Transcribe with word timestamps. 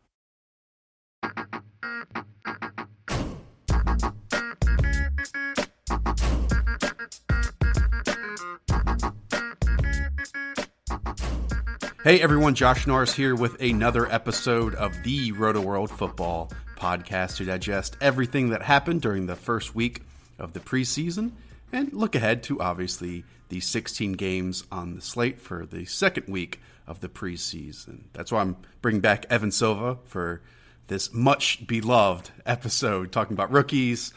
Hey 12.04 12.20
everyone, 12.20 12.56
Josh 12.56 12.88
Norris 12.88 13.14
here 13.14 13.36
with 13.36 13.62
another 13.62 14.10
episode 14.10 14.74
of 14.74 15.04
the 15.04 15.30
Rotoworld 15.30 15.88
Football 15.88 16.50
podcast 16.76 17.36
to 17.36 17.44
digest 17.44 17.96
everything 18.00 18.50
that 18.50 18.60
happened 18.60 19.02
during 19.02 19.26
the 19.26 19.36
first 19.36 19.76
week 19.76 20.02
of 20.36 20.52
the 20.52 20.58
preseason 20.58 21.30
and 21.72 21.92
look 21.92 22.16
ahead 22.16 22.42
to 22.42 22.60
obviously 22.60 23.22
the 23.50 23.60
16 23.60 24.14
games 24.14 24.64
on 24.72 24.96
the 24.96 25.00
slate 25.00 25.40
for 25.40 25.64
the 25.64 25.84
second 25.84 26.26
week 26.26 26.60
of 26.88 26.98
the 26.98 27.08
preseason. 27.08 28.00
That's 28.14 28.32
why 28.32 28.40
I'm 28.40 28.56
bringing 28.80 29.00
back 29.00 29.24
Evan 29.30 29.52
Silva 29.52 29.98
for 30.04 30.42
this 30.88 31.14
much 31.14 31.68
beloved 31.68 32.30
episode 32.44 33.12
talking 33.12 33.34
about 33.34 33.52
rookies, 33.52 34.12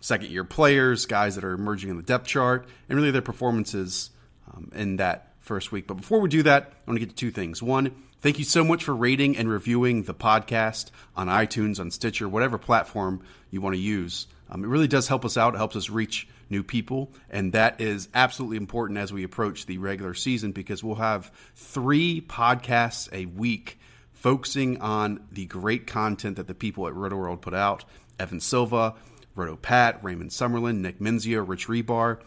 second 0.00 0.30
year 0.30 0.44
players, 0.44 1.04
guys 1.04 1.34
that 1.34 1.44
are 1.44 1.52
emerging 1.52 1.90
in 1.90 1.98
the 1.98 2.02
depth 2.02 2.28
chart, 2.28 2.66
and 2.88 2.96
really 2.96 3.10
their 3.10 3.20
performances 3.20 4.08
um, 4.50 4.72
in 4.74 4.96
that 4.96 5.29
first 5.50 5.72
week. 5.72 5.88
But 5.88 5.94
before 5.94 6.20
we 6.20 6.28
do 6.28 6.44
that, 6.44 6.62
I 6.62 6.90
want 6.90 7.00
to 7.00 7.04
get 7.04 7.08
to 7.08 7.16
two 7.16 7.32
things. 7.32 7.60
One, 7.60 7.90
thank 8.20 8.38
you 8.38 8.44
so 8.44 8.62
much 8.62 8.84
for 8.84 8.94
rating 8.94 9.36
and 9.36 9.50
reviewing 9.50 10.04
the 10.04 10.14
podcast 10.14 10.92
on 11.16 11.26
iTunes, 11.26 11.80
on 11.80 11.90
Stitcher, 11.90 12.28
whatever 12.28 12.56
platform 12.56 13.24
you 13.50 13.60
want 13.60 13.74
to 13.74 13.80
use. 13.80 14.28
Um, 14.48 14.62
it 14.62 14.68
really 14.68 14.86
does 14.86 15.08
help 15.08 15.24
us 15.24 15.36
out. 15.36 15.54
It 15.54 15.56
helps 15.56 15.74
us 15.74 15.90
reach 15.90 16.28
new 16.50 16.62
people. 16.62 17.10
And 17.30 17.52
that 17.54 17.80
is 17.80 18.08
absolutely 18.14 18.58
important 18.58 19.00
as 19.00 19.12
we 19.12 19.24
approach 19.24 19.66
the 19.66 19.78
regular 19.78 20.14
season 20.14 20.52
because 20.52 20.84
we'll 20.84 20.94
have 20.94 21.32
three 21.56 22.20
podcasts 22.20 23.12
a 23.12 23.26
week 23.26 23.80
focusing 24.12 24.80
on 24.80 25.26
the 25.32 25.46
great 25.46 25.88
content 25.88 26.36
that 26.36 26.46
the 26.46 26.54
people 26.54 26.86
at 26.86 26.94
Rotoworld 26.94 27.40
put 27.40 27.54
out. 27.54 27.84
Evan 28.20 28.38
Silva, 28.38 28.94
Roto 29.34 29.56
Pat, 29.56 29.98
Raymond 30.04 30.30
Summerlin, 30.30 30.76
Nick 30.76 31.00
Mensio, 31.00 31.42
Rich 31.42 31.66
Hribar. 31.66 32.20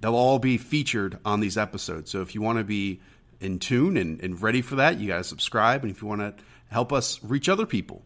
They'll 0.00 0.14
all 0.14 0.38
be 0.38 0.58
featured 0.58 1.18
on 1.24 1.40
these 1.40 1.56
episodes. 1.56 2.10
So 2.10 2.20
if 2.20 2.34
you 2.34 2.42
want 2.42 2.58
to 2.58 2.64
be 2.64 3.00
in 3.40 3.58
tune 3.58 3.96
and, 3.96 4.20
and 4.20 4.40
ready 4.40 4.62
for 4.62 4.76
that, 4.76 4.98
you 4.98 5.08
got 5.08 5.18
to 5.18 5.24
subscribe. 5.24 5.82
And 5.82 5.90
if 5.90 6.02
you 6.02 6.08
want 6.08 6.20
to 6.20 6.34
help 6.68 6.92
us 6.92 7.22
reach 7.22 7.48
other 7.48 7.66
people, 7.66 8.02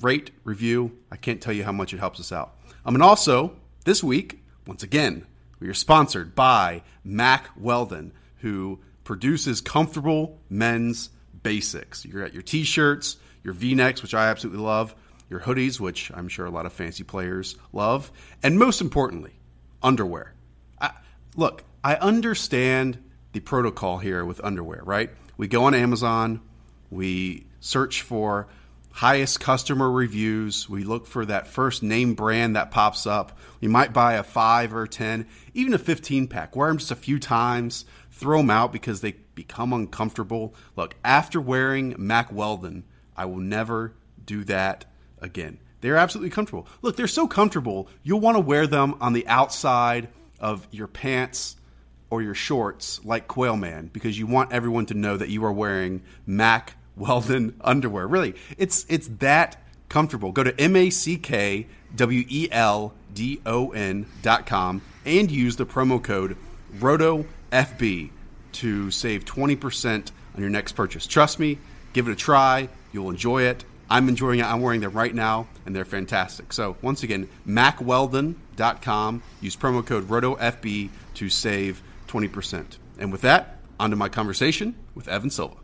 rate, 0.00 0.30
review. 0.44 0.96
I 1.10 1.16
can't 1.16 1.40
tell 1.40 1.52
you 1.52 1.64
how 1.64 1.72
much 1.72 1.92
it 1.92 1.98
helps 1.98 2.20
us 2.20 2.32
out. 2.32 2.56
Um, 2.84 2.94
and 2.94 3.02
also, 3.02 3.56
this 3.84 4.02
week, 4.02 4.42
once 4.66 4.82
again, 4.82 5.26
we 5.60 5.68
are 5.68 5.74
sponsored 5.74 6.34
by 6.34 6.82
Mack 7.02 7.48
Weldon, 7.56 8.12
who 8.38 8.80
produces 9.04 9.60
comfortable 9.60 10.38
men's 10.48 11.10
basics. 11.42 12.04
You 12.04 12.12
got 12.12 12.34
your 12.34 12.42
t 12.42 12.64
shirts, 12.64 13.16
your 13.42 13.54
v 13.54 13.74
necks, 13.74 14.02
which 14.02 14.14
I 14.14 14.28
absolutely 14.28 14.62
love, 14.62 14.94
your 15.30 15.40
hoodies, 15.40 15.80
which 15.80 16.10
I'm 16.14 16.28
sure 16.28 16.46
a 16.46 16.50
lot 16.50 16.66
of 16.66 16.72
fancy 16.72 17.04
players 17.04 17.56
love, 17.72 18.12
and 18.42 18.58
most 18.58 18.80
importantly, 18.80 19.32
underwear 19.82 20.34
look, 21.36 21.64
I 21.82 21.96
understand 21.96 22.98
the 23.32 23.40
protocol 23.40 23.98
here 23.98 24.24
with 24.24 24.42
underwear, 24.44 24.82
right? 24.84 25.10
We 25.36 25.48
go 25.48 25.64
on 25.64 25.74
Amazon, 25.74 26.40
we 26.90 27.46
search 27.60 28.02
for 28.02 28.46
highest 28.92 29.40
customer 29.40 29.90
reviews, 29.90 30.68
we 30.68 30.84
look 30.84 31.06
for 31.06 31.26
that 31.26 31.48
first 31.48 31.82
name 31.82 32.14
brand 32.14 32.54
that 32.54 32.70
pops 32.70 33.06
up. 33.06 33.36
We 33.60 33.66
might 33.66 33.92
buy 33.92 34.14
a 34.14 34.22
5 34.22 34.74
or 34.74 34.86
10, 34.86 35.26
even 35.52 35.74
a 35.74 35.78
15 35.78 36.28
pack, 36.28 36.54
wear 36.54 36.68
them 36.68 36.78
just 36.78 36.92
a 36.92 36.96
few 36.96 37.18
times, 37.18 37.84
throw 38.12 38.38
them 38.38 38.50
out 38.50 38.72
because 38.72 39.00
they 39.00 39.16
become 39.34 39.72
uncomfortable. 39.72 40.54
Look, 40.76 40.94
after 41.04 41.40
wearing 41.40 41.96
Mack 41.98 42.32
Weldon, 42.32 42.84
I 43.16 43.24
will 43.24 43.38
never 43.38 43.94
do 44.24 44.44
that 44.44 44.84
again. 45.20 45.58
They're 45.80 45.96
absolutely 45.96 46.30
comfortable. 46.30 46.68
Look, 46.80 46.96
they're 46.96 47.08
so 47.08 47.26
comfortable, 47.26 47.88
you'll 48.04 48.20
want 48.20 48.36
to 48.36 48.40
wear 48.40 48.68
them 48.68 48.94
on 49.00 49.12
the 49.12 49.26
outside 49.26 50.08
of 50.40 50.66
your 50.70 50.86
pants 50.86 51.56
or 52.10 52.22
your 52.22 52.34
shorts 52.34 53.00
like 53.04 53.26
Quail 53.26 53.56
Man 53.56 53.90
because 53.92 54.18
you 54.18 54.26
want 54.26 54.52
everyone 54.52 54.86
to 54.86 54.94
know 54.94 55.16
that 55.16 55.28
you 55.28 55.44
are 55.44 55.52
wearing 55.52 56.02
Mack 56.26 56.76
Weldon 56.96 57.56
underwear. 57.60 58.06
Really, 58.06 58.34
it's 58.56 58.86
it's 58.88 59.08
that 59.18 59.60
comfortable. 59.88 60.32
Go 60.32 60.44
to 60.44 60.60
M 60.60 60.76
A 60.76 60.90
C 60.90 61.16
K 61.16 61.66
W 61.96 62.24
E 62.28 62.48
L 62.50 62.94
D 63.12 63.40
O 63.46 63.70
N 63.70 64.06
dot 64.22 64.46
com 64.46 64.82
and 65.04 65.30
use 65.30 65.56
the 65.56 65.66
promo 65.66 66.02
code 66.02 66.36
ROTOFB 66.78 68.10
to 68.52 68.90
save 68.90 69.24
20% 69.24 70.10
on 70.34 70.40
your 70.40 70.50
next 70.50 70.72
purchase. 70.72 71.06
Trust 71.06 71.38
me, 71.38 71.58
give 71.92 72.08
it 72.08 72.12
a 72.12 72.16
try. 72.16 72.68
You'll 72.92 73.10
enjoy 73.10 73.42
it. 73.42 73.64
I'm 73.90 74.08
enjoying 74.08 74.40
it. 74.40 74.44
I'm 74.44 74.60
wearing 74.60 74.80
them 74.80 74.92
right 74.92 75.14
now, 75.14 75.46
and 75.66 75.74
they're 75.74 75.84
fantastic. 75.84 76.52
So, 76.52 76.76
once 76.82 77.02
again, 77.02 77.28
MackWeldon.com. 77.46 79.22
Use 79.40 79.56
promo 79.56 79.84
code 79.84 80.08
ROTOFB 80.08 80.90
to 81.14 81.28
save 81.28 81.82
20%. 82.08 82.78
And 82.98 83.12
with 83.12 83.22
that, 83.22 83.58
on 83.78 83.90
to 83.90 83.96
my 83.96 84.08
conversation 84.08 84.74
with 84.94 85.08
Evan 85.08 85.30
Silva. 85.30 85.56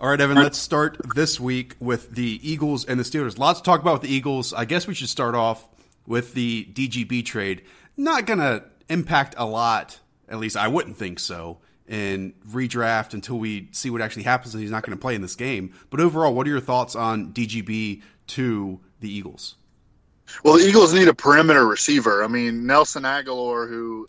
All 0.00 0.08
right, 0.08 0.20
Evan, 0.20 0.36
let's 0.36 0.58
start 0.58 0.96
this 1.14 1.40
week 1.40 1.74
with 1.80 2.12
the 2.14 2.38
Eagles 2.48 2.84
and 2.84 3.00
the 3.00 3.04
Steelers. 3.04 3.38
Lots 3.38 3.60
to 3.60 3.64
talk 3.64 3.80
about 3.80 3.94
with 3.94 4.02
the 4.02 4.14
Eagles. 4.14 4.52
I 4.52 4.64
guess 4.64 4.86
we 4.86 4.94
should 4.94 5.08
start 5.08 5.34
off 5.34 5.66
with 6.06 6.34
the 6.34 6.68
DGB 6.72 7.24
trade. 7.24 7.62
Not 7.96 8.24
going 8.24 8.38
to 8.38 8.64
impact 8.88 9.34
a 9.36 9.44
lot, 9.44 9.98
at 10.28 10.38
least 10.38 10.56
I 10.56 10.68
wouldn't 10.68 10.96
think 10.96 11.18
so 11.18 11.58
and 11.88 12.34
redraft 12.48 13.14
until 13.14 13.38
we 13.38 13.68
see 13.72 13.90
what 13.90 14.00
actually 14.00 14.24
happens. 14.24 14.54
and 14.54 14.62
He's 14.62 14.70
not 14.70 14.84
going 14.84 14.96
to 14.96 15.00
play 15.00 15.14
in 15.14 15.22
this 15.22 15.34
game. 15.34 15.74
But 15.90 16.00
overall, 16.00 16.34
what 16.34 16.46
are 16.46 16.50
your 16.50 16.60
thoughts 16.60 16.94
on 16.94 17.32
DGB 17.32 18.02
to 18.28 18.80
the 19.00 19.10
Eagles? 19.10 19.56
Well, 20.44 20.58
the 20.58 20.66
Eagles 20.66 20.92
need 20.92 21.08
a 21.08 21.14
perimeter 21.14 21.66
receiver. 21.66 22.22
I 22.22 22.28
mean, 22.28 22.66
Nelson 22.66 23.04
Agholor, 23.04 23.68
who 23.68 24.08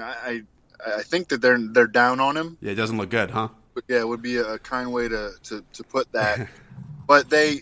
I 0.00 0.42
I 0.84 1.02
think 1.02 1.28
that 1.28 1.40
they're 1.40 1.58
they're 1.58 1.86
down 1.86 2.20
on 2.20 2.36
him. 2.36 2.58
Yeah, 2.60 2.72
it 2.72 2.76
doesn't 2.76 2.98
look 2.98 3.10
good, 3.10 3.30
huh? 3.30 3.48
But 3.74 3.84
yeah, 3.88 4.00
it 4.00 4.08
would 4.08 4.22
be 4.22 4.36
a 4.36 4.58
kind 4.58 4.92
way 4.92 5.08
to 5.08 5.32
to, 5.44 5.64
to 5.72 5.84
put 5.84 6.10
that. 6.12 6.48
but 7.06 7.30
they 7.30 7.60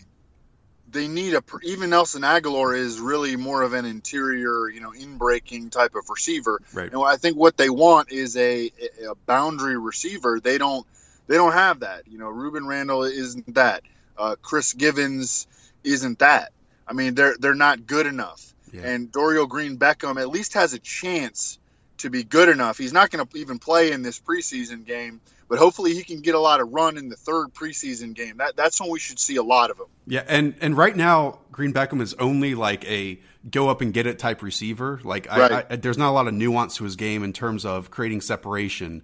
they 0.93 1.09
need 1.09 1.35
a 1.35 1.43
even 1.65 1.91
Nelson 1.91 2.23
Agholor 2.23 2.77
is 2.77 3.01
really 3.01 3.37
more 3.37 3.63
of 3.63 3.73
an 3.73 3.85
interior, 3.85 4.69
you 4.69 4.81
know, 4.81 4.93
in 4.93 5.19
breaking 5.19 5.71
type 5.71 5.95
of 5.95 6.09
receiver. 6.09 6.61
Right. 6.73 6.93
And 6.93 7.03
I 7.03 7.17
think 7.17 7.37
what 7.37 7.57
they 7.57 7.71
want 7.71 8.13
is 8.13 8.37
a, 8.37 8.71
a 9.07 9.15
boundary 9.27 9.79
receiver. 9.79 10.41
They 10.41 10.59
don't 10.59 10.87
they 11.27 11.37
don't 11.37 11.53
have 11.53 11.81
that. 11.81 12.03
You 12.07 12.19
know, 12.19 12.29
Rueben 12.31 12.67
Randle 12.67 13.05
isn't 13.05 13.55
that. 13.55 13.83
Uh, 14.17 14.37
Chris 14.41 14.73
Givens 14.73 15.47
isn't 15.83 16.19
that. 16.21 16.53
I 16.87 16.93
mean, 16.93 17.15
they're 17.15 17.37
they're 17.39 17.55
not 17.55 17.87
good 17.87 18.07
enough. 18.07 18.55
Yeah. 18.73 18.83
And 18.83 19.11
Dorial 19.11 19.49
Green 19.49 19.79
Beckham 19.79 20.21
at 20.21 20.29
least 20.29 20.55
has 20.55 20.73
a 20.73 20.79
chance 20.79 21.59
to 21.99 22.11
be 22.11 22.25
good 22.25 22.49
enough. 22.49 22.79
He's 22.79 22.93
not 22.93 23.11
going 23.11 23.27
to 23.27 23.39
even 23.39 23.59
play 23.59 23.93
in 23.93 24.03
this 24.03 24.19
preseason 24.19 24.85
game, 24.85 25.21
but 25.53 25.59
hopefully 25.59 25.93
he 25.93 26.03
can 26.03 26.23
get 26.23 26.35
a 26.35 26.41
lot 26.41 26.63
of 26.63 26.73
run 26.73 26.97
in 26.97 27.11
the 27.11 27.15
third 27.15 27.53
preseason 27.53 28.15
game. 28.15 28.39
That 28.39 28.57
that's 28.57 28.81
when 28.81 28.89
we 28.89 28.99
should 28.99 29.19
see 29.19 29.37
a 29.37 29.43
lot 29.43 29.71
of 29.71 29.79
him. 29.79 29.85
Yeah, 30.07 30.25
and 30.27 30.55
and 30.63 30.75
right 30.75 30.97
now 30.97 31.41
Green 31.51 31.75
Beckham 31.75 32.01
is 32.01 32.15
only 32.15 32.55
like 32.55 32.87
a 32.87 33.21
go 33.51 33.69
up 33.69 33.83
and 33.83 33.93
get 33.93 34.07
it 34.07 34.19
type 34.19 34.41
receiver. 34.41 34.99
Like 35.05 35.27
right. 35.27 35.53
I, 35.53 35.65
I, 35.69 35.77
there's 35.77 35.99
not 35.99 36.09
a 36.09 36.15
lot 36.15 36.27
of 36.27 36.33
nuance 36.33 36.77
to 36.77 36.85
his 36.85 36.97
game 36.97 37.23
in 37.23 37.35
terms 37.35 37.67
of 37.67 37.91
creating 37.91 38.23
separation, 38.23 39.03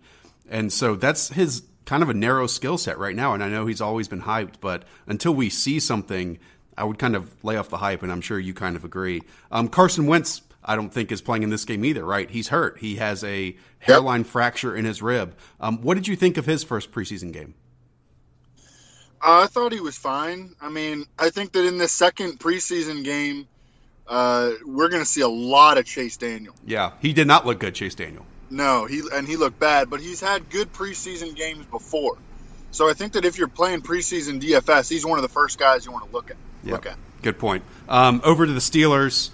and 0.48 0.72
so 0.72 0.94
that's 0.94 1.28
his 1.28 1.64
kind 1.84 2.02
of 2.02 2.08
a 2.08 2.14
narrow 2.14 2.46
skill 2.46 2.78
set 2.78 2.96
right 2.96 3.14
now. 3.14 3.34
And 3.34 3.44
I 3.44 3.50
know 3.50 3.66
he's 3.66 3.82
always 3.82 4.08
been 4.08 4.22
hyped, 4.22 4.54
but 4.58 4.84
until 5.06 5.34
we 5.34 5.50
see 5.50 5.78
something. 5.78 6.38
I 6.78 6.84
would 6.84 7.00
kind 7.00 7.16
of 7.16 7.34
lay 7.42 7.56
off 7.56 7.70
the 7.70 7.78
hype, 7.78 8.04
and 8.04 8.12
I'm 8.12 8.20
sure 8.20 8.38
you 8.38 8.54
kind 8.54 8.76
of 8.76 8.84
agree. 8.84 9.22
Um, 9.50 9.66
Carson 9.66 10.06
Wentz 10.06 10.42
I 10.68 10.76
don't 10.76 10.92
think 10.92 11.10
is 11.10 11.22
playing 11.22 11.42
in 11.42 11.50
this 11.50 11.64
game 11.64 11.82
either, 11.82 12.04
right? 12.04 12.30
He's 12.30 12.48
hurt. 12.48 12.78
He 12.78 12.96
has 12.96 13.24
a 13.24 13.56
hairline 13.78 14.20
yep. 14.20 14.28
fracture 14.28 14.76
in 14.76 14.84
his 14.84 15.00
rib. 15.00 15.34
Um, 15.60 15.80
what 15.80 15.94
did 15.94 16.06
you 16.06 16.14
think 16.14 16.36
of 16.36 16.44
his 16.44 16.62
first 16.62 16.92
preseason 16.92 17.32
game? 17.32 17.54
Uh, 19.20 19.40
I 19.42 19.46
thought 19.46 19.72
he 19.72 19.80
was 19.80 19.96
fine. 19.96 20.54
I 20.60 20.68
mean, 20.68 21.06
I 21.18 21.30
think 21.30 21.52
that 21.52 21.66
in 21.66 21.78
the 21.78 21.88
second 21.88 22.38
preseason 22.38 23.02
game, 23.02 23.48
uh, 24.06 24.52
we're 24.66 24.90
going 24.90 25.02
to 25.02 25.08
see 25.08 25.22
a 25.22 25.28
lot 25.28 25.78
of 25.78 25.86
Chase 25.86 26.18
Daniel. 26.18 26.54
Yeah, 26.66 26.92
he 27.00 27.14
did 27.14 27.26
not 27.26 27.46
look 27.46 27.58
good, 27.58 27.74
Chase 27.74 27.94
Daniel. 27.94 28.26
No, 28.50 28.84
he 28.84 29.02
and 29.12 29.26
he 29.26 29.36
looked 29.36 29.58
bad, 29.58 29.88
but 29.88 30.00
he's 30.00 30.20
had 30.20 30.48
good 30.50 30.72
preseason 30.72 31.34
games 31.34 31.64
before. 31.66 32.18
So 32.70 32.88
I 32.88 32.92
think 32.92 33.14
that 33.14 33.24
if 33.24 33.38
you're 33.38 33.48
playing 33.48 33.80
preseason 33.80 34.40
DFS, 34.40 34.90
he's 34.90 35.04
one 35.04 35.18
of 35.18 35.22
the 35.22 35.28
first 35.28 35.58
guys 35.58 35.86
you 35.86 35.92
want 35.92 36.06
to 36.06 36.12
look 36.12 36.30
at. 36.30 36.36
Yep. 36.64 36.72
Look 36.72 36.86
at. 36.86 36.98
Good 37.22 37.38
point. 37.38 37.64
Um, 37.88 38.20
over 38.24 38.46
to 38.46 38.52
the 38.52 38.60
Steelers, 38.60 39.30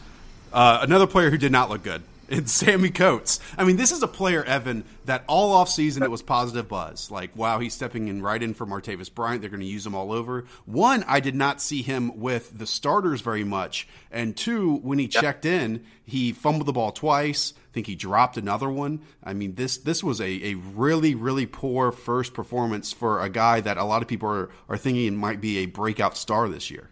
uh, 0.55 0.79
another 0.81 1.07
player 1.07 1.31
who 1.31 1.37
did 1.37 1.53
not 1.53 1.69
look 1.69 1.83
good. 1.83 2.03
It's 2.27 2.53
Sammy 2.53 2.89
Coates. 2.89 3.39
I 3.59 3.65
mean, 3.65 3.77
this 3.77 3.93
is 3.93 4.03
a 4.03 4.09
player, 4.09 4.43
Evan, 4.43 4.85
that 5.05 5.25
all 5.27 5.53
off 5.53 5.69
season 5.69 6.03
it 6.03 6.11
was 6.11 6.23
positive 6.23 6.69
buzz. 6.69 7.11
Like, 7.11 7.37
wow, 7.37 7.59
he's 7.59 7.75
stepping 7.75 8.09
in 8.09 8.23
right 8.23 8.43
in 8.43 8.55
for 8.55 8.65
Martavis 8.65 9.13
Bryant. 9.15 9.43
They're 9.43 9.51
going 9.51 9.61
to 9.61 9.67
use 9.67 9.87
him 9.87 9.95
all 9.95 10.11
over. 10.11 10.47
One, 10.65 11.05
I 11.07 11.21
did 11.21 11.35
not 11.35 11.61
see 11.61 11.83
him 11.83 12.19
with 12.19 12.59
the 12.59 12.67
starters 12.67 13.21
very 13.21 13.45
much. 13.45 13.87
And 14.11 14.35
two, 14.35 14.77
when 14.77 14.99
he 14.99 15.05
yep. 15.05 15.23
checked 15.23 15.45
in, 15.45 15.85
he 16.07 16.33
fumbled 16.33 16.67
the 16.67 16.73
ball 16.73 16.93
twice. 16.93 17.53
I 17.57 17.73
think 17.75 17.87
he 17.87 17.95
dropped 17.95 18.39
another 18.39 18.71
one. 18.71 19.03
I 19.23 19.35
mean, 19.35 19.57
this 19.57 19.77
this 19.77 20.03
was 20.03 20.19
a, 20.19 20.47
a 20.47 20.55
really, 20.55 21.15
really 21.15 21.45
poor 21.45 21.93
first 21.93 22.33
performance 22.33 22.91
for 22.91 23.21
a 23.21 23.29
guy 23.29 23.61
that 23.61 23.77
a 23.77 23.85
lot 23.85 24.01
of 24.01 24.09
people 24.09 24.31
are, 24.31 24.49
are 24.71 24.79
thinking 24.79 25.15
might 25.15 25.43
be 25.43 25.59
a 25.59 25.67
breakout 25.67 26.17
star 26.17 26.49
this 26.49 26.71
year. 26.71 26.89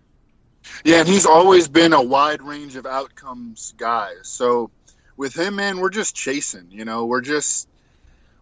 Yeah, 0.84 1.00
and 1.00 1.08
he's 1.08 1.26
always 1.26 1.68
been 1.68 1.92
a 1.92 2.02
wide 2.02 2.42
range 2.42 2.76
of 2.76 2.86
outcomes 2.86 3.74
guy. 3.76 4.12
So 4.22 4.70
with 5.16 5.36
him, 5.36 5.56
man, 5.56 5.78
we're 5.78 5.90
just 5.90 6.14
chasing. 6.14 6.66
You 6.70 6.84
know, 6.84 7.06
we're 7.06 7.20
just 7.20 7.68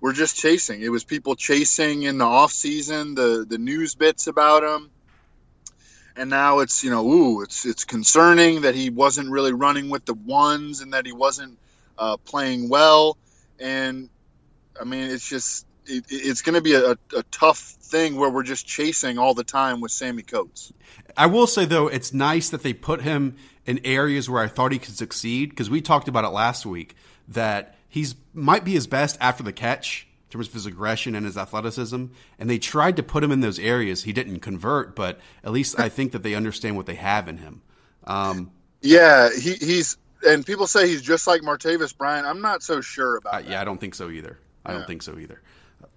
we're 0.01 0.13
just 0.13 0.37
chasing. 0.37 0.83
It 0.83 0.91
was 0.91 1.05
people 1.05 1.35
chasing 1.37 2.03
in 2.03 2.19
the 2.19 2.25
off 2.25 2.53
season, 2.53 3.15
the 3.15 3.45
the 3.49 3.59
news 3.59 3.95
bits 3.95 4.27
about 4.27 4.63
him, 4.63 4.91
and 6.17 6.31
now 6.31 6.61
it's 6.61 6.83
you 6.83 6.91
know, 6.91 7.07
ooh, 7.07 7.43
it's 7.43 7.67
it's 7.67 7.85
concerning 7.85 8.63
that 8.63 8.75
he 8.75 8.91
wasn't 8.91 9.31
really 9.31 9.53
running 9.53 9.91
with 9.91 10.05
the 10.05 10.15
ones 10.15 10.81
and 10.81 10.93
that 10.95 11.07
he 11.07 11.13
wasn't 11.13 11.59
uh, 11.99 12.17
playing 12.19 12.69
well. 12.69 13.17
And 13.59 14.09
I 14.81 14.85
mean, 14.85 15.11
it's 15.11 15.29
just 15.29 15.67
it, 15.91 16.05
it's 16.09 16.43
going 16.43 16.55
to 16.55 16.61
be 16.61 16.75
a, 16.75 16.93
a 17.17 17.23
tough 17.31 17.59
thing 17.59 18.17
where 18.17 18.31
we're 18.31 18.43
just 18.43 18.67
chasing 18.67 19.19
all 19.19 19.35
the 19.35 19.45
time 19.45 19.81
with 19.81 19.91
Sammy 19.91 20.23
Coates. 20.23 20.73
I 21.17 21.27
will 21.27 21.47
say 21.47 21.65
though, 21.65 21.89
it's 21.89 22.13
nice 22.13 22.51
that 22.51 22.63
they 22.63 22.73
put 22.73 23.03
him 23.03 23.37
in 23.67 23.81
areas 23.85 24.31
where 24.31 24.43
I 24.43 24.49
thought 24.49 24.73
he 24.73 24.79
could 24.79 24.97
succeed 24.97 25.51
because 25.51 25.69
we 25.69 25.81
talked 25.81 26.09
about 26.09 26.25
it 26.25 26.29
last 26.29 26.65
week 26.65 26.95
that 27.29 27.77
he's 27.89 28.15
might 28.33 28.65
be 28.65 28.73
his 28.73 28.87
best 28.87 29.19
after 29.21 29.43
the 29.43 29.53
catch 29.53 30.07
in 30.27 30.33
terms 30.33 30.49
of 30.49 30.55
his 30.55 30.67
aggression 30.67 31.15
and 31.15 31.27
his 31.27 31.37
athleticism. 31.37 32.07
And 32.39 32.51
they 32.51 32.59
tried 32.59 32.97
to 32.97 33.03
put 33.03 33.25
him 33.25 33.33
in 33.33 33.41
those 33.41 33.59
areas. 33.59 34.05
He 34.05 34.13
didn't 34.13 34.41
convert, 34.41 34.95
but 34.95 35.21
at 35.45 35.53
least 35.53 35.79
I 35.79 35.89
think 35.89 36.13
that 36.13 36.23
they 36.23 36.35
understand 36.35 36.77
what 36.77 36.87
they 36.87 36.95
have 36.95 37.29
in 37.29 37.39
him. 37.39 37.63
Um, 38.05 38.51
yeah, 38.81 39.29
he, 39.37 39.55
he's 39.55 39.97
and 40.27 40.45
people 40.45 40.67
say 40.67 40.87
he's 40.87 41.03
just 41.03 41.27
like 41.27 41.43
Martavis 41.43 41.97
Bryant. 41.97 42.27
I'm 42.27 42.41
not 42.41 42.63
so 42.63 42.81
sure 42.81 43.17
about. 43.17 43.35
Uh, 43.35 43.49
yeah, 43.49 43.61
I 43.61 43.65
don't 43.65 43.81
think 43.81 43.95
so 43.95 44.11
either. 44.11 44.39
I 44.65 44.73
yeah. 44.73 44.79
don't 44.79 44.87
think 44.87 45.03
so 45.03 45.19
either. 45.19 45.41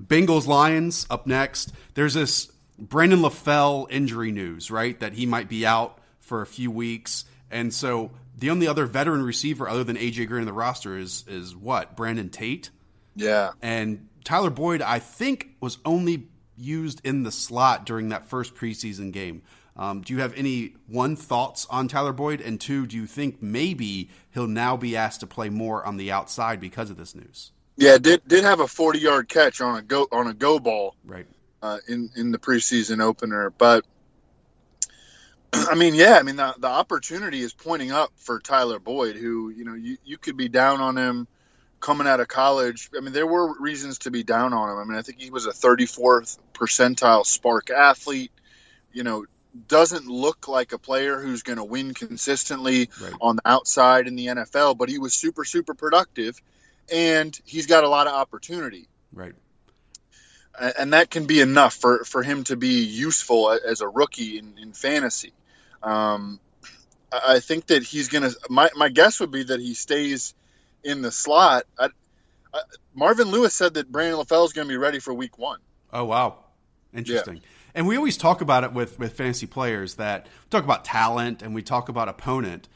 Bengals 0.01 0.47
Lions 0.47 1.05
up 1.09 1.27
next. 1.27 1.73
There's 1.93 2.13
this 2.13 2.51
Brandon 2.77 3.19
LaFell 3.19 3.87
injury 3.91 4.31
news, 4.31 4.71
right? 4.71 4.99
That 4.99 5.13
he 5.13 5.25
might 5.25 5.49
be 5.49 5.65
out 5.65 5.99
for 6.19 6.41
a 6.41 6.45
few 6.45 6.71
weeks. 6.71 7.25
And 7.51 7.73
so 7.73 8.11
the 8.37 8.49
only 8.49 8.67
other 8.67 8.85
veteran 8.85 9.21
receiver 9.23 9.69
other 9.69 9.83
than 9.83 9.95
AJ 9.95 10.27
Green 10.27 10.41
in 10.41 10.45
the 10.45 10.53
roster 10.53 10.97
is 10.97 11.23
is 11.27 11.55
what? 11.55 11.95
Brandon 11.95 12.29
Tate. 12.29 12.69
Yeah. 13.15 13.51
And 13.61 14.07
Tyler 14.23 14.49
Boyd, 14.49 14.81
I 14.81 14.99
think, 14.99 15.49
was 15.61 15.77
only 15.85 16.27
used 16.57 17.01
in 17.03 17.23
the 17.23 17.31
slot 17.31 17.85
during 17.85 18.09
that 18.09 18.25
first 18.25 18.55
preseason 18.55 19.11
game. 19.11 19.43
Um, 19.75 20.01
do 20.01 20.13
you 20.13 20.21
have 20.21 20.33
any 20.35 20.75
one 20.87 21.15
thoughts 21.15 21.65
on 21.69 21.87
Tyler 21.87 22.13
Boyd, 22.13 22.41
and 22.41 22.61
two, 22.61 22.85
do 22.85 22.95
you 22.95 23.07
think 23.07 23.41
maybe 23.41 24.09
he'll 24.31 24.47
now 24.47 24.77
be 24.77 24.95
asked 24.95 25.21
to 25.21 25.27
play 25.27 25.49
more 25.49 25.83
on 25.83 25.97
the 25.97 26.11
outside 26.11 26.59
because 26.59 26.91
of 26.91 26.97
this 26.97 27.15
news? 27.15 27.51
Yeah, 27.75 27.97
did 27.97 28.21
did 28.27 28.43
have 28.43 28.59
a 28.59 28.67
forty 28.67 28.99
yard 28.99 29.27
catch 29.27 29.61
on 29.61 29.77
a 29.77 29.81
go 29.81 30.07
on 30.11 30.27
a 30.27 30.33
go 30.33 30.59
ball, 30.59 30.95
right? 31.05 31.25
Uh, 31.61 31.79
in 31.87 32.09
in 32.15 32.31
the 32.31 32.37
preseason 32.37 33.01
opener, 33.01 33.49
but 33.49 33.85
I 35.53 35.75
mean, 35.75 35.95
yeah, 35.95 36.17
I 36.19 36.23
mean 36.23 36.35
the 36.35 36.53
the 36.57 36.67
opportunity 36.67 37.41
is 37.41 37.53
pointing 37.53 37.91
up 37.91 38.11
for 38.15 38.39
Tyler 38.39 38.79
Boyd, 38.79 39.15
who 39.15 39.49
you 39.49 39.63
know 39.63 39.73
you 39.73 39.97
you 40.05 40.17
could 40.17 40.37
be 40.37 40.49
down 40.49 40.81
on 40.81 40.97
him 40.97 41.27
coming 41.79 42.07
out 42.07 42.19
of 42.19 42.27
college. 42.27 42.89
I 42.95 43.01
mean, 43.01 43.13
there 43.13 43.27
were 43.27 43.59
reasons 43.59 43.99
to 43.99 44.11
be 44.11 44.23
down 44.23 44.53
on 44.53 44.69
him. 44.69 44.77
I 44.77 44.83
mean, 44.85 44.97
I 44.97 45.01
think 45.01 45.19
he 45.19 45.29
was 45.29 45.47
a 45.47 45.51
34th 45.51 46.37
percentile 46.53 47.25
SPARQ 47.25 47.71
athlete. 47.71 48.31
You 48.93 49.03
know, 49.03 49.25
doesn't 49.67 50.07
look 50.07 50.47
like 50.47 50.71
a 50.71 50.77
player 50.77 51.19
who's 51.19 51.43
going 51.43 51.57
to 51.57 51.63
win 51.63 51.93
consistently 51.93 52.89
right. 53.01 53.13
on 53.19 53.35
the 53.35 53.41
outside 53.45 54.07
in 54.07 54.15
the 54.15 54.27
NFL, 54.27 54.77
but 54.77 54.89
he 54.89 54.97
was 54.97 55.13
super 55.13 55.43
super 55.43 55.73
productive 55.73 56.41
and 56.91 57.37
he's 57.45 57.67
got 57.67 57.83
a 57.83 57.89
lot 57.89 58.07
of 58.07 58.13
opportunity. 58.13 58.87
Right. 59.13 59.33
And 60.77 60.93
that 60.93 61.09
can 61.09 61.25
be 61.25 61.41
enough 61.41 61.73
for, 61.73 62.03
for 62.03 62.21
him 62.21 62.43
to 62.45 62.55
be 62.55 62.83
useful 62.83 63.51
as 63.51 63.81
a 63.81 63.87
rookie 63.87 64.37
in, 64.37 64.57
in 64.61 64.73
fantasy. 64.73 65.33
Um, 65.81 66.39
I 67.11 67.39
think 67.39 67.67
that 67.67 67.83
he's 67.83 68.07
going 68.07 68.23
to. 68.23 68.35
My, 68.49 68.69
my 68.75 68.89
guess 68.89 69.19
would 69.19 69.31
be 69.31 69.43
that 69.43 69.59
he 69.59 69.73
stays 69.73 70.33
in 70.83 71.01
the 71.01 71.11
slot. 71.11 71.63
I, 71.77 71.89
I, 72.53 72.61
Marvin 72.93 73.29
Lewis 73.29 73.53
said 73.53 73.75
that 73.75 73.91
Brandon 73.91 74.19
LaFell 74.19 74.45
is 74.45 74.53
going 74.53 74.67
to 74.67 74.71
be 74.71 74.77
ready 74.77 74.99
for 74.99 75.13
week 75.13 75.37
one. 75.37 75.59
Oh, 75.91 76.05
wow. 76.05 76.37
Interesting. 76.93 77.37
Yeah. 77.37 77.41
And 77.75 77.87
we 77.87 77.97
always 77.97 78.17
talk 78.17 78.41
about 78.41 78.63
it 78.63 78.73
with, 78.73 78.99
with 78.99 79.13
fantasy 79.13 79.47
players 79.47 79.95
that 79.95 80.25
we 80.25 80.49
talk 80.49 80.63
about 80.63 80.85
talent 80.85 81.41
and 81.41 81.55
we 81.55 81.63
talk 81.63 81.89
about 81.89 82.07
opponent, 82.07 82.69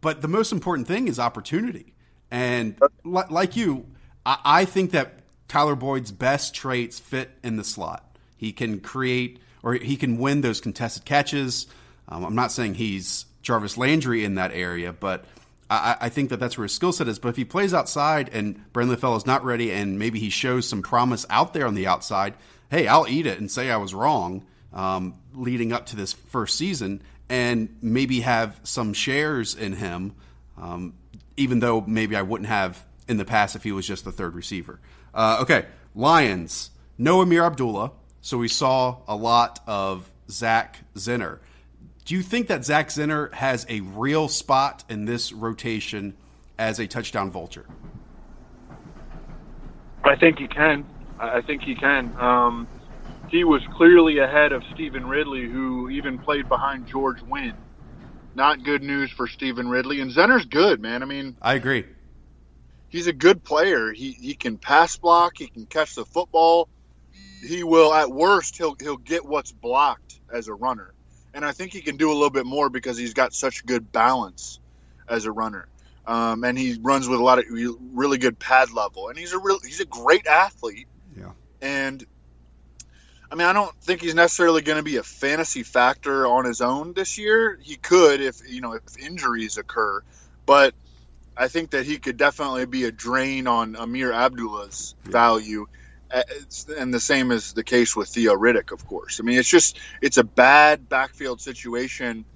but 0.00 0.20
the 0.20 0.28
most 0.28 0.50
important 0.50 0.88
thing 0.88 1.06
is 1.06 1.20
opportunity. 1.20 1.94
And 2.32 2.80
like 3.04 3.56
you, 3.56 3.86
I 4.24 4.64
think 4.64 4.92
that 4.92 5.20
Tyler 5.48 5.76
Boyd's 5.76 6.10
best 6.10 6.54
traits 6.54 6.98
fit 6.98 7.30
in 7.44 7.56
the 7.56 7.62
slot. 7.62 8.16
He 8.38 8.52
can 8.52 8.80
create 8.80 9.38
or 9.62 9.74
he 9.74 9.96
can 9.96 10.16
win 10.16 10.40
those 10.40 10.58
contested 10.60 11.04
catches. 11.04 11.66
Um, 12.08 12.24
I'm 12.24 12.34
not 12.34 12.50
saying 12.50 12.74
he's 12.74 13.26
Jarvis 13.42 13.76
Landry 13.76 14.24
in 14.24 14.36
that 14.36 14.50
area, 14.52 14.94
but 14.94 15.26
I, 15.68 15.96
I 16.00 16.08
think 16.08 16.30
that 16.30 16.40
that's 16.40 16.56
where 16.56 16.64
his 16.64 16.72
skill 16.72 16.92
set 16.92 17.06
is. 17.06 17.18
But 17.18 17.28
if 17.28 17.36
he 17.36 17.44
plays 17.44 17.74
outside 17.74 18.30
and 18.32 18.72
Brandon 18.72 18.96
LaFell 18.96 19.18
is 19.18 19.26
not 19.26 19.44
ready 19.44 19.70
and 19.70 19.98
maybe 19.98 20.18
he 20.18 20.30
shows 20.30 20.66
some 20.66 20.80
promise 20.80 21.26
out 21.28 21.52
there 21.52 21.66
on 21.66 21.74
the 21.74 21.86
outside, 21.86 22.32
hey, 22.70 22.88
I'll 22.88 23.06
eat 23.06 23.26
it 23.26 23.38
and 23.38 23.50
say 23.50 23.70
I 23.70 23.76
was 23.76 23.92
wrong 23.92 24.46
um, 24.72 25.18
leading 25.34 25.70
up 25.74 25.84
to 25.86 25.96
this 25.96 26.14
first 26.14 26.56
season 26.56 27.02
and 27.28 27.76
maybe 27.82 28.20
have 28.20 28.58
some 28.62 28.94
shares 28.94 29.54
in 29.54 29.74
him. 29.74 30.14
Um, 30.56 30.94
even 31.36 31.60
though 31.60 31.82
maybe 31.82 32.16
I 32.16 32.22
wouldn't 32.22 32.48
have 32.48 32.84
in 33.08 33.16
the 33.16 33.24
past 33.24 33.56
if 33.56 33.62
he 33.62 33.72
was 33.72 33.86
just 33.86 34.04
the 34.04 34.12
third 34.12 34.34
receiver. 34.34 34.80
Uh, 35.14 35.38
okay, 35.42 35.66
Lions, 35.94 36.70
no 36.98 37.20
Ameer 37.20 37.44
Abdullah, 37.44 37.92
so 38.20 38.38
we 38.38 38.48
saw 38.48 38.98
a 39.08 39.16
lot 39.16 39.60
of 39.66 40.10
Zach 40.30 40.78
Zenner. 40.94 41.38
Do 42.04 42.14
you 42.14 42.22
think 42.22 42.48
that 42.48 42.64
Zach 42.64 42.88
Zenner 42.88 43.32
has 43.34 43.66
a 43.68 43.80
real 43.80 44.28
spot 44.28 44.84
in 44.88 45.04
this 45.04 45.32
rotation 45.32 46.14
as 46.58 46.78
a 46.78 46.86
touchdown 46.86 47.30
vulture? 47.30 47.66
I 50.04 50.16
think 50.16 50.38
he 50.38 50.48
can. 50.48 50.84
I 51.18 51.40
think 51.40 51.62
he 51.62 51.74
can. 51.74 52.12
Um, 52.18 52.66
he 53.28 53.44
was 53.44 53.62
clearly 53.74 54.18
ahead 54.18 54.52
of 54.52 54.62
Stevan 54.74 55.06
Ridley, 55.06 55.48
who 55.48 55.88
even 55.90 56.18
played 56.18 56.48
behind 56.48 56.88
George 56.88 57.22
Winn 57.22 57.54
not 58.34 58.64
good 58.64 58.82
news 58.82 59.10
for 59.10 59.26
Stevan 59.26 59.68
Ridley. 59.68 60.00
And 60.00 60.10
Zenner's 60.10 60.46
good, 60.46 60.80
man. 60.80 61.02
I 61.02 61.06
mean, 61.06 61.36
I 61.40 61.54
agree. 61.54 61.84
He's 62.88 63.06
a 63.06 63.12
good 63.12 63.42
player. 63.42 63.92
He 63.92 64.12
he 64.12 64.34
can 64.34 64.58
pass 64.58 64.96
block. 64.96 65.38
He 65.38 65.48
can 65.48 65.66
catch 65.66 65.94
the 65.94 66.04
football. 66.04 66.68
He 67.46 67.64
will, 67.64 67.92
at 67.92 68.10
worst, 68.10 68.56
he'll 68.56 68.76
he'll 68.80 68.96
get 68.96 69.24
what's 69.24 69.52
blocked 69.52 70.20
as 70.32 70.48
a 70.48 70.54
runner. 70.54 70.92
And 71.34 71.44
I 71.44 71.52
think 71.52 71.72
he 71.72 71.80
can 71.80 71.96
do 71.96 72.10
a 72.10 72.14
little 72.14 72.30
bit 72.30 72.46
more 72.46 72.68
because 72.68 72.98
he's 72.98 73.14
got 73.14 73.32
such 73.32 73.64
good 73.64 73.90
balance 73.90 74.60
as 75.08 75.24
a 75.24 75.32
runner. 75.32 75.66
Um, 76.06 76.44
and 76.44 76.58
he 76.58 76.78
runs 76.80 77.08
with 77.08 77.20
a 77.20 77.22
lot 77.22 77.38
of 77.38 77.44
really 77.48 78.18
good 78.18 78.38
pad 78.38 78.72
level. 78.72 79.08
And 79.08 79.18
he's 79.18 79.32
a 79.32 79.38
real 79.38 79.58
he's 79.60 79.80
a 79.80 79.86
great 79.86 80.26
athlete. 80.26 80.88
Yeah. 81.16 81.32
And 81.60 82.04
I 83.32 83.34
mean, 83.34 83.46
I 83.46 83.54
don't 83.54 83.74
think 83.80 84.02
he's 84.02 84.14
necessarily 84.14 84.60
going 84.60 84.76
to 84.76 84.82
be 84.82 84.98
a 84.98 85.02
fantasy 85.02 85.62
factor 85.62 86.26
on 86.26 86.44
his 86.44 86.60
own 86.60 86.92
this 86.92 87.16
year. 87.16 87.58
He 87.62 87.76
could 87.76 88.20
if 88.20 88.42
you 88.46 88.60
know 88.60 88.74
if 88.74 88.98
injuries 88.98 89.56
occur, 89.56 90.02
but 90.44 90.74
I 91.34 91.48
think 91.48 91.70
that 91.70 91.86
he 91.86 91.98
could 91.98 92.18
definitely 92.18 92.66
be 92.66 92.84
a 92.84 92.92
drain 92.92 93.46
on 93.46 93.74
Ameer 93.74 94.12
Abdullah's 94.12 94.94
yeah. 95.06 95.12
value, 95.12 95.66
and 96.78 96.92
the 96.92 97.00
same 97.00 97.32
is 97.32 97.54
the 97.54 97.64
case 97.64 97.96
with 97.96 98.10
Theo 98.10 98.36
Riddick, 98.36 98.70
of 98.70 98.86
course. 98.86 99.18
I 99.18 99.22
mean, 99.22 99.38
it's 99.38 99.48
just 99.48 99.78
it's 100.02 100.18
a 100.18 100.24
bad 100.24 100.90
backfield 100.90 101.40
situation 101.40 102.26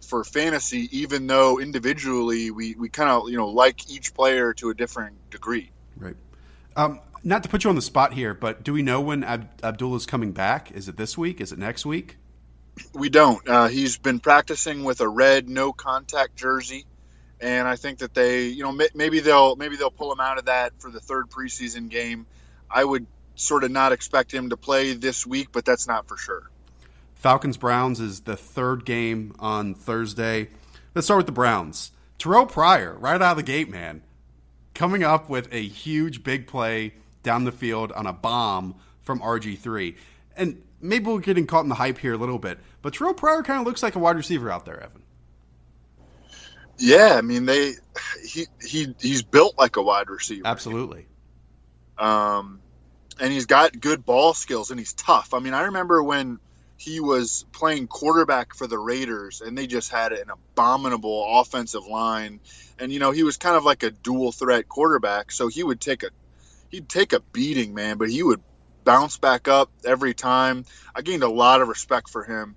for 0.00 0.24
fantasy, 0.24 0.88
even 0.98 1.26
though 1.26 1.60
individually 1.60 2.50
we, 2.50 2.74
we 2.74 2.88
kind 2.88 3.10
of 3.10 3.28
you 3.28 3.36
know 3.36 3.48
like 3.48 3.90
each 3.90 4.14
player 4.14 4.54
to 4.54 4.70
a 4.70 4.74
different 4.74 5.14
degree. 5.30 5.70
Right. 5.98 6.16
Um, 6.74 7.00
not 7.22 7.42
to 7.42 7.48
put 7.48 7.64
you 7.64 7.70
on 7.70 7.76
the 7.76 7.82
spot 7.82 8.14
here, 8.14 8.34
but 8.34 8.62
do 8.62 8.72
we 8.72 8.82
know 8.82 9.00
when 9.00 9.24
Ab- 9.24 9.48
Abdullah's 9.62 10.06
coming 10.06 10.32
back? 10.32 10.70
Is 10.72 10.88
it 10.88 10.96
this 10.96 11.16
week? 11.18 11.40
Is 11.40 11.52
it 11.52 11.58
next 11.58 11.84
week? 11.86 12.16
We 12.92 13.08
don't. 13.08 13.46
Uh, 13.48 13.68
he's 13.68 13.98
been 13.98 14.20
practicing 14.20 14.84
with 14.84 15.00
a 15.00 15.08
red 15.08 15.48
no 15.48 15.72
contact 15.72 16.36
jersey, 16.36 16.84
and 17.40 17.66
I 17.66 17.76
think 17.76 17.98
that 17.98 18.14
they, 18.14 18.46
you 18.46 18.62
know, 18.62 18.78
maybe 18.94 19.20
they'll 19.20 19.56
maybe 19.56 19.76
they'll 19.76 19.90
pull 19.90 20.12
him 20.12 20.20
out 20.20 20.38
of 20.38 20.44
that 20.44 20.72
for 20.78 20.90
the 20.90 21.00
third 21.00 21.28
preseason 21.28 21.88
game. 21.88 22.26
I 22.70 22.84
would 22.84 23.06
sort 23.34 23.64
of 23.64 23.70
not 23.70 23.92
expect 23.92 24.32
him 24.32 24.50
to 24.50 24.56
play 24.56 24.94
this 24.94 25.26
week, 25.26 25.48
but 25.52 25.64
that's 25.64 25.86
not 25.86 26.06
for 26.06 26.16
sure. 26.16 26.50
Falcons 27.14 27.56
Browns 27.56 27.98
is 27.98 28.20
the 28.20 28.36
third 28.36 28.84
game 28.84 29.34
on 29.40 29.74
Thursday. 29.74 30.48
Let's 30.94 31.06
start 31.06 31.18
with 31.18 31.26
the 31.26 31.32
Browns. 31.32 31.90
Terrell 32.18 32.46
Pryor, 32.46 32.94
right 32.98 33.20
out 33.20 33.32
of 33.32 33.36
the 33.36 33.42
gate, 33.42 33.68
man, 33.68 34.02
coming 34.74 35.02
up 35.02 35.28
with 35.28 35.52
a 35.52 35.66
huge 35.66 36.22
big 36.22 36.46
play 36.46 36.94
down 37.22 37.44
the 37.44 37.52
field 37.52 37.92
on 37.92 38.06
a 38.06 38.12
bomb 38.12 38.76
from 39.02 39.20
RG3. 39.20 39.96
And 40.36 40.62
maybe 40.80 41.06
we're 41.06 41.20
getting 41.20 41.46
caught 41.46 41.62
in 41.62 41.68
the 41.68 41.74
hype 41.74 41.98
here 41.98 42.12
a 42.12 42.16
little 42.16 42.38
bit, 42.38 42.58
but 42.82 42.94
Terrell 42.94 43.14
Pryor 43.14 43.42
kind 43.42 43.60
of 43.60 43.66
looks 43.66 43.82
like 43.82 43.94
a 43.94 43.98
wide 43.98 44.16
receiver 44.16 44.50
out 44.50 44.64
there, 44.64 44.80
Evan. 44.82 45.02
Yeah, 46.78 47.16
I 47.18 47.22
mean 47.22 47.44
they 47.44 47.72
he 48.24 48.46
he 48.62 48.94
he's 49.00 49.22
built 49.22 49.58
like 49.58 49.76
a 49.76 49.82
wide 49.82 50.08
receiver. 50.08 50.46
Absolutely. 50.46 51.06
Um 51.98 52.60
and 53.20 53.32
he's 53.32 53.46
got 53.46 53.80
good 53.80 54.06
ball 54.06 54.32
skills 54.32 54.70
and 54.70 54.78
he's 54.78 54.92
tough. 54.92 55.34
I 55.34 55.40
mean, 55.40 55.54
I 55.54 55.62
remember 55.62 56.02
when 56.04 56.38
he 56.76 57.00
was 57.00 57.44
playing 57.50 57.88
quarterback 57.88 58.54
for 58.54 58.68
the 58.68 58.78
Raiders 58.78 59.40
and 59.40 59.58
they 59.58 59.66
just 59.66 59.90
had 59.90 60.12
an 60.12 60.30
abominable 60.30 61.40
offensive 61.40 61.84
line 61.88 62.38
and 62.78 62.92
you 62.92 63.00
know, 63.00 63.10
he 63.10 63.24
was 63.24 63.36
kind 63.36 63.56
of 63.56 63.64
like 63.64 63.82
a 63.82 63.90
dual 63.90 64.30
threat 64.30 64.68
quarterback, 64.68 65.32
so 65.32 65.48
he 65.48 65.64
would 65.64 65.80
take 65.80 66.04
a 66.04 66.10
he'd 66.70 66.88
take 66.88 67.12
a 67.12 67.20
beating, 67.20 67.74
man, 67.74 67.98
but 67.98 68.10
he 68.10 68.22
would 68.22 68.40
bounce 68.84 69.18
back 69.18 69.48
up 69.48 69.70
every 69.84 70.14
time. 70.14 70.64
I 70.94 71.02
gained 71.02 71.22
a 71.22 71.28
lot 71.28 71.60
of 71.60 71.68
respect 71.68 72.08
for 72.08 72.24
him 72.24 72.56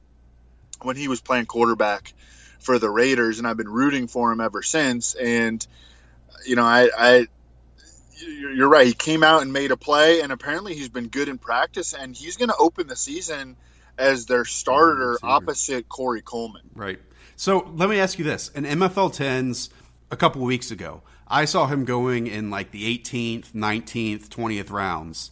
when 0.82 0.96
he 0.96 1.08
was 1.08 1.22
playing 1.22 1.46
quarterback 1.46 2.13
for 2.60 2.80
the 2.80 2.89
Raiders, 2.89 3.39
and 3.39 3.48
I've 3.48 3.58
been 3.58 3.70
rooting 3.70 4.08
for 4.08 4.32
him 4.32 4.41
ever 4.41 4.62
since. 4.62 5.15
And 5.15 5.65
you 6.46 6.56
know, 6.56 6.63
I, 6.63 6.89
I 6.98 7.27
you're 8.25 8.70
right. 8.70 8.88
He 8.88 8.94
came 8.94 9.24
out 9.24 9.41
and 9.41 9.51
made 9.51 9.72
a 9.72 9.77
play, 9.77 10.22
and 10.22 10.32
apparently 10.32 10.75
he's 10.75 10.89
been 10.89 11.08
good 11.08 11.27
in 11.27 11.38
practice, 11.38 11.94
and 11.94 12.15
he's 12.15 12.38
going 12.38 12.50
to 12.50 12.58
open 12.58 12.88
the 12.88 12.96
season 12.96 13.58
as 13.98 14.25
their 14.25 14.46
starter 14.46 15.18
opposite 15.24 15.89
Corey 15.89 16.22
Coleman. 16.22 16.62
Right. 16.74 17.00
So 17.36 17.72
let 17.75 17.89
me 17.89 18.00
ask 18.00 18.20
you 18.20 18.25
this: 18.25 18.50
in 18.50 18.63
MFL 18.63 19.13
tens 19.13 19.70
a 20.12 20.18
couple 20.18 20.41
weeks 20.41 20.72
ago, 20.72 21.01
I 21.31 21.45
saw 21.45 21.65
him 21.65 21.85
going 21.85 22.27
in 22.27 22.50
like 22.50 22.71
the 22.71 22.97
18th, 22.97 23.53
19th, 23.53 24.27
20th 24.27 24.69
rounds. 24.69 25.31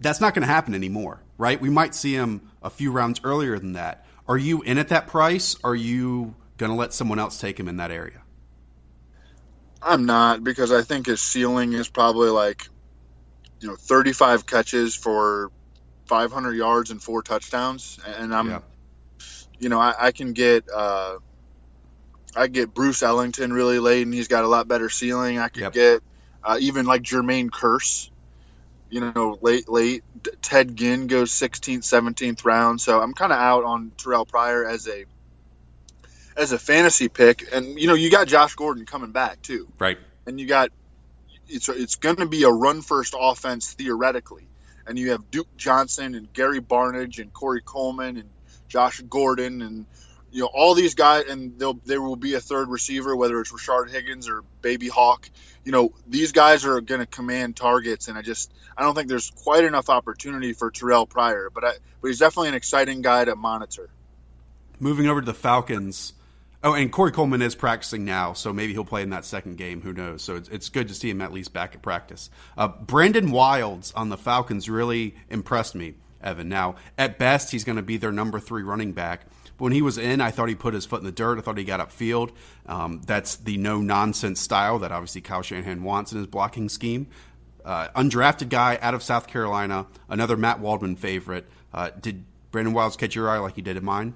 That's 0.00 0.20
not 0.20 0.34
going 0.34 0.46
to 0.46 0.52
happen 0.52 0.74
anymore, 0.74 1.20
right? 1.36 1.60
We 1.60 1.68
might 1.68 1.94
see 1.94 2.14
him 2.14 2.48
a 2.62 2.70
few 2.70 2.92
rounds 2.92 3.20
earlier 3.24 3.58
than 3.58 3.72
that. 3.72 4.06
Are 4.28 4.38
you 4.38 4.62
in 4.62 4.78
at 4.78 4.88
that 4.88 5.08
price? 5.08 5.56
Are 5.64 5.74
you 5.74 6.34
going 6.58 6.70
to 6.70 6.76
let 6.76 6.94
someone 6.94 7.18
else 7.18 7.40
take 7.40 7.58
him 7.58 7.68
in 7.68 7.76
that 7.78 7.90
area? 7.90 8.22
I'm 9.82 10.06
not 10.06 10.42
because 10.42 10.72
I 10.72 10.82
think 10.82 11.06
his 11.06 11.20
ceiling 11.20 11.72
is 11.72 11.88
probably 11.88 12.30
like, 12.30 12.68
you 13.60 13.68
know, 13.68 13.76
35 13.76 14.46
catches 14.46 14.94
for 14.94 15.50
500 16.06 16.52
yards 16.54 16.90
and 16.90 17.02
four 17.02 17.22
touchdowns, 17.22 17.98
and 18.18 18.34
I'm, 18.34 18.48
yeah. 18.48 18.60
you 19.58 19.68
know, 19.68 19.80
I, 19.80 19.94
I 19.98 20.12
can 20.12 20.32
get, 20.32 20.64
uh, 20.72 21.16
I 22.36 22.46
get 22.48 22.74
Bruce 22.74 23.02
Ellington 23.02 23.52
really 23.52 23.78
late, 23.78 24.02
and 24.02 24.12
he's 24.12 24.28
got 24.28 24.44
a 24.44 24.48
lot 24.48 24.68
better 24.68 24.90
ceiling. 24.90 25.38
I 25.38 25.48
could 25.48 25.62
yep. 25.62 25.72
get 25.72 26.02
uh, 26.44 26.58
even 26.60 26.86
like 26.86 27.02
Jermaine 27.02 27.50
Kearse, 27.50 28.10
you 28.90 29.00
know, 29.00 29.38
late 29.40 29.68
late. 29.68 30.04
Ted 30.42 30.76
Ginn 30.76 31.06
goes 31.06 31.32
16th, 31.32 31.78
17th 31.78 32.44
round, 32.44 32.80
so 32.80 33.00
I'm 33.00 33.14
kind 33.14 33.32
of 33.32 33.38
out 33.38 33.64
on 33.64 33.92
Terrell 33.96 34.26
Pryor 34.26 34.66
as 34.66 34.86
a 34.86 35.04
as 36.36 36.52
a 36.52 36.58
fantasy 36.58 37.08
pick, 37.08 37.52
and 37.52 37.78
you 37.78 37.86
know 37.86 37.94
you 37.94 38.10
got 38.10 38.28
Josh 38.28 38.54
Gordon 38.54 38.84
coming 38.84 39.12
back 39.12 39.40
too, 39.42 39.68
right? 39.78 39.98
And 40.26 40.38
you 40.38 40.46
got 40.46 40.70
it's 41.48 41.68
it's 41.68 41.96
going 41.96 42.16
to 42.16 42.26
be 42.26 42.42
a 42.44 42.50
run 42.50 42.82
first 42.82 43.14
offense 43.18 43.72
theoretically, 43.72 44.46
and 44.86 44.98
you 44.98 45.10
have 45.12 45.30
Duke 45.30 45.48
Johnson 45.56 46.14
and 46.14 46.32
Gary 46.32 46.60
Barnidge 46.60 47.18
and 47.18 47.32
Corey 47.32 47.62
Coleman 47.64 48.18
and 48.18 48.28
Josh 48.68 49.00
Gordon 49.08 49.62
and 49.62 49.86
you 50.36 50.42
know 50.42 50.50
all 50.52 50.74
these 50.74 50.94
guys, 50.94 51.24
and 51.30 51.58
there 51.58 52.02
will 52.02 52.14
be 52.14 52.34
a 52.34 52.40
third 52.40 52.68
receiver, 52.68 53.16
whether 53.16 53.40
it's 53.40 53.50
Rashard 53.50 53.90
Higgins 53.90 54.28
or 54.28 54.44
Baby 54.60 54.86
Hawk. 54.86 55.30
You 55.64 55.72
know 55.72 55.94
these 56.06 56.32
guys 56.32 56.66
are 56.66 56.82
going 56.82 57.00
to 57.00 57.06
command 57.06 57.56
targets, 57.56 58.08
and 58.08 58.18
I 58.18 58.22
just 58.22 58.52
I 58.76 58.82
don't 58.82 58.94
think 58.94 59.08
there's 59.08 59.30
quite 59.30 59.64
enough 59.64 59.88
opportunity 59.88 60.52
for 60.52 60.70
Terrell 60.70 61.06
Pryor, 61.06 61.48
but 61.48 61.64
I, 61.64 61.72
but 62.02 62.08
he's 62.08 62.18
definitely 62.18 62.50
an 62.50 62.54
exciting 62.54 63.00
guy 63.00 63.24
to 63.24 63.34
monitor. 63.34 63.88
Moving 64.78 65.06
over 65.06 65.22
to 65.22 65.24
the 65.24 65.32
Falcons, 65.32 66.12
Oh, 66.62 66.74
and 66.74 66.92
Corey 66.92 67.12
Coleman 67.12 67.40
is 67.40 67.54
practicing 67.54 68.04
now, 68.04 68.34
so 68.34 68.52
maybe 68.52 68.74
he'll 68.74 68.84
play 68.84 69.00
in 69.02 69.08
that 69.10 69.24
second 69.24 69.56
game. 69.56 69.80
Who 69.80 69.94
knows? 69.94 70.20
So 70.20 70.36
it's, 70.36 70.50
it's 70.50 70.68
good 70.68 70.88
to 70.88 70.94
see 70.94 71.08
him 71.08 71.22
at 71.22 71.32
least 71.32 71.54
back 71.54 71.74
at 71.74 71.80
practice. 71.80 72.28
Uh, 72.58 72.68
Brandon 72.68 73.30
Wilds 73.30 73.90
on 73.94 74.10
the 74.10 74.18
Falcons 74.18 74.68
really 74.68 75.14
impressed 75.30 75.74
me, 75.74 75.94
Evan. 76.22 76.50
Now, 76.50 76.76
at 76.98 77.18
best, 77.18 77.52
he's 77.52 77.64
going 77.64 77.76
to 77.76 77.82
be 77.82 77.96
their 77.96 78.12
number 78.12 78.38
three 78.38 78.62
running 78.62 78.92
back. 78.92 79.22
But 79.56 79.64
when 79.64 79.72
he 79.72 79.82
was 79.82 79.98
in, 79.98 80.20
I 80.20 80.30
thought 80.30 80.48
he 80.48 80.54
put 80.54 80.74
his 80.74 80.84
foot 80.84 81.00
in 81.00 81.06
the 81.06 81.12
dirt. 81.12 81.38
I 81.38 81.40
thought 81.40 81.56
he 81.56 81.64
got 81.64 81.80
upfield. 81.80 82.32
Um, 82.66 83.00
that's 83.06 83.36
the 83.36 83.56
no 83.56 83.80
nonsense 83.80 84.40
style 84.40 84.78
that 84.80 84.92
obviously 84.92 85.22
Kyle 85.22 85.42
Shanahan 85.42 85.82
wants 85.82 86.12
in 86.12 86.18
his 86.18 86.26
blocking 86.26 86.68
scheme. 86.68 87.06
Uh, 87.64 87.88
undrafted 87.96 88.48
guy 88.48 88.78
out 88.80 88.94
of 88.94 89.02
South 89.02 89.26
Carolina, 89.26 89.86
another 90.08 90.36
Matt 90.36 90.60
Waldman 90.60 90.94
favorite. 90.94 91.46
Uh, 91.72 91.90
did 92.00 92.24
Brandon 92.50 92.72
Wilds 92.72 92.96
catch 92.96 93.14
your 93.14 93.28
eye 93.28 93.38
like 93.38 93.56
he 93.56 93.62
did 93.62 93.76
in 93.76 93.84
mine? 93.84 94.14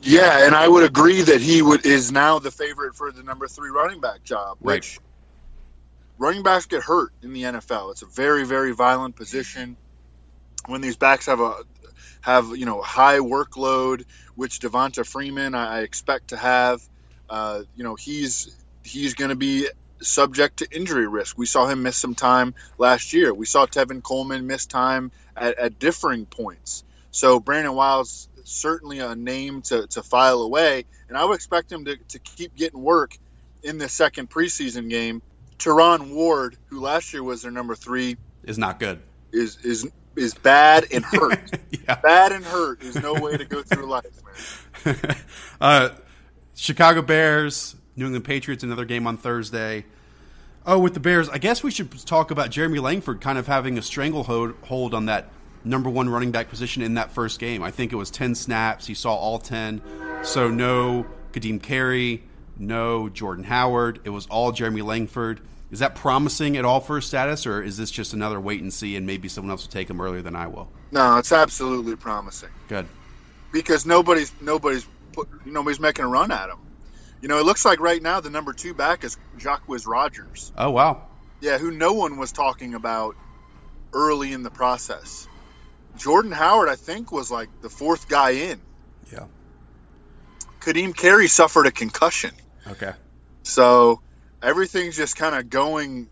Yeah, 0.00 0.46
and 0.46 0.54
I 0.54 0.68
would 0.68 0.84
agree 0.84 1.22
that 1.22 1.40
he 1.40 1.62
would 1.62 1.84
is 1.84 2.12
now 2.12 2.38
the 2.38 2.50
favorite 2.50 2.94
for 2.94 3.10
the 3.10 3.22
number 3.22 3.48
three 3.48 3.70
running 3.70 4.00
back 4.00 4.22
job. 4.22 4.58
Which 4.60 4.98
right. 4.98 6.26
running 6.26 6.42
backs 6.42 6.66
get 6.66 6.82
hurt 6.82 7.12
in 7.22 7.32
the 7.32 7.42
NFL. 7.42 7.92
It's 7.92 8.02
a 8.02 8.06
very 8.06 8.44
very 8.44 8.72
violent 8.72 9.16
position. 9.16 9.76
When 10.66 10.80
these 10.80 10.96
backs 10.96 11.26
have 11.26 11.40
a 11.40 11.64
have 12.20 12.56
you 12.56 12.66
know 12.66 12.80
high 12.80 13.18
workload, 13.18 14.04
which 14.34 14.60
Devonta 14.60 15.06
Freeman 15.06 15.54
I, 15.54 15.80
expect 15.80 16.28
to 16.28 16.36
have. 16.36 16.82
Uh, 17.28 17.62
you 17.76 17.84
know 17.84 17.94
he's 17.94 18.56
he's 18.82 19.14
going 19.14 19.30
to 19.30 19.36
be 19.36 19.68
subject 20.00 20.58
to 20.58 20.76
injury 20.76 21.06
risk. 21.06 21.36
We 21.36 21.46
saw 21.46 21.66
him 21.66 21.82
miss 21.82 21.96
some 21.96 22.14
time 22.14 22.54
last 22.78 23.12
year. 23.12 23.34
We 23.34 23.46
saw 23.46 23.66
Tevin 23.66 24.02
Coleman 24.02 24.46
miss 24.46 24.66
time 24.66 25.10
at, 25.36 25.58
at 25.58 25.78
differing 25.78 26.26
points. 26.26 26.84
So 27.10 27.40
Brandon 27.40 27.74
Wilds 27.74 28.28
certainly 28.48 29.00
a 29.00 29.14
name 29.14 29.62
to, 29.62 29.86
to 29.88 30.02
file 30.02 30.42
away. 30.42 30.84
And 31.08 31.16
I 31.16 31.24
would 31.24 31.34
expect 31.34 31.70
him 31.70 31.84
to, 31.84 31.96
to 31.96 32.18
keep 32.18 32.54
getting 32.56 32.80
work 32.80 33.16
in 33.62 33.78
the 33.78 33.88
second 33.88 34.30
preseason 34.30 34.88
game. 34.88 35.22
Terron 35.58 36.10
Ward, 36.12 36.56
who 36.66 36.80
last 36.80 37.12
year 37.12 37.22
was 37.22 37.42
their 37.42 37.50
number 37.50 37.74
three, 37.74 38.16
is 38.44 38.58
not 38.58 38.78
good. 38.78 39.00
Is 39.32 39.56
is 39.64 39.90
is 40.18 40.34
bad 40.34 40.86
and 40.92 41.04
hurt. 41.12 41.58
yeah. 41.70 41.94
Bad 41.96 42.32
and 42.32 42.44
hurt 42.44 42.82
is 42.82 42.96
no 42.96 43.14
way 43.14 43.36
to 43.36 43.44
go 43.44 43.62
through 43.62 43.86
life, 43.86 44.84
man. 44.84 45.16
uh, 45.60 45.88
Chicago 46.54 47.02
Bears, 47.02 47.76
New 47.96 48.06
England 48.06 48.24
Patriots, 48.24 48.62
another 48.62 48.84
game 48.84 49.06
on 49.06 49.16
Thursday. 49.16 49.84
Oh, 50.66 50.78
with 50.78 50.94
the 50.94 51.00
Bears, 51.00 51.28
I 51.28 51.38
guess 51.38 51.62
we 51.62 51.70
should 51.70 51.90
talk 52.06 52.30
about 52.30 52.50
Jeremy 52.50 52.78
Langford 52.78 53.20
kind 53.20 53.38
of 53.38 53.46
having 53.46 53.78
a 53.78 53.82
stranglehold 53.82 54.54
hold 54.64 54.92
on 54.92 55.06
that 55.06 55.30
number 55.64 55.88
one 55.88 56.08
running 56.08 56.30
back 56.30 56.48
position 56.48 56.82
in 56.82 56.94
that 56.94 57.10
first 57.10 57.38
game. 57.40 57.62
I 57.62 57.70
think 57.70 57.92
it 57.92 57.96
was 57.96 58.10
10 58.10 58.34
snaps. 58.34 58.86
He 58.86 58.94
saw 58.94 59.14
all 59.14 59.38
10. 59.38 59.80
So 60.22 60.50
no 60.50 61.06
Ka'Deem 61.32 61.62
Carey, 61.62 62.22
no 62.58 63.08
Jordan 63.08 63.44
Howard. 63.44 64.00
It 64.04 64.10
was 64.10 64.26
all 64.26 64.52
Jeremy 64.52 64.82
Langford. 64.82 65.40
Is 65.70 65.80
that 65.80 65.94
promising 65.94 66.56
at 66.56 66.64
all 66.64 66.80
for 66.80 66.96
his 66.96 67.04
status, 67.04 67.46
or 67.46 67.62
is 67.62 67.76
this 67.76 67.90
just 67.90 68.14
another 68.14 68.40
wait 68.40 68.62
and 68.62 68.72
see 68.72 68.96
and 68.96 69.06
maybe 69.06 69.28
someone 69.28 69.50
else 69.50 69.64
will 69.64 69.72
take 69.72 69.88
him 69.88 70.00
earlier 70.00 70.22
than 70.22 70.34
I 70.34 70.46
will? 70.46 70.68
No, 70.90 71.18
it's 71.18 71.32
absolutely 71.32 71.94
promising. 71.96 72.48
Good. 72.68 72.86
Because 73.52 73.84
nobody's 73.84 74.32
nobody's 74.40 74.86
put, 75.12 75.28
nobody's 75.46 75.80
making 75.80 76.04
a 76.04 76.08
run 76.08 76.30
at 76.30 76.48
him. 76.48 76.58
You 77.20 77.28
know, 77.28 77.38
it 77.38 77.44
looks 77.44 77.64
like 77.64 77.80
right 77.80 78.00
now 78.00 78.20
the 78.20 78.30
number 78.30 78.52
two 78.52 78.72
back 78.72 79.04
is 79.04 79.18
Jacquizz 79.38 79.86
Rodgers. 79.86 80.52
Oh 80.56 80.70
wow. 80.70 81.06
Yeah, 81.40 81.58
who 81.58 81.70
no 81.70 81.92
one 81.92 82.16
was 82.16 82.32
talking 82.32 82.74
about 82.74 83.14
early 83.92 84.32
in 84.32 84.42
the 84.42 84.50
process. 84.50 85.28
Jordan 85.96 86.32
Howard, 86.32 86.68
I 86.68 86.76
think, 86.76 87.12
was 87.12 87.30
like 87.30 87.48
the 87.60 87.68
fourth 87.68 88.08
guy 88.08 88.30
in. 88.30 88.60
Yeah. 89.12 89.24
Ka'Deem 90.60 90.96
Carey 90.96 91.28
suffered 91.28 91.66
a 91.66 91.70
concussion. 91.70 92.30
Okay. 92.66 92.92
So 93.42 94.00
everything's 94.42 94.96
just 94.96 95.16
kind 95.16 95.34
of 95.34 95.50
going 95.50 96.08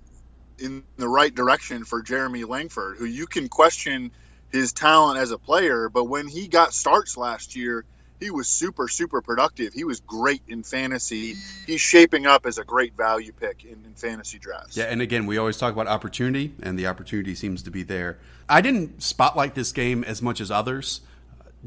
in 0.58 0.82
the 0.96 1.08
right 1.08 1.34
direction 1.34 1.84
for 1.84 2.02
Jeremy 2.02 2.44
Langford, 2.44 2.96
who 2.96 3.04
you 3.04 3.26
can 3.26 3.48
question 3.48 4.10
his 4.50 4.72
talent 4.72 5.18
as 5.18 5.30
a 5.30 5.38
player, 5.38 5.88
but 5.88 6.04
when 6.04 6.26
he 6.26 6.48
got 6.48 6.72
starts 6.72 7.16
last 7.16 7.56
year, 7.56 7.84
he 8.18 8.30
was 8.30 8.48
super 8.48 8.88
super 8.88 9.20
productive. 9.20 9.74
He 9.74 9.84
was 9.84 10.00
great 10.00 10.40
in 10.48 10.62
fantasy. 10.62 11.34
He's 11.66 11.80
shaping 11.80 12.26
up 12.26 12.46
as 12.46 12.56
a 12.56 12.64
great 12.64 12.96
value 12.96 13.32
pick 13.32 13.64
in, 13.64 13.84
in, 13.84 13.94
fantasy 13.94 14.38
drafts. 14.38 14.76
Yeah, 14.76 14.84
and 14.84 15.02
again, 15.02 15.26
we 15.26 15.36
always 15.36 15.58
talk 15.58 15.74
about 15.74 15.86
opportunity, 15.86 16.54
and 16.62 16.78
the 16.78 16.86
opportunity 16.86 17.34
seems 17.34 17.62
to 17.64 17.70
be 17.70 17.82
there. 17.82 18.18
I 18.48 18.62
didn't 18.62 19.02
spotlight 19.02 19.54
this 19.54 19.70
game 19.72 20.02
as 20.04 20.22
much 20.22 20.40
as 20.40 20.50
others. 20.50 21.02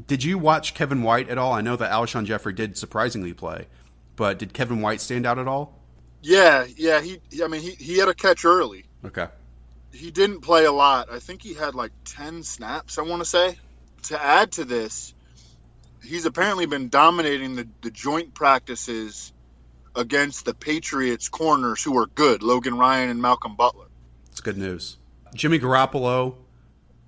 Did 0.06 0.24
you 0.24 0.38
watch 0.38 0.74
Kevin 0.74 1.02
White 1.02 1.28
at 1.28 1.38
all? 1.38 1.52
I 1.52 1.60
know 1.60 1.76
that 1.76 1.92
Alshon 1.92 2.24
Jeffery 2.24 2.52
did 2.52 2.76
surprisingly 2.76 3.32
play, 3.32 3.66
but 4.16 4.38
did 4.38 4.52
Kevin 4.52 4.80
White 4.80 5.00
stand 5.00 5.26
out 5.26 5.38
at 5.38 5.46
all? 5.46 5.79
Yeah, 6.22 6.66
yeah. 6.76 7.00
He, 7.00 7.20
I 7.42 7.48
mean, 7.48 7.60
he, 7.60 7.70
he 7.70 7.98
had 7.98 8.08
a 8.08 8.14
catch 8.14 8.44
early. 8.44 8.84
Okay. 9.04 9.26
He 9.92 10.10
didn't 10.10 10.40
play 10.40 10.64
a 10.66 10.72
lot. 10.72 11.10
I 11.10 11.18
think 11.18 11.42
he 11.42 11.54
had 11.54 11.74
like 11.74 11.92
10 12.04 12.42
snaps, 12.42 12.98
I 12.98 13.02
want 13.02 13.22
to 13.22 13.28
say. 13.28 13.58
To 14.04 14.22
add 14.22 14.52
to 14.52 14.64
this, 14.64 15.14
he's 16.04 16.26
apparently 16.26 16.66
been 16.66 16.88
dominating 16.88 17.56
the, 17.56 17.68
the 17.82 17.90
joint 17.90 18.34
practices 18.34 19.32
against 19.96 20.44
the 20.44 20.54
Patriots 20.54 21.28
corners 21.28 21.82
who 21.82 21.96
are 21.98 22.06
good, 22.06 22.42
Logan 22.42 22.78
Ryan 22.78 23.10
and 23.10 23.20
Malcolm 23.20 23.56
Butler. 23.56 23.86
It's 24.30 24.40
good 24.40 24.56
news. 24.56 24.98
Jimmy 25.34 25.58
Garoppolo 25.58 26.36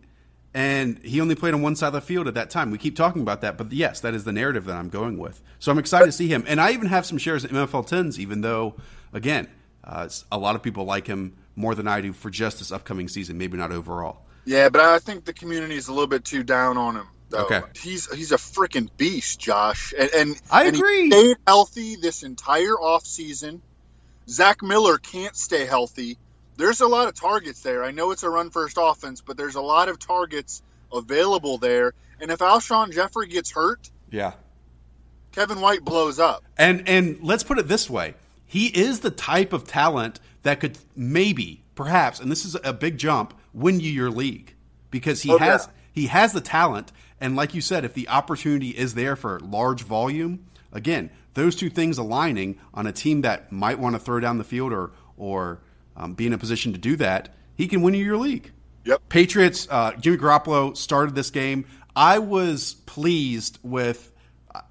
and 0.54 0.98
he 1.00 1.20
only 1.20 1.34
played 1.34 1.52
on 1.52 1.60
one 1.60 1.76
side 1.76 1.88
of 1.88 1.92
the 1.92 2.00
field 2.00 2.26
at 2.26 2.32
that 2.34 2.48
time. 2.48 2.70
We 2.70 2.78
keep 2.78 2.96
talking 2.96 3.20
about 3.20 3.42
that, 3.42 3.58
but 3.58 3.70
yes, 3.70 4.00
that 4.00 4.14
is 4.14 4.24
the 4.24 4.32
narrative 4.32 4.64
that 4.64 4.76
I'm 4.76 4.88
going 4.88 5.18
with. 5.18 5.42
So 5.58 5.70
I'm 5.70 5.78
excited 5.78 6.06
to 6.06 6.12
see 6.12 6.28
him, 6.28 6.42
and 6.46 6.58
I 6.58 6.72
even 6.72 6.86
have 6.86 7.04
some 7.04 7.18
shares 7.18 7.44
in 7.44 7.50
MFL 7.50 7.86
tens, 7.86 8.18
even 8.18 8.40
though, 8.40 8.76
again, 9.12 9.48
uh, 9.84 10.08
a 10.32 10.38
lot 10.38 10.56
of 10.56 10.62
people 10.62 10.86
like 10.86 11.06
him 11.06 11.36
more 11.54 11.74
than 11.74 11.86
I 11.86 12.00
do 12.00 12.14
for 12.14 12.30
just 12.30 12.60
this 12.60 12.72
upcoming 12.72 13.08
season, 13.08 13.36
maybe 13.36 13.58
not 13.58 13.72
overall. 13.72 14.24
Yeah, 14.46 14.68
but 14.68 14.80
I 14.80 14.98
think 14.98 15.24
the 15.24 15.32
community 15.32 15.76
is 15.76 15.88
a 15.88 15.92
little 15.92 16.06
bit 16.06 16.24
too 16.24 16.42
down 16.42 16.76
on 16.76 16.96
him. 16.96 17.06
Though. 17.30 17.46
Okay. 17.46 17.62
he's 17.74 18.12
he's 18.14 18.32
a 18.32 18.36
freaking 18.36 18.88
beast, 18.96 19.40
Josh, 19.40 19.92
and, 19.98 20.10
and 20.14 20.42
I 20.50 20.64
and 20.66 20.76
he 20.76 20.80
agree. 20.80 21.10
stayed 21.10 21.36
healthy 21.46 21.96
this 21.96 22.22
entire 22.22 22.74
offseason. 22.74 23.60
Zach 24.28 24.62
Miller 24.62 24.98
can't 24.98 25.34
stay 25.34 25.64
healthy. 25.66 26.18
There's 26.56 26.80
a 26.80 26.86
lot 26.86 27.08
of 27.08 27.14
targets 27.14 27.62
there. 27.62 27.82
I 27.82 27.90
know 27.90 28.10
it's 28.12 28.22
a 28.22 28.30
run 28.30 28.50
first 28.50 28.76
offense, 28.80 29.20
but 29.20 29.36
there's 29.36 29.56
a 29.56 29.60
lot 29.60 29.88
of 29.88 29.98
targets 29.98 30.62
available 30.92 31.58
there. 31.58 31.94
And 32.20 32.30
if 32.30 32.38
Alshon 32.38 32.92
Jeffery 32.92 33.26
gets 33.26 33.50
hurt, 33.50 33.90
Yeah. 34.10 34.34
Kevin 35.32 35.60
White 35.60 35.84
blows 35.84 36.18
up. 36.20 36.44
And 36.56 36.88
and 36.88 37.18
let's 37.22 37.42
put 37.42 37.58
it 37.58 37.66
this 37.66 37.90
way: 37.90 38.14
he 38.46 38.66
is 38.66 39.00
the 39.00 39.10
type 39.10 39.52
of 39.52 39.66
talent 39.66 40.20
that 40.42 40.60
could 40.60 40.78
maybe, 40.94 41.64
perhaps, 41.74 42.20
and 42.20 42.30
this 42.30 42.44
is 42.44 42.56
a 42.62 42.72
big 42.72 42.98
jump, 42.98 43.34
win 43.54 43.80
you 43.80 43.90
your 43.90 44.10
league 44.10 44.54
because 44.90 45.22
he 45.22 45.32
Oh, 45.32 45.38
has 45.38 45.66
yeah. 45.66 45.72
he 45.92 46.06
has 46.08 46.32
the 46.32 46.40
talent. 46.40 46.92
And 47.20 47.36
like 47.36 47.54
you 47.54 47.60
said, 47.60 47.84
if 47.84 47.94
the 47.94 48.08
opportunity 48.08 48.70
is 48.70 48.94
there 48.94 49.16
for 49.16 49.40
large 49.40 49.82
volume, 49.82 50.44
again, 50.72 51.10
those 51.34 51.56
two 51.56 51.70
things 51.70 51.96
aligning 51.98 52.58
on 52.74 52.86
a 52.86 52.92
team 52.92 53.22
that 53.22 53.50
might 53.52 53.78
want 53.78 53.94
to 53.94 53.98
throw 53.98 54.20
down 54.20 54.38
the 54.38 54.44
field 54.44 54.72
or 54.72 54.90
or 55.16 55.60
um, 55.96 56.14
be 56.14 56.26
in 56.26 56.32
a 56.32 56.38
position 56.38 56.72
to 56.72 56.78
do 56.78 56.96
that, 56.96 57.32
he 57.56 57.68
can 57.68 57.80
win 57.82 57.94
you 57.94 58.04
your 58.04 58.18
league. 58.18 58.50
Yep. 58.84 59.08
Patriots, 59.08 59.66
uh, 59.70 59.92
Jimmy 59.92 60.16
Garoppolo 60.18 60.76
started 60.76 61.14
this 61.14 61.30
game. 61.30 61.64
I 61.96 62.18
was 62.18 62.74
pleased 62.86 63.58
with, 63.62 64.12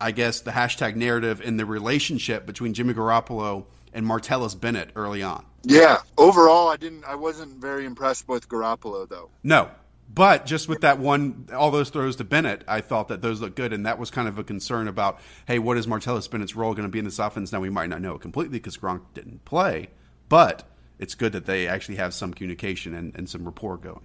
I 0.02 0.12
guess, 0.12 0.42
the 0.42 0.52
hashtag 0.52 0.96
narrative 0.98 1.42
and 1.44 1.58
the 1.60 1.66
relationship 1.66 2.46
between 2.46 2.74
Jimmy 2.74 2.94
Garoppolo 2.94 3.66
and 3.94 4.06
Martellus 4.06 4.60
Bennett 4.60 4.90
early 4.96 5.24
on. 5.24 5.46
Yeah. 5.64 6.00
Overall, 6.18 6.68
I 6.68 6.78
didn't. 6.78 7.06
I 7.06 7.16
wasn't 7.16 7.62
very 7.62 7.86
impressed 7.86 8.28
with 8.28 8.48
Garoppolo 8.50 9.08
though. 9.08 9.30
No, 9.44 9.70
but 10.14 10.46
just 10.46 10.68
with 10.68 10.82
that 10.82 11.00
one, 11.00 11.48
all 11.54 11.72
those 11.72 11.90
throws 11.90 12.18
to 12.18 12.24
Bennett, 12.24 12.64
I 12.68 12.82
thought 12.82 13.08
that 13.08 13.22
those 13.22 13.42
looked 13.42 13.56
good, 13.56 13.74
and 13.74 13.86
that 13.86 13.98
was 13.98 14.12
kind 14.12 14.28
of 14.28 14.38
a 14.38 14.44
concern 14.44 14.88
about, 14.88 15.20
hey, 15.48 15.58
what 15.58 15.78
is 15.78 15.88
Martellus 15.88 16.30
Bennett's 16.30 16.56
role 16.56 16.74
going 16.74 16.88
to 16.88 16.92
be 16.92 17.00
in 17.00 17.06
this 17.06 17.18
offense? 17.18 17.52
Now 17.52 17.62
we 17.62 17.70
might 17.70 17.90
not 17.90 18.02
know 18.02 18.16
it 18.16 18.22
completely 18.22 18.60
because 18.60 18.78
Gronk 18.78 19.02
didn't 19.14 19.44
play, 19.46 19.90
but 20.30 20.70
it's 21.00 21.16
good 21.16 21.32
that 21.34 21.46
they 21.46 21.68
actually 21.68 21.96
have 21.96 22.14
some 22.14 22.34
communication 22.34 22.94
and, 22.94 23.16
and 23.16 23.28
some 23.28 23.46
rapport 23.46 23.78
going. 23.78 24.02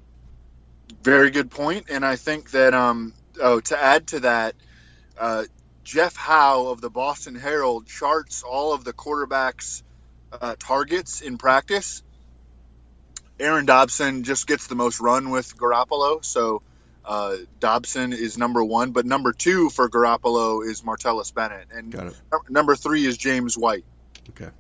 Very 1.03 1.31
good 1.31 1.51
point, 1.51 1.87
and 1.91 2.05
I 2.05 2.17
think 2.17 2.53
that 2.53 2.73
um 2.73 3.13
oh 3.41 3.61
to 3.61 3.79
add 3.83 4.07
to 4.09 4.21
that, 4.21 4.55
uh, 5.19 5.45
Jeff 5.85 6.17
Howe 6.17 6.69
of 6.69 6.81
the 6.81 6.91
Boston 6.91 7.35
Herald 7.35 7.87
charts 7.87 8.43
all 8.43 8.73
of 8.73 8.85
the 8.85 8.95
quarterbacks' 8.95 9.83
uh, 10.33 10.57
targets 10.59 11.21
in 11.21 11.39
practice. 11.39 12.03
Aaron 13.41 13.67
Dobson 13.67 14.25
just 14.25 14.47
gets 14.47 14.67
the 14.67 14.75
most 14.75 15.01
run 15.01 15.31
with 15.31 15.57
Garoppolo, 15.57 16.25
so 16.25 16.63
uh, 17.05 17.37
Dobson 17.61 18.13
is 18.13 18.37
number 18.37 18.65
one, 18.65 18.91
but 18.91 19.07
number 19.07 19.33
two 19.33 19.71
for 19.71 19.89
Garoppolo 19.89 20.65
is 20.69 20.83
Martellus 20.83 21.33
Bennett, 21.33 21.69
and 21.73 21.93
Got 21.93 22.09
it. 22.09 22.17
num- 22.33 22.41
number 22.49 22.75
three 22.75 23.07
is 23.07 23.17
James 23.17 23.57
White. 23.57 23.85
Okay. 24.31 24.51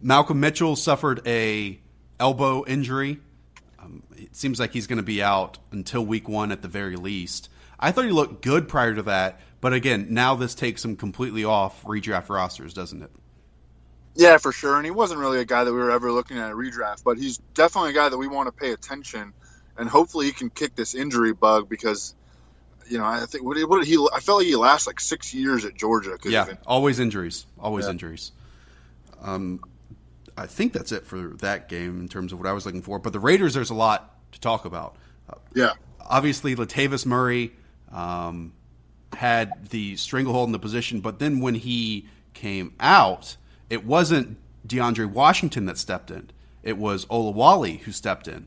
Malcolm 0.00 0.40
Mitchell 0.40 0.76
suffered 0.76 1.20
a 1.26 1.78
elbow 2.18 2.64
injury. 2.66 3.18
Um, 3.78 4.02
it 4.16 4.34
seems 4.34 4.60
like 4.60 4.72
he's 4.72 4.86
going 4.86 4.98
to 4.98 5.02
be 5.02 5.22
out 5.22 5.58
until 5.72 6.04
week 6.06 6.28
one 6.28 6.52
at 6.52 6.62
the 6.62 6.68
very 6.68 6.96
least. 6.96 7.50
I 7.78 7.90
thought 7.92 8.04
he 8.04 8.10
looked 8.10 8.42
good 8.42 8.68
prior 8.68 8.94
to 8.94 9.02
that, 9.02 9.40
but 9.60 9.72
again, 9.72 10.06
now 10.10 10.34
this 10.36 10.54
takes 10.54 10.84
him 10.84 10.96
completely 10.96 11.44
off 11.44 11.82
redraft 11.84 12.28
rosters, 12.28 12.72
doesn't 12.74 13.02
it? 13.02 13.10
Yeah, 14.14 14.38
for 14.38 14.52
sure. 14.52 14.76
And 14.76 14.84
he 14.84 14.90
wasn't 14.90 15.20
really 15.20 15.40
a 15.40 15.44
guy 15.44 15.64
that 15.64 15.72
we 15.72 15.78
were 15.78 15.90
ever 15.90 16.10
looking 16.12 16.38
at 16.38 16.50
a 16.50 16.54
redraft, 16.54 17.04
but 17.04 17.16
he's 17.18 17.38
definitely 17.54 17.90
a 17.90 17.94
guy 17.94 18.08
that 18.08 18.18
we 18.18 18.28
want 18.28 18.48
to 18.48 18.52
pay 18.52 18.72
attention, 18.72 19.32
and 19.78 19.88
hopefully 19.88 20.26
he 20.26 20.32
can 20.32 20.50
kick 20.50 20.74
this 20.74 20.94
injury 20.94 21.32
bug 21.32 21.68
because, 21.68 22.14
you 22.88 22.98
know, 22.98 23.04
I 23.04 23.24
think 23.26 23.44
what 23.44 23.56
did, 23.56 23.68
what 23.68 23.78
did 23.78 23.88
he? 23.88 23.96
I 24.12 24.20
felt 24.20 24.38
like 24.38 24.46
he 24.46 24.56
last 24.56 24.86
like 24.86 25.00
six 25.00 25.32
years 25.32 25.64
at 25.64 25.74
Georgia. 25.74 26.18
Yeah, 26.24 26.46
it. 26.46 26.58
always 26.66 26.98
injuries, 26.98 27.46
always 27.58 27.86
Yeah. 27.86 27.92
injuries. 27.92 28.32
Um, 29.22 29.60
I 30.36 30.46
think 30.46 30.72
that's 30.72 30.92
it 30.92 31.04
for 31.04 31.34
that 31.38 31.68
game 31.68 32.00
in 32.00 32.08
terms 32.08 32.32
of 32.32 32.38
what 32.38 32.48
I 32.48 32.52
was 32.52 32.64
looking 32.66 32.82
for. 32.82 32.98
But 32.98 33.12
the 33.12 33.20
Raiders, 33.20 33.54
there's 33.54 33.70
a 33.70 33.74
lot 33.74 34.14
to 34.32 34.40
talk 34.40 34.64
about. 34.64 34.96
yeah, 35.54 35.72
obviously 36.00 36.56
Latavius 36.56 37.06
Murray 37.06 37.52
um, 37.92 38.52
had 39.12 39.68
the 39.70 39.96
stranglehold 39.96 40.48
in 40.48 40.52
the 40.52 40.58
position, 40.58 41.00
but 41.00 41.18
then 41.18 41.40
when 41.40 41.54
he 41.54 42.06
came 42.34 42.74
out, 42.80 43.36
it 43.70 43.86
wasn't 43.86 44.36
DeAndre 44.66 45.06
Washington 45.10 45.66
that 45.66 45.78
stepped 45.78 46.10
in. 46.10 46.30
It 46.62 46.76
was 46.76 47.06
Olawale 47.06 47.80
who 47.80 47.92
stepped 47.92 48.28
in. 48.28 48.46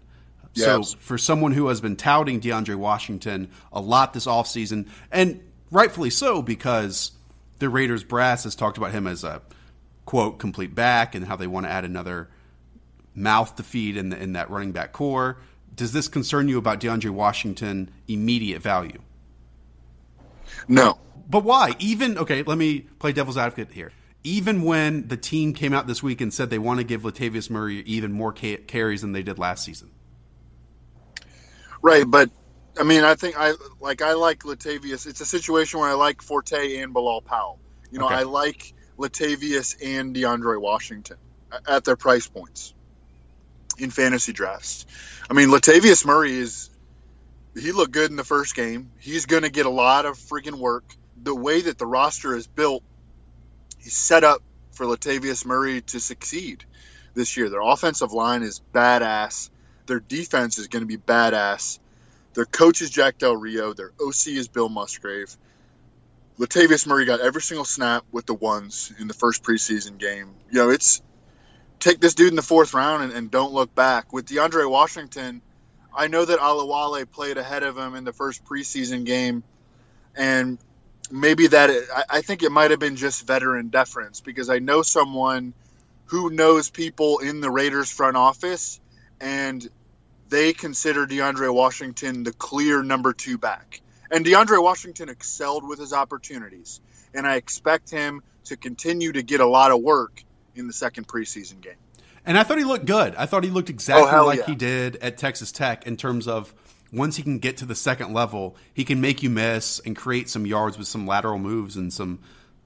Yes. 0.54 0.92
So 0.92 0.98
for 1.00 1.18
someone 1.18 1.54
who 1.54 1.68
has 1.70 1.82
been 1.82 1.96
touting 1.96 2.40
DeAndre 2.40 2.76
Washington 2.76 3.50
a 3.72 3.82
lot 3.82 4.14
this 4.14 4.28
offseason, 4.28 4.88
and 5.12 5.42
rightfully 5.72 6.12
so 6.12 6.44
because 6.44 7.14
the 7.58 7.70
Raiders 7.70 8.04
brass 8.04 8.44
has 8.44 8.54
talked 8.54 8.78
about 8.78 8.92
him 8.92 9.08
as 9.08 9.24
a 9.24 9.42
quote 10.06 10.38
complete 10.38 10.76
back 10.76 11.16
and 11.16 11.26
how 11.26 11.36
they 11.36 11.48
want 11.48 11.66
to 11.66 11.72
add 11.72 11.86
another 11.86 12.30
mouth 13.16 13.56
to 13.56 13.64
feed 13.64 13.98
in, 13.98 14.10
the, 14.10 14.22
in 14.22 14.34
that 14.34 14.50
running 14.50 14.72
back 14.72 14.92
core. 14.92 15.38
Does 15.76 15.92
this 15.92 16.08
concern 16.08 16.50
you 16.50 16.60
about 16.60 16.80
DeAndre 16.80 17.10
Washington 17.10 17.90
immediate 18.08 18.62
value? 18.62 19.00
no, 20.68 21.00
But 21.28 21.44
why? 21.44 21.74
Even 21.80 22.18
okay, 22.20 22.44
let 22.44 22.58
me 22.58 22.82
play 23.00 23.12
devil's 23.12 23.38
advocate 23.38 23.72
here. 23.72 23.92
Even 24.24 24.64
when 24.64 25.08
the 25.10 25.18
team 25.18 25.54
came 25.54 25.74
out 25.74 25.88
this 25.88 26.04
week 26.04 26.22
and 26.22 26.34
said 26.34 26.50
they 26.50 26.60
want 26.60 26.80
to 26.80 26.84
give 26.86 27.04
Latavius 27.04 27.50
Murray 27.50 27.82
even 27.82 28.12
more 28.12 28.34
ca- 28.34 28.58
carries 28.68 29.02
than 29.02 29.14
they 29.14 29.24
did 29.24 29.40
last 29.40 29.66
season, 29.66 29.92
right. 31.82 32.06
But 32.10 32.32
I 32.80 32.84
mean, 32.84 33.04
I 33.04 33.16
think 33.16 33.36
I 33.40 33.54
like 33.80 34.02
I 34.02 34.14
like 34.14 34.40
Latavius. 34.42 35.08
It's 35.08 35.22
a 35.22 35.26
situation 35.26 35.80
where 35.80 35.90
I 35.90 35.94
like 35.94 36.22
Forte 36.22 36.78
and 36.78 36.94
Bilal 36.94 37.22
Powell. 37.24 37.62
You 37.92 38.00
know, 38.00 38.08
Okay. 38.08 38.16
I 38.16 38.24
like 38.24 38.74
Latavius 39.00 39.76
and 39.84 40.16
DeAndre 40.16 40.62
Washington 40.62 41.18
at 41.68 41.86
their 41.86 41.98
price 41.98 42.28
points 42.28 42.74
in 43.78 43.92
fantasy 43.92 44.34
drafts. 44.34 44.86
I 45.30 45.34
mean, 45.34 45.50
Latavius 45.50 46.06
Murray 46.06 46.34
is 46.38 46.70
he 47.56 47.72
looked 47.72 47.92
good 47.94 48.12
in 48.12 48.18
the 48.18 48.24
first 48.24 48.56
game. 48.56 48.92
He's 49.00 49.26
going 49.26 49.44
to 49.44 49.50
get 49.52 49.66
a 49.66 49.72
lot 49.72 50.06
of 50.06 50.18
friggin' 50.18 50.60
work. 50.60 50.86
The 51.18 51.36
way 51.36 51.62
that 51.62 51.78
the 51.78 51.86
roster 51.86 52.36
is 52.36 52.48
built, 52.48 52.84
he's 53.84 53.96
set 53.96 54.24
up 54.24 54.42
for 54.72 54.86
Latavius 54.86 55.46
Murray 55.46 55.82
to 55.82 56.00
succeed 56.00 56.66
this 57.14 57.38
year. 57.38 57.50
Their 57.50 57.62
offensive 57.62 58.14
line 58.14 58.44
is 58.44 58.62
badass. 58.74 59.50
Their 59.86 60.00
defense 60.00 60.58
is 60.58 60.68
going 60.68 60.82
to 60.82 60.88
be 60.88 60.98
badass. 60.98 61.80
Their 62.34 62.46
coach 62.46 62.82
is 62.82 62.90
Jack 62.90 63.18
Del 63.18 63.36
Rio. 63.36 63.74
Their 63.74 63.92
OC 64.02 64.28
is 64.28 64.48
Bill 64.48 64.70
Musgrave. 64.70 65.36
Latavius 66.40 66.88
Murray 66.88 67.06
got 67.06 67.20
every 67.20 67.42
single 67.42 67.66
snap 67.66 68.04
with 68.12 68.26
the 68.26 68.34
ones 68.34 68.92
in 69.00 69.08
the 69.08 69.14
first 69.14 69.44
preseason 69.44 70.00
game. 70.00 70.34
You 70.50 70.60
know, 70.60 70.70
it's 70.72 71.02
take 71.80 72.00
this 72.00 72.16
dude 72.16 72.30
in 72.30 72.36
the 72.36 72.42
fourth 72.42 72.74
round 72.74 73.04
and, 73.04 73.14
and 73.14 73.30
don't 73.30 73.54
look 73.54 73.76
back. 73.76 74.12
With 74.14 74.26
DeAndre 74.26 74.68
Washington, 74.70 75.42
I 75.96 76.08
know 76.08 76.26
that 76.26 76.40
Olawale 76.40 77.10
played 77.10 77.38
ahead 77.38 77.62
of 77.62 77.78
him 77.78 77.94
in 77.94 78.04
the 78.04 78.14
first 78.14 78.44
preseason 78.46 79.06
game, 79.06 79.44
and 80.16 80.58
maybe 81.12 81.48
that 81.48 81.70
I, 81.70 82.18
I 82.18 82.22
think 82.22 82.44
it 82.44 82.52
might 82.52 82.72
have 82.72 82.80
been 82.80 82.96
just 82.96 83.26
veteran 83.28 83.70
deference 83.70 84.22
because 84.22 84.50
I 84.50 84.60
know 84.60 84.82
someone 84.82 85.54
who 86.06 86.30
knows 86.30 86.70
people 86.70 87.20
in 87.20 87.42
the 87.42 87.50
Raiders 87.50 87.92
front 87.92 88.18
office, 88.18 88.80
and 89.20 89.68
they 90.30 90.54
consider 90.54 91.06
DeAndre 91.06 91.54
Washington 91.54 92.24
the 92.24 92.34
clear 92.34 92.84
number 92.84 93.14
two 93.14 93.38
back. 93.38 93.82
And 94.12 94.26
DeAndre 94.26 94.62
Washington 94.62 95.10
excelled 95.10 95.68
with 95.68 95.80
his 95.80 95.94
opportunities. 95.94 96.82
And 97.14 97.26
I 97.26 97.36
expect 97.36 97.90
him 97.90 98.22
to 98.46 98.58
continue 98.58 99.12
to 99.12 99.24
get 99.24 99.40
a 99.40 99.46
lot 99.46 99.72
of 99.72 99.82
work 99.82 100.24
in 100.56 100.68
the 100.68 100.74
second 100.74 101.08
preseason 101.08 101.62
game. 101.62 101.74
And 102.26 102.38
I 102.38 102.44
thought 102.44 102.58
he 102.58 102.64
looked 102.64 102.86
good. 102.86 103.16
I 103.16 103.26
thought 103.26 103.44
he 103.44 103.50
looked 103.50 103.70
exactly 103.70 104.10
Oh, 104.12 104.26
like 104.26 104.40
yeah. 104.40 104.46
he 104.46 104.56
did 104.56 104.98
at 104.98 105.18
Texas 105.18 105.52
Tech 105.52 105.86
in 105.86 105.98
terms 105.98 106.28
of 106.28 106.54
once 106.94 107.18
he 107.18 107.24
can 107.24 107.40
get 107.40 107.58
to 107.58 107.66
the 107.66 107.76
second 107.76 108.14
level, 108.14 108.56
he 108.74 108.86
can 108.86 109.02
make 109.02 109.24
you 109.24 109.30
miss 109.30 109.80
and 109.80 109.96
create 109.96 110.30
some 110.30 110.46
yards 110.46 110.78
with 110.78 110.88
some 110.88 111.08
lateral 111.08 111.40
moves 111.40 111.76
and 111.76 111.92
some 111.92 112.20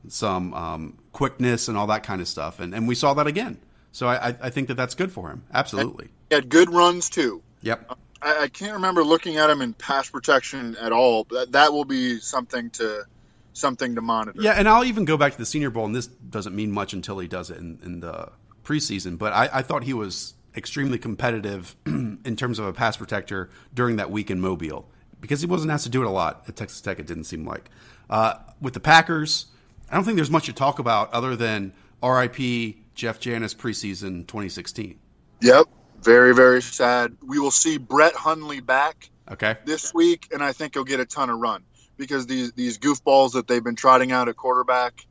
some 0.09 0.53
um, 0.53 0.97
quickness 1.11 1.67
and 1.67 1.77
all 1.77 1.87
that 1.87 2.03
kind 2.03 2.21
of 2.21 2.27
stuff. 2.27 2.59
And 2.59 2.75
and 2.75 2.87
we 2.87 2.95
saw 2.95 3.13
that 3.15 3.27
again. 3.27 3.57
So 3.91 4.07
I, 4.07 4.35
I- 4.41 4.49
think 4.51 4.67
that 4.67 4.75
that's 4.75 4.93
good 4.93 5.11
for 5.11 5.29
him. 5.29 5.43
Absolutely. 5.51 6.09
He 6.29 6.35
had 6.35 6.49
good 6.49 6.71
runs 6.71 7.09
too. 7.09 7.41
Yep. 7.61 7.97
I, 8.21 8.43
I 8.43 8.47
can't 8.47 8.73
remember 8.73 9.03
looking 9.03 9.37
at 9.37 9.49
him 9.49 9.61
in 9.61 9.73
pass 9.73 10.09
protection 10.09 10.75
at 10.79 10.91
all. 10.91 11.23
That, 11.31 11.53
that 11.53 11.73
will 11.73 11.85
be 11.85 12.19
something 12.19 12.69
to 12.71 13.05
something 13.53 13.95
to 13.95 14.01
monitor. 14.01 14.39
Yeah, 14.39 14.51
and 14.51 14.69
I'll 14.69 14.85
even 14.85 15.05
go 15.05 15.17
back 15.17 15.31
to 15.31 15.37
the 15.37 15.45
Senior 15.45 15.71
Bowl, 15.71 15.85
and 15.85 15.95
this 15.95 16.05
doesn't 16.07 16.55
mean 16.55 16.71
much 16.71 16.93
until 16.93 17.17
he 17.17 17.27
does 17.27 17.49
it 17.49 17.57
in, 17.57 17.79
in 17.83 17.99
the 18.01 18.29
preseason. 18.63 19.17
But 19.17 19.33
I, 19.33 19.49
I 19.51 19.61
thought 19.63 19.83
he 19.83 19.93
was 19.93 20.35
extremely 20.57 20.97
competitive 20.97 21.75
in 21.85 22.35
terms 22.35 22.59
of 22.59 22.65
a 22.65 22.73
pass 22.73 22.97
protector 22.97 23.49
during 23.73 23.95
that 23.97 24.11
week 24.11 24.31
in 24.31 24.41
Mobile 24.41 24.89
because 25.21 25.41
he 25.41 25.47
wasn't 25.47 25.71
asked 25.71 25.83
to 25.85 25.89
do 25.89 26.01
it 26.01 26.07
a 26.07 26.11
lot 26.11 26.43
at 26.47 26.55
Texas 26.55 26.81
Tech. 26.81 26.99
It 26.99 27.07
didn't 27.07 27.25
seem 27.25 27.45
like 27.45 27.69
uh, 28.09 28.35
with 28.61 28.73
the 28.73 28.79
Packers. 28.79 29.47
I 29.89 29.95
don't 29.95 30.03
think 30.03 30.15
there's 30.17 30.31
much 30.31 30.47
to 30.47 30.53
talk 30.53 30.79
about 30.79 31.13
other 31.13 31.35
than 31.35 31.73
R.I.P. 32.03 32.83
Jeff 32.95 33.19
Janis 33.19 33.53
preseason 33.53 34.27
2016. 34.27 34.99
Yep. 35.41 35.67
Very 36.01 36.33
very 36.33 36.61
sad. 36.61 37.15
We 37.25 37.39
will 37.39 37.51
see 37.51 37.77
Brett 37.77 38.13
Hundley 38.13 38.59
back 38.59 39.09
Okay, 39.31 39.57
this 39.65 39.93
week, 39.93 40.27
and 40.31 40.41
I 40.43 40.53
think 40.53 40.73
he'll 40.75 40.83
get 40.85 40.99
a 40.99 41.05
ton 41.05 41.29
of 41.29 41.39
run 41.39 41.63
because 41.97 42.27
these 42.27 42.51
these 42.53 42.77
goofballs 42.77 43.33
that 43.33 43.47
they've 43.47 43.63
been 43.63 43.75
trotting 43.75 44.11
out 44.11 44.29
at 44.29 44.37
quarterback. 44.37 45.05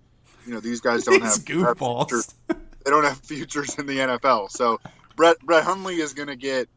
You 0.46 0.54
know 0.54 0.60
these 0.60 0.80
guys 0.80 1.04
don't 1.04 1.20
These 1.20 1.22
have 1.22 1.48
have 1.58 1.76
goofballs. 1.76 2.08
futures. 2.08 2.34
They 2.48 2.90
don't 2.90 3.04
have 3.04 3.18
futures 3.18 3.76
in 3.78 3.86
the 3.86 3.98
NFL. 3.98 4.50
So 4.50 4.80
Brett 5.16 5.38
Brett 5.40 5.64
Hundley 5.64 5.96
is 5.96 6.12
going 6.12 6.28
to 6.28 6.36
get 6.36 6.68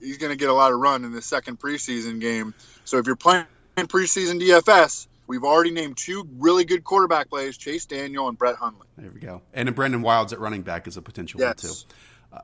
he's 0.00 0.18
going 0.18 0.32
to 0.32 0.36
get 0.36 0.48
a 0.48 0.52
lot 0.52 0.72
of 0.72 0.78
run 0.80 1.04
in 1.04 1.12
the 1.12 1.22
second 1.22 1.60
preseason 1.60 2.20
game. 2.20 2.54
So 2.84 2.98
if 2.98 3.06
you're 3.06 3.16
playing 3.16 3.46
preseason 3.76 4.40
DFS, 4.40 5.06
we've 5.26 5.44
already 5.44 5.70
named 5.70 5.96
two 5.96 6.28
really 6.38 6.64
good 6.64 6.84
quarterback 6.84 7.28
plays: 7.30 7.56
Chase 7.56 7.86
Daniel 7.86 8.28
and 8.28 8.36
Brett 8.36 8.56
Hundley, 8.56 8.86
there 8.96 9.10
we 9.10 9.20
go. 9.20 9.42
And 9.52 9.72
Brandon 9.74 10.02
Wilds 10.02 10.32
at 10.32 10.40
running 10.40 10.62
back 10.62 10.86
is 10.88 10.96
a 10.96 11.02
potential 11.02 11.40
one 11.40 11.54
too. 11.54 11.68
yes, 11.68 11.86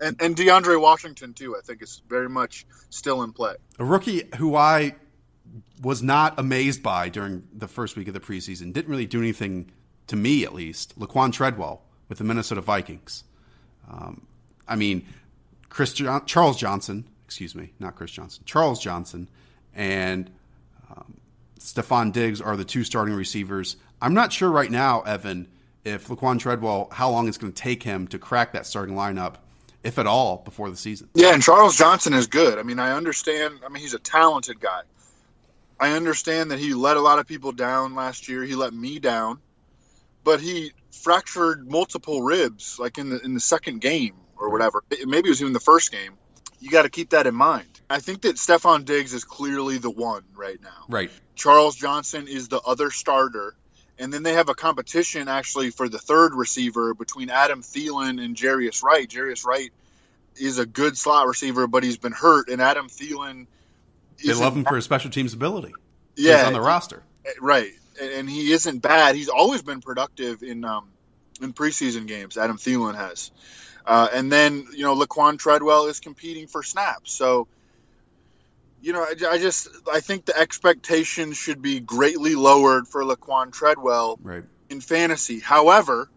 and 0.01 0.21
and 0.21 0.37
DeAndre 0.37 0.81
Washington 0.81 1.35
too. 1.35 1.57
I 1.57 1.61
think 1.63 1.83
is 1.83 2.03
very 2.09 2.29
much 2.29 2.67
still 2.91 3.23
in 3.23 3.33
play. 3.33 3.55
A 3.79 3.85
rookie 3.85 4.25
who 4.37 4.55
I 4.55 4.95
was 5.83 6.03
not 6.03 6.39
amazed 6.39 6.83
by 6.83 7.09
during 7.09 7.43
the 7.53 7.69
first 7.69 7.97
week 7.97 8.09
of 8.09 8.15
the 8.15 8.21
preseason, 8.21 8.73
didn't 8.73 8.91
really 8.91 9.07
do 9.07 9.19
anything 9.19 9.71
to 10.07 10.17
me 10.17 10.45
at 10.45 10.55
least. 10.55 10.99
Laquan 10.99 11.33
Treadwell 11.33 11.83
with 12.09 12.19
the 12.19 12.25
Minnesota 12.25 12.61
Vikings. 12.61 13.25
Um, 13.91 14.27
I 14.69 14.77
mean, 14.77 15.07
Chris 15.71 15.95
jo- 15.95 16.21
Charles 16.27 16.59
Johnson, 16.59 17.07
excuse 17.25 17.55
me, 17.55 17.73
not 17.79 17.97
Chris 17.97 18.11
Johnson, 18.11 18.43
Charles 18.45 18.81
Johnson, 18.81 19.29
and 19.75 20.31
um, 20.91 21.15
Stefon 21.59 22.13
Diggs 22.13 22.41
are 22.41 22.57
the 22.57 22.65
two 22.65 22.85
starting 22.85 23.15
receivers. 23.15 23.77
I'm 24.03 24.13
not 24.13 24.33
sure 24.33 24.51
right 24.51 24.71
now, 24.71 25.01
Evan, 25.03 25.49
if 25.85 26.09
Laquan 26.09 26.39
Treadwell, 26.39 26.89
how 26.91 27.11
long 27.11 27.29
it's 27.29 27.39
going 27.39 27.53
to 27.53 27.63
take 27.63 27.85
him 27.85 28.09
to 28.09 28.19
crack 28.19 28.53
that 28.53 28.67
starting 28.67 28.95
lineup, 28.95 29.37
if 29.83 29.99
at 29.99 30.07
all, 30.07 30.39
before 30.45 30.69
the 30.69 30.77
season. 30.77 31.09
Yeah, 31.15 31.33
and 31.33 31.43
Charles 31.43 31.79
Johnson 31.79 32.13
is 32.13 32.27
good. 32.27 32.59
I 32.59 32.63
mean, 32.63 32.79
I 32.79 32.93
understand. 32.93 33.61
I 33.65 33.69
mean, 33.71 33.81
he's 33.81 33.95
a 33.95 33.99
talented 33.99 34.61
guy. 34.61 34.83
I 35.79 35.93
understand 35.93 36.51
that 36.51 36.59
he 36.59 36.75
let 36.75 36.99
a 36.99 37.01
lot 37.01 37.19
of 37.19 37.27
people 37.27 37.53
down 37.53 37.95
last 37.95 38.29
year. 38.29 38.45
He 38.45 38.55
let 38.55 38.75
me 38.75 38.99
down, 38.99 39.39
but 40.25 40.41
he 40.41 40.73
fractured 40.91 41.71
multiple 41.71 42.21
ribs, 42.21 42.79
like 42.79 42.99
in 42.99 43.09
the 43.09 43.21
in 43.21 43.33
the 43.33 43.41
second 43.41 43.81
game 43.81 44.15
or 44.41 44.51
whatever. 44.51 44.83
Maybe 44.91 45.29
it 45.29 45.31
was 45.31 45.41
even 45.41 45.53
the 45.53 45.61
first 45.61 45.93
game. 45.93 46.15
You 46.59 46.71
got 46.71 46.83
to 46.83 46.91
keep 46.91 47.11
that 47.11 47.27
in 47.27 47.35
mind. 47.35 47.81
I 47.89 48.01
think 48.01 48.23
that 48.23 48.37
Stefon 48.37 48.85
Diggs 48.85 49.15
is 49.15 49.25
clearly 49.25 49.79
the 49.79 49.91
one 49.91 50.23
right 50.35 50.61
now. 50.63 50.85
Right. 50.89 51.11
Charles 51.35 51.77
Johnson 51.77 52.29
is 52.29 52.49
the 52.49 52.61
other 52.61 52.91
starter. 52.91 53.55
And 53.99 54.13
then 54.13 54.23
they 54.23 54.33
have 54.33 54.49
a 54.49 54.55
competition 54.55 55.29
actually 55.29 55.71
for 55.71 55.89
the 55.89 55.99
third 55.99 56.35
receiver 56.35 56.95
between 56.95 57.31
Adam 57.31 57.63
Thielen 57.63 58.23
and 58.23 58.35
Jarius 58.35 58.83
Wright. 58.83 59.09
Jarius 59.09 59.45
Wright 59.45 59.71
is 60.37 60.59
a 60.59 60.67
good 60.67 60.97
slot 60.97 61.27
receiver, 61.27 61.67
but 61.67 61.83
he's 61.83 61.97
been 61.97 62.13
hurt, 62.13 62.49
and 62.49 62.61
Adam 62.61 62.89
Thielen. 62.89 63.47
They 64.25 64.33
love 64.33 64.57
him 64.57 64.65
for 64.65 64.77
his 64.77 64.85
special 64.85 65.11
teams 65.11 65.35
ability. 65.35 65.75
Yeah, 66.17 66.39
he's 66.39 66.47
on 66.47 66.53
the 66.53 66.61
roster. 66.61 67.03
right, 67.41 67.73
and 68.01 68.11
and 68.13 68.31
he 68.31 68.53
isn't 68.53 68.81
bad. 68.81 69.17
He's 69.17 69.29
always 69.29 69.63
been 69.63 69.81
productive 69.81 70.43
in 70.43 70.65
um, 70.65 70.89
in 71.41 71.53
preseason 71.53 72.07
games. 72.07 72.37
Adam 72.37 72.59
Thielen 72.59 72.95
has, 72.95 73.31
uh, 73.91 74.09
and 74.15 74.31
then 74.31 74.65
you 74.73 74.85
know 74.85 74.95
Laquan 74.95 75.37
Treadwell 75.37 75.87
is 75.87 75.99
competing 75.99 76.47
for 76.47 76.63
snaps. 76.63 77.13
So, 77.13 77.49
you 78.81 78.93
know, 78.93 79.01
I, 79.03 79.15
I 79.33 79.39
just 79.39 79.69
I 79.93 79.99
think 79.99 80.27
the 80.27 80.39
expectations 80.39 81.37
should 81.37 81.61
be 81.61 81.81
greatly 81.81 82.37
lowered 82.37 82.87
for 82.87 83.03
Laquan 83.03 83.53
Treadwell 83.53 84.17
Right. 84.23 84.45
in 84.69 84.81
fantasy. 84.81 85.41
However, 85.41 86.09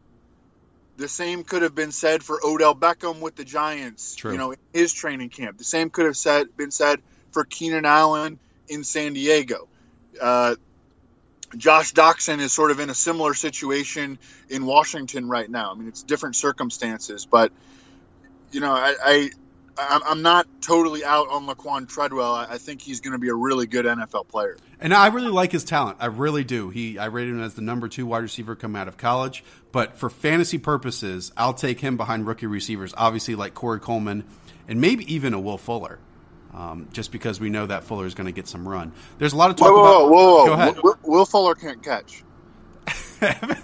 the 0.97 1.07
same 1.07 1.43
could 1.43 1.63
have 1.63 1.73
been 1.73 1.91
said 1.91 2.21
for 2.21 2.39
Odell 2.45 2.75
Beckham 2.75 3.21
with 3.21 3.35
the 3.35 3.43
Giants. 3.43 4.17
True. 4.17 4.33
You 4.33 4.37
know, 4.37 4.51
in 4.51 4.57
his 4.71 4.93
training 4.93 5.31
camp. 5.31 5.57
The 5.57 5.63
same 5.63 5.89
could 5.89 6.05
have 6.05 6.17
said 6.17 6.45
been 6.55 6.69
said 6.69 6.99
for 7.31 7.43
Keenan 7.43 7.85
Allen 7.85 8.39
in 8.67 8.83
San 8.83 9.13
Diego. 9.13 9.67
Uh, 10.21 10.55
Josh 11.57 11.93
Doctson 11.93 12.39
is 12.39 12.51
sort 12.51 12.71
of 12.71 12.79
in 12.79 12.89
a 12.89 12.95
similar 12.95 13.33
situation 13.33 14.17
in 14.49 14.65
Washington 14.65 15.27
right 15.27 15.49
now. 15.49 15.71
I 15.71 15.75
mean, 15.75 15.87
it's 15.87 16.03
different 16.03 16.35
circumstances, 16.35 17.25
but 17.25 17.51
you 18.51 18.59
know, 18.59 18.71
I, 18.71 18.95
I 19.03 19.29
I'm 19.77 20.01
I'm 20.05 20.21
not 20.21 20.47
totally 20.61 21.03
out 21.03 21.29
on 21.29 21.47
Laquan 21.47 21.87
Treadwell. 21.87 22.33
I 22.33 22.57
think 22.57 22.81
he's 22.81 23.01
going 23.01 23.13
to 23.13 23.17
be 23.17 23.29
a 23.29 23.35
really 23.35 23.65
good 23.65 23.85
NFL 23.85 24.27
player. 24.27 24.57
And 24.79 24.93
I 24.93 25.07
really 25.07 25.31
like 25.31 25.51
his 25.51 25.63
talent. 25.63 25.97
I 25.99 26.07
really 26.07 26.43
do. 26.43 26.69
He 26.69 26.97
I 26.97 27.05
rated 27.05 27.33
him 27.33 27.41
as 27.41 27.55
the 27.55 27.61
number 27.61 27.87
two 27.87 28.05
wide 28.05 28.19
receiver 28.19 28.55
coming 28.55 28.79
out 28.79 28.87
of 28.87 28.97
college. 28.97 29.43
But 29.71 29.97
for 29.97 30.09
fantasy 30.09 30.57
purposes, 30.57 31.31
I'll 31.35 31.53
take 31.53 31.79
him 31.79 31.97
behind 31.97 32.27
rookie 32.27 32.45
receivers, 32.45 32.93
obviously 32.95 33.35
like 33.35 33.53
Corey 33.53 33.79
Coleman 33.79 34.23
and 34.67 34.79
maybe 34.79 35.11
even 35.13 35.33
a 35.33 35.39
Will 35.39 35.57
Fuller. 35.57 35.99
Um, 36.53 36.87
just 36.93 37.11
because 37.11 37.39
we 37.39 37.49
know 37.49 37.65
that 37.65 37.83
Fuller 37.83 38.05
is 38.05 38.13
going 38.13 38.27
to 38.27 38.31
get 38.31 38.47
some 38.47 38.67
run. 38.67 38.91
There's 39.17 39.33
a 39.33 39.37
lot 39.37 39.49
of 39.49 39.55
talk 39.55 39.69
Whoa, 39.69 39.81
whoa, 39.81 40.05
about. 40.05 40.11
whoa, 40.11 40.37
whoa! 40.37 40.45
Go 40.45 40.53
ahead. 40.53 40.83
Will, 40.83 40.97
Will 41.03 41.25
Fuller 41.25 41.55
can't 41.55 41.81
catch. 41.81 42.23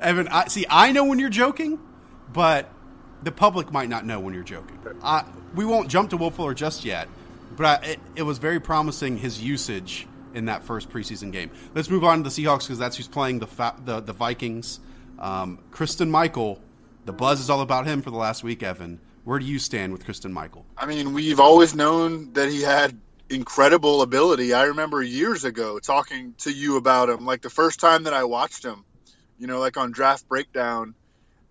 Evan, 0.00 0.26
I, 0.28 0.48
see, 0.48 0.66
I 0.68 0.90
know 0.90 1.04
when 1.04 1.20
you're 1.20 1.30
joking, 1.30 1.78
but 2.32 2.68
the 3.22 3.30
public 3.30 3.72
might 3.72 3.88
not 3.88 4.04
know 4.04 4.18
when 4.18 4.34
you're 4.34 4.42
joking. 4.42 4.78
I, 5.02 5.24
we 5.54 5.64
won't 5.64 5.88
jump 5.88 6.10
to 6.10 6.16
Will 6.16 6.30
Fuller 6.30 6.54
just 6.54 6.84
yet, 6.84 7.08
but 7.56 7.66
I, 7.66 7.86
it, 7.86 8.00
it 8.16 8.22
was 8.22 8.38
very 8.38 8.58
promising 8.58 9.16
his 9.16 9.40
usage 9.42 10.08
in 10.34 10.46
that 10.46 10.64
first 10.64 10.88
preseason 10.90 11.30
game. 11.30 11.50
Let's 11.74 11.90
move 11.90 12.04
on 12.04 12.18
to 12.18 12.22
the 12.24 12.30
Seahawks 12.30 12.62
because 12.62 12.78
that's 12.78 12.96
who's 12.96 13.08
playing 13.08 13.38
the 13.38 13.46
fa- 13.46 13.76
the, 13.84 14.00
the 14.00 14.12
Vikings. 14.12 14.80
Um, 15.18 15.58
Christine 15.70 16.10
Michael, 16.10 16.60
the 17.04 17.12
buzz 17.12 17.38
is 17.40 17.50
all 17.50 17.60
about 17.60 17.86
him 17.86 18.02
for 18.02 18.10
the 18.10 18.16
last 18.16 18.42
week. 18.42 18.62
Evan, 18.62 18.98
where 19.24 19.38
do 19.38 19.44
you 19.46 19.58
stand 19.58 19.92
with 19.92 20.04
Christine 20.04 20.32
Michael? 20.32 20.66
I 20.76 20.86
mean, 20.86 21.12
we've 21.12 21.40
always 21.40 21.74
known 21.74 22.32
that 22.34 22.48
he 22.48 22.62
had 22.62 22.98
incredible 23.30 24.02
ability. 24.02 24.52
I 24.52 24.64
remember 24.64 25.02
years 25.02 25.44
ago 25.44 25.78
talking 25.78 26.34
to 26.38 26.52
you 26.52 26.76
about 26.76 27.08
him, 27.08 27.24
like 27.24 27.40
the 27.42 27.50
first 27.50 27.80
time 27.80 28.02
that 28.04 28.12
I 28.14 28.24
watched 28.24 28.64
him, 28.64 28.84
you 29.38 29.46
know, 29.46 29.58
like 29.60 29.76
on 29.76 29.90
Draft 29.92 30.28
Breakdown, 30.28 30.94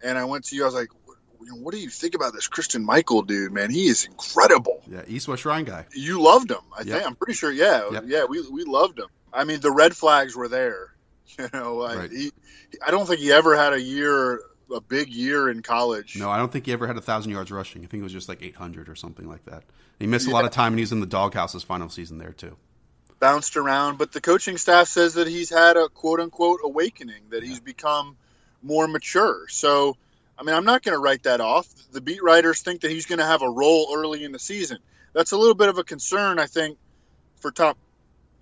and 0.04 0.18
I 0.18 0.26
went 0.26 0.46
to 0.46 0.56
you. 0.56 0.64
I 0.64 0.66
was 0.66 0.76
like, 0.76 0.90
"What- 1.06 1.18
"What 1.60 1.74
do 1.74 1.80
you 1.80 1.90
think 1.90 2.14
about 2.16 2.34
this 2.34 2.48
Christine 2.48 2.86
Michael 2.86 3.24
dude? 3.24 3.52
Man, 3.52 3.70
he 3.72 3.88
is 3.88 4.06
incredible." 4.06 4.82
Yeah, 4.88 5.02
East 5.08 5.28
West 5.28 5.42
Shrine 5.44 5.66
guy. 5.66 5.86
You 5.94 6.22
loved 6.22 6.52
him, 6.52 6.60
I 6.78 6.82
Yep. 6.82 6.88
think. 6.88 7.06
I'm 7.08 7.16
pretty 7.16 7.34
sure. 7.34 7.52
Yeah, 7.52 7.90
Yep. 7.92 8.04
yeah, 8.08 8.24
we 8.26 8.42
we 8.50 8.64
loved 8.64 9.00
him. 9.00 9.08
I 9.34 9.44
mean, 9.44 9.60
the 9.60 9.72
red 9.72 9.96
flags 9.96 10.36
were 10.36 10.48
there. 10.48 10.90
You 11.40 11.48
know, 11.54 11.76
like 11.78 11.98
Right. 11.98 12.12
he, 12.12 12.32
I 12.86 12.92
don't 12.92 13.08
think 13.08 13.22
he 13.22 13.32
ever 13.32 13.56
had 13.56 13.72
a 13.74 13.82
year, 13.82 14.42
a 14.74 14.82
big 14.82 15.10
year 15.10 15.50
in 15.50 15.62
college. 15.62 16.18
No, 16.18 16.30
I 16.30 16.38
don't 16.38 16.52
think 16.52 16.66
he 16.66 16.74
ever 16.74 16.88
had 16.88 16.98
a 16.98 17.02
thousand 17.02 17.32
yards 17.32 17.52
rushing. 17.52 17.84
I 17.84 17.88
think 17.88 18.02
it 18.02 18.04
was 18.04 18.14
just 18.14 18.30
like 18.30 18.42
800 18.42 18.90
or 18.90 18.96
something 18.96 19.28
like 19.28 19.46
that. 19.46 19.64
He 20.00 20.08
missed 20.08 20.28
a 20.28 20.32
lot 20.32 20.46
of 20.46 20.52
time, 20.52 20.74
and 20.74 20.80
he's 20.80 20.92
in 20.92 21.00
the 21.00 21.06
doghouse 21.06 21.54
his 21.54 21.64
final 21.64 21.90
season 21.90 22.18
there 22.18 22.34
too. 22.34 22.58
bounced 23.22 23.56
around, 23.56 23.98
but 23.98 24.12
the 24.12 24.20
coaching 24.20 24.58
staff 24.58 24.88
says 24.90 25.14
that 25.14 25.28
he's 25.28 25.50
had 25.50 25.78
a 25.78 25.88
quote 25.88 26.20
unquote 26.20 26.60
awakening, 26.64 27.22
that 27.30 27.44
he's 27.44 27.62
become 27.62 28.18
more 28.62 28.88
mature. 28.88 29.48
So, 29.48 29.96
I 30.38 30.44
mean, 30.44 30.56
I'm 30.56 30.66
not 30.66 30.84
going 30.84 30.96
to 30.96 31.00
write 31.00 31.24
that 31.24 31.40
off. 31.40 31.68
The 31.92 32.02
beat 32.02 32.22
writers 32.22 32.62
think 32.62 32.82
that 32.82 32.92
he's 32.92 33.06
going 33.06 33.20
to 33.20 33.26
have 33.26 33.44
a 33.44 33.50
role 33.50 33.94
early 33.96 34.26
in 34.26 34.34
the 34.34 34.40
season. 34.40 34.80
That's 35.14 35.32
a 35.32 35.38
little 35.38 35.56
bit 35.56 35.70
of 35.70 35.78
a 35.78 35.84
concern, 35.84 36.40
I 36.40 36.48
think, 36.48 36.78
for 37.38 37.52
top 37.52 37.78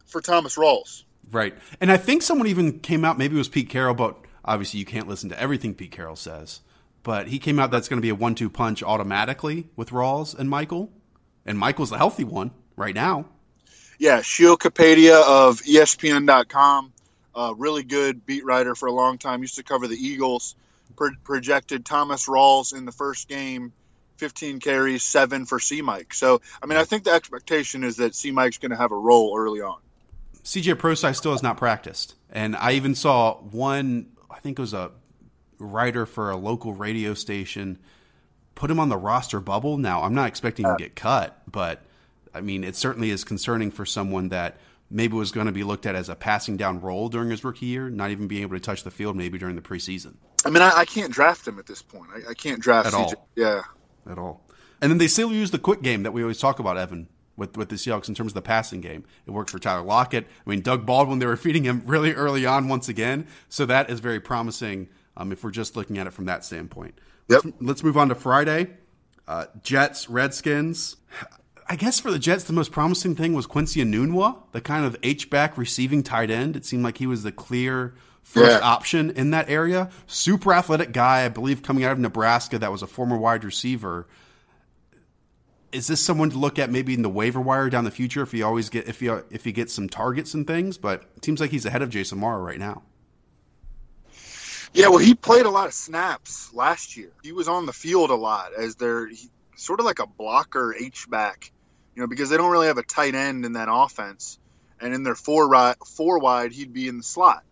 for 0.07 0.21
Thomas 0.21 0.55
Rawls. 0.55 1.03
Right. 1.29 1.53
And 1.79 1.91
I 1.91 1.97
think 1.97 2.23
someone 2.23 2.47
even 2.47 2.79
came 2.79 3.05
out, 3.05 3.17
maybe 3.17 3.35
it 3.35 3.37
was 3.37 3.49
Pete 3.49 3.69
Carroll, 3.69 3.93
but 3.93 4.17
obviously 4.49 4.79
you 4.79 4.85
can't 4.85 5.07
listen 5.07 5.29
to 5.29 5.39
everything 5.39 5.73
Pete 5.75 5.91
Carroll 5.91 6.15
says. 6.15 6.61
but 7.03 7.27
he 7.27 7.39
came 7.39 7.59
out 7.59 7.71
that's 7.71 7.87
going 7.87 7.97
to 7.97 8.01
be 8.01 8.09
a 8.09 8.15
one-two 8.15 8.49
punch 8.49 8.83
automatically 8.83 9.67
with 9.77 9.91
Rawls 9.91 10.37
and 10.37 10.49
Michael, 10.49 10.91
and 11.45 11.57
Michael's 11.57 11.91
the 11.91 11.97
healthy 11.97 12.23
one 12.25 12.51
right 12.75 12.93
now. 12.93 13.25
Yeah, 13.99 14.21
Sheil 14.21 14.57
Kapadia 14.57 15.21
of 15.25 15.61
ESPN.com, 15.61 16.91
uh, 17.35 17.53
really 17.57 17.83
good 17.83 18.25
beat 18.25 18.43
writer 18.43 18.75
for 18.75 18.87
a 18.87 18.91
long 18.91 19.17
time. 19.17 19.41
Used 19.41 19.55
to 19.55 19.63
cover 19.63 19.87
the 19.87 19.95
Eagles. 19.95 20.55
Pro- 20.95 21.11
projected 21.23 21.85
Thomas 21.85 22.27
Rawls 22.27 22.75
in 22.75 22.83
the 22.85 22.91
first 22.91 23.27
game, 23.29 23.71
15 24.17 24.59
carries, 24.59 25.03
seven 25.03 25.45
for 25.45 25.59
C 25.59 25.81
Mike. 25.81 26.13
So, 26.13 26.41
I 26.61 26.65
mean, 26.65 26.77
I 26.77 26.83
think 26.83 27.05
the 27.05 27.11
expectation 27.11 27.83
is 27.83 27.95
that 27.97 28.15
C 28.15 28.31
Mike's 28.31 28.57
going 28.57 28.71
to 28.71 28.77
have 28.77 28.91
a 28.91 28.97
role 28.97 29.37
early 29.37 29.61
on. 29.61 29.77
CJ 30.43 30.77
Prosise 30.79 31.17
still 31.17 31.31
has 31.31 31.43
not 31.43 31.57
practiced, 31.57 32.15
and 32.29 32.55
I 32.55 32.73
even 32.73 32.95
saw 32.95 33.35
one. 33.35 34.07
I 34.39 34.41
think 34.41 34.57
it 34.57 34.61
was 34.61 34.73
a 34.73 34.91
writer 35.57 36.05
for 36.05 36.31
a 36.31 36.37
local 36.37 36.73
radio 36.73 37.13
station 37.13 37.77
put 38.55 38.71
him 38.71 38.79
on 38.79 38.87
the 38.87 38.97
roster 38.97 39.41
bubble. 39.41 39.77
Now, 39.77 40.03
I'm 40.03 40.15
not 40.15 40.29
expecting 40.29 40.65
him 40.65 40.77
to 40.77 40.83
get 40.83 40.95
cut, 40.95 41.41
but 41.45 41.81
I 42.33 42.39
mean, 42.39 42.63
it 42.63 42.77
certainly 42.77 43.09
is 43.09 43.25
concerning 43.25 43.69
for 43.69 43.85
someone 43.85 44.29
that 44.29 44.55
maybe 44.89 45.17
was 45.17 45.33
going 45.33 45.47
to 45.47 45.51
be 45.51 45.65
looked 45.65 45.85
at 45.85 45.93
as 45.93 46.07
a 46.07 46.15
passing 46.15 46.55
down 46.55 46.79
role 46.79 47.09
during 47.09 47.29
his 47.29 47.43
rookie 47.43 47.65
year, 47.65 47.89
not 47.89 48.11
even 48.11 48.29
being 48.29 48.43
able 48.43 48.55
to 48.55 48.61
touch 48.61 48.83
the 48.83 48.91
field 48.91 49.17
maybe 49.17 49.37
during 49.37 49.57
the 49.57 49.61
preseason. 49.61 50.15
I 50.45 50.49
mean, 50.49 50.63
I, 50.63 50.71
I 50.79 50.85
can't 50.85 51.11
draft 51.11 51.45
him 51.45 51.59
at 51.59 51.65
this 51.65 51.81
point. 51.81 52.07
I, 52.15 52.31
I 52.31 52.33
can't 52.33 52.61
draft 52.61 52.87
at 52.87 52.93
CJ. 52.93 52.97
all. 52.97 53.29
Yeah, 53.35 53.61
at 54.09 54.17
all. 54.17 54.41
And 54.81 54.89
then 54.89 54.99
they 54.99 55.09
still 55.09 55.33
use 55.33 55.51
the 55.51 55.59
quick 55.59 55.81
game 55.81 56.03
that 56.03 56.13
we 56.13 56.21
always 56.21 56.39
talk 56.39 56.59
about, 56.59 56.77
Evan, 56.77 57.09
with 57.39 57.57
with 57.57 57.69
the 57.69 57.75
Seahawks 57.75 58.07
in 58.09 58.13
terms 58.15 58.31
of 58.31 58.35
the 58.35 58.41
passing 58.43 58.81
game. 58.81 59.03
It 59.25 59.31
works 59.31 59.51
for 59.51 59.57
Tyler 59.59 59.81
Lockett. 59.83 60.27
I 60.45 60.49
mean, 60.49 60.61
Doug 60.61 60.85
Baldwin, 60.85 61.17
they 61.19 61.25
were 61.25 61.35
feeding 61.47 61.63
him 61.63 61.81
really 61.85 62.13
early 62.13 62.45
on 62.45 62.67
once 62.67 62.87
again, 62.89 63.25
so 63.47 63.65
that 63.65 63.89
is 63.89 63.99
very 63.99 64.19
promising. 64.19 64.89
Um, 65.17 65.31
if 65.31 65.43
we're 65.43 65.51
just 65.51 65.75
looking 65.75 65.97
at 65.97 66.05
it 66.07 66.11
from 66.13 66.25
that 66.25 66.45
standpoint. 66.45 66.97
Yep. 67.27 67.41
Let's, 67.43 67.57
let's 67.61 67.83
move 67.83 67.97
on 67.97 68.07
to 68.09 68.15
Friday. 68.15 68.67
Uh, 69.27 69.45
Jets, 69.63 70.09
Redskins. 70.09 70.95
I 71.67 71.75
guess 71.75 71.99
for 71.99 72.09
the 72.09 72.17
Jets, 72.17 72.45
the 72.45 72.53
most 72.53 72.71
promising 72.71 73.15
thing 73.15 73.33
was 73.33 73.45
Quincy 73.45 73.83
Enunwa, 73.83 74.37
the 74.53 74.61
kind 74.61 74.85
of 74.85 74.95
H 75.03 75.29
back 75.29 75.57
receiving 75.57 76.03
tight 76.03 76.31
end. 76.31 76.55
It 76.55 76.65
seemed 76.65 76.83
like 76.83 76.97
he 76.99 77.05
was 77.05 77.23
the 77.23 77.31
clear 77.31 77.93
first 78.23 78.49
Yeah. 78.59 78.67
option 78.67 79.09
in 79.11 79.31
that 79.31 79.49
area. 79.49 79.89
Super 80.07 80.53
athletic 80.53 80.93
guy, 80.93 81.25
I 81.25 81.29
believe, 81.29 81.61
coming 81.63 81.83
out 81.83 81.91
of 81.91 81.99
Nebraska. 81.99 82.57
That 82.57 82.71
was 82.71 82.81
a 82.81 82.87
former 82.87 83.17
wide 83.17 83.43
receiver. 83.43 84.07
Is 85.71 85.87
this 85.87 86.01
someone 86.01 86.29
to 86.31 86.37
look 86.37 86.57
at 86.59 86.71
maybe 86.71 86.93
in 86.93 87.01
the 87.03 87.09
waiver 87.09 87.39
wire 87.41 87.69
down 87.69 87.83
the 87.83 87.91
future 87.91 88.21
if 88.23 88.31
he 88.31 88.41
always 88.41 88.69
get 88.69 88.87
if 88.87 88.99
he 88.99 89.07
if 89.29 89.43
he 89.45 89.51
gets 89.51 89.73
some 89.73 89.89
targets 89.89 90.33
and 90.33 90.47
things? 90.47 90.77
But 90.77 91.03
it 91.17 91.25
seems 91.25 91.39
like 91.39 91.51
he's 91.51 91.65
ahead 91.65 91.81
of 91.81 91.89
Jace 91.89 92.13
Amaro 92.13 92.43
right 92.43 92.59
now. 92.59 92.83
yeah. 94.73 94.87
Well, 94.87 94.97
he 94.99 95.15
played 95.15 95.45
a 95.45 95.49
lot 95.49 95.67
of 95.67 95.73
snaps 95.73 96.53
last 96.53 96.97
year. 96.97 97.11
He 97.23 97.31
was 97.31 97.47
on 97.47 97.65
the 97.65 97.73
field 97.73 98.09
a 98.09 98.15
lot 98.15 98.53
as 98.57 98.75
their 98.75 99.07
he, 99.07 99.29
sort 99.55 99.79
of 99.79 99.85
like 99.85 99.99
a 99.99 100.07
blocker 100.07 100.73
H 100.73 101.09
back, 101.09 101.51
you 101.95 102.01
know, 102.01 102.07
because 102.07 102.29
they 102.29 102.37
don't 102.37 102.51
really 102.51 102.67
have 102.67 102.77
a 102.77 102.83
tight 102.83 103.15
end 103.15 103.45
in 103.45 103.53
that 103.53 103.67
offense. 103.71 104.39
And 104.81 104.93
in 104.93 105.03
their 105.03 105.15
four 105.15 105.49
ri 105.49 105.73
four 105.85 106.19
wide, 106.19 106.51
he'd 106.53 106.73
be 106.73 106.87
in 106.87 106.97
the 106.97 107.03
slot. 107.03 107.43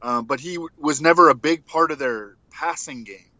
Uh, 0.00 0.22
but 0.22 0.38
he 0.38 0.54
w- 0.54 0.70
was 0.78 1.00
never 1.00 1.30
a 1.30 1.34
big 1.34 1.66
part 1.66 1.90
of 1.90 1.98
their 1.98 2.36
passing 2.52 3.04
game, 3.04 3.30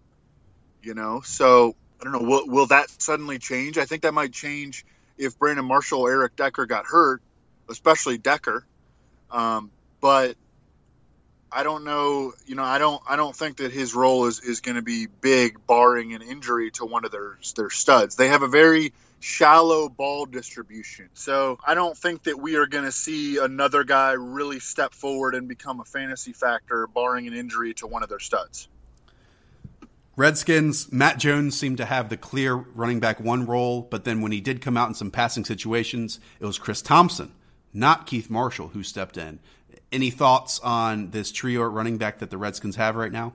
you 0.83 0.95
know. 0.95 1.21
So 1.21 1.77
I 2.05 2.11
don't 2.11 2.23
know. 2.23 2.29
Will, 2.29 2.47
will 2.47 2.67
that 2.67 2.91
suddenly 3.01 3.39
change? 3.39 3.79
I 3.79 3.87
think 3.87 4.03
that 4.03 4.13
might 4.13 4.33
change 4.33 4.85
if 5.17 5.39
Brandon 5.39 5.65
Marshall 5.65 6.01
or 6.01 6.11
Eric 6.11 6.37
Decker 6.37 6.67
got 6.67 6.85
hurt, 6.85 7.23
especially 7.71 8.19
Decker. 8.19 8.67
Um, 9.31 9.71
but 10.03 10.37
I 11.51 11.63
don't 11.63 11.85
know. 11.85 12.35
You 12.45 12.57
know, 12.57 12.63
I 12.63 12.77
don't. 12.77 13.03
I 13.09 13.17
don't 13.17 13.35
think 13.35 13.57
that 13.57 13.73
his 13.73 13.95
role 13.95 14.27
is, 14.27 14.41
is 14.41 14.61
going 14.61 14.75
to 14.75 14.83
be 14.83 15.07
big, 15.07 15.67
barring 15.67 16.13
an 16.13 16.21
injury 16.21 16.71
to 16.73 16.85
one 16.85 17.07
of 17.07 17.11
their 17.11 17.39
their 17.57 17.71
studs. 17.71 18.17
They 18.17 18.29
have 18.29 18.43
a 18.43 18.49
very 18.49 18.93
shallow 19.21 19.89
ball 19.89 20.27
distribution, 20.27 21.09
so 21.15 21.59
I 21.67 21.75
don't 21.75 21.97
think 21.97 22.25
that 22.25 22.39
we 22.39 22.57
are 22.57 22.67
going 22.67 22.85
to 22.85 22.93
see 22.93 23.39
another 23.39 23.83
guy 23.83 24.13
really 24.13 24.61
step 24.61 24.93
forward 24.93 25.35
and 25.35 25.49
become 25.49 25.81
a 25.81 25.85
fantasy 25.85 26.35
factor, 26.35 26.87
barring 26.87 27.29
an 27.29 27.33
injury 27.33 27.73
to 27.75 27.87
one 27.87 28.03
of 28.03 28.11
their 28.11 28.21
studs. 28.21 28.69
Redskins, 30.17 30.93
Matt 30.93 31.19
Jones 31.19 31.59
seemed 31.59 31.79
to 31.79 31.85
have 31.85 32.09
the 32.09 32.17
clear 32.17 32.55
running 32.55 33.01
back 33.01 33.19
one 33.19 33.47
role, 33.47 33.83
but 33.83 34.05
then 34.05 34.21
when 34.21 34.31
he 34.31 34.41
did 34.41 34.61
come 34.61 34.77
out 34.77 34.89
in 34.89 34.95
some 34.95 35.11
passing 35.11 35.45
situations, 35.45 36.21
it 36.39 36.47
was 36.47 36.59
Chris 36.59 36.81
Thompson, 36.83 37.33
not 37.73 38.07
Keith 38.07 38.31
Marshall, 38.31 38.69
who 38.69 38.85
stepped 38.85 39.17
in. 39.17 39.41
Any 39.91 40.11
thoughts 40.11 40.61
on 40.61 41.11
this 41.11 41.33
trio 41.33 41.65
at 41.65 41.73
running 41.73 41.99
back 41.99 42.21
that 42.21 42.31
the 42.31 42.39
Redskins 42.39 42.77
have 42.77 42.95
right 42.95 43.11
now? 43.11 43.33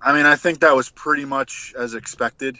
I 0.00 0.12
mean, 0.12 0.26
I 0.26 0.34
think 0.34 0.60
that 0.60 0.74
was 0.74 0.90
pretty 0.90 1.24
much 1.24 1.72
as 1.78 1.94
expected. 1.94 2.58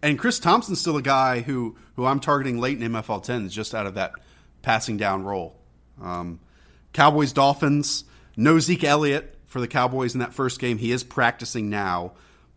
And 0.00 0.16
Chris 0.16 0.38
Thompson's 0.38 0.80
still 0.80 0.96
a 0.96 1.02
guy 1.02 1.40
who, 1.40 1.76
who 1.96 2.06
I'm 2.06 2.20
targeting 2.20 2.60
late 2.60 2.80
in 2.80 2.92
MFL 2.92 3.24
10s 3.24 3.50
just 3.50 3.74
out 3.74 3.86
of 3.86 3.94
that 3.94 4.12
passing 4.62 4.96
down 4.96 5.24
role. 5.24 5.56
Um, 6.00 6.38
Cowboys, 6.92 7.32
Dolphins, 7.32 8.04
no 8.36 8.60
Zeke 8.60 8.84
Elliott 8.84 9.37
for 9.48 9.60
the 9.60 9.66
Cowboys 9.66 10.14
in 10.14 10.20
that 10.20 10.32
first 10.32 10.60
game. 10.60 10.78
He 10.78 10.92
is 10.92 11.02
practicing 11.02 11.68
now, 11.68 12.12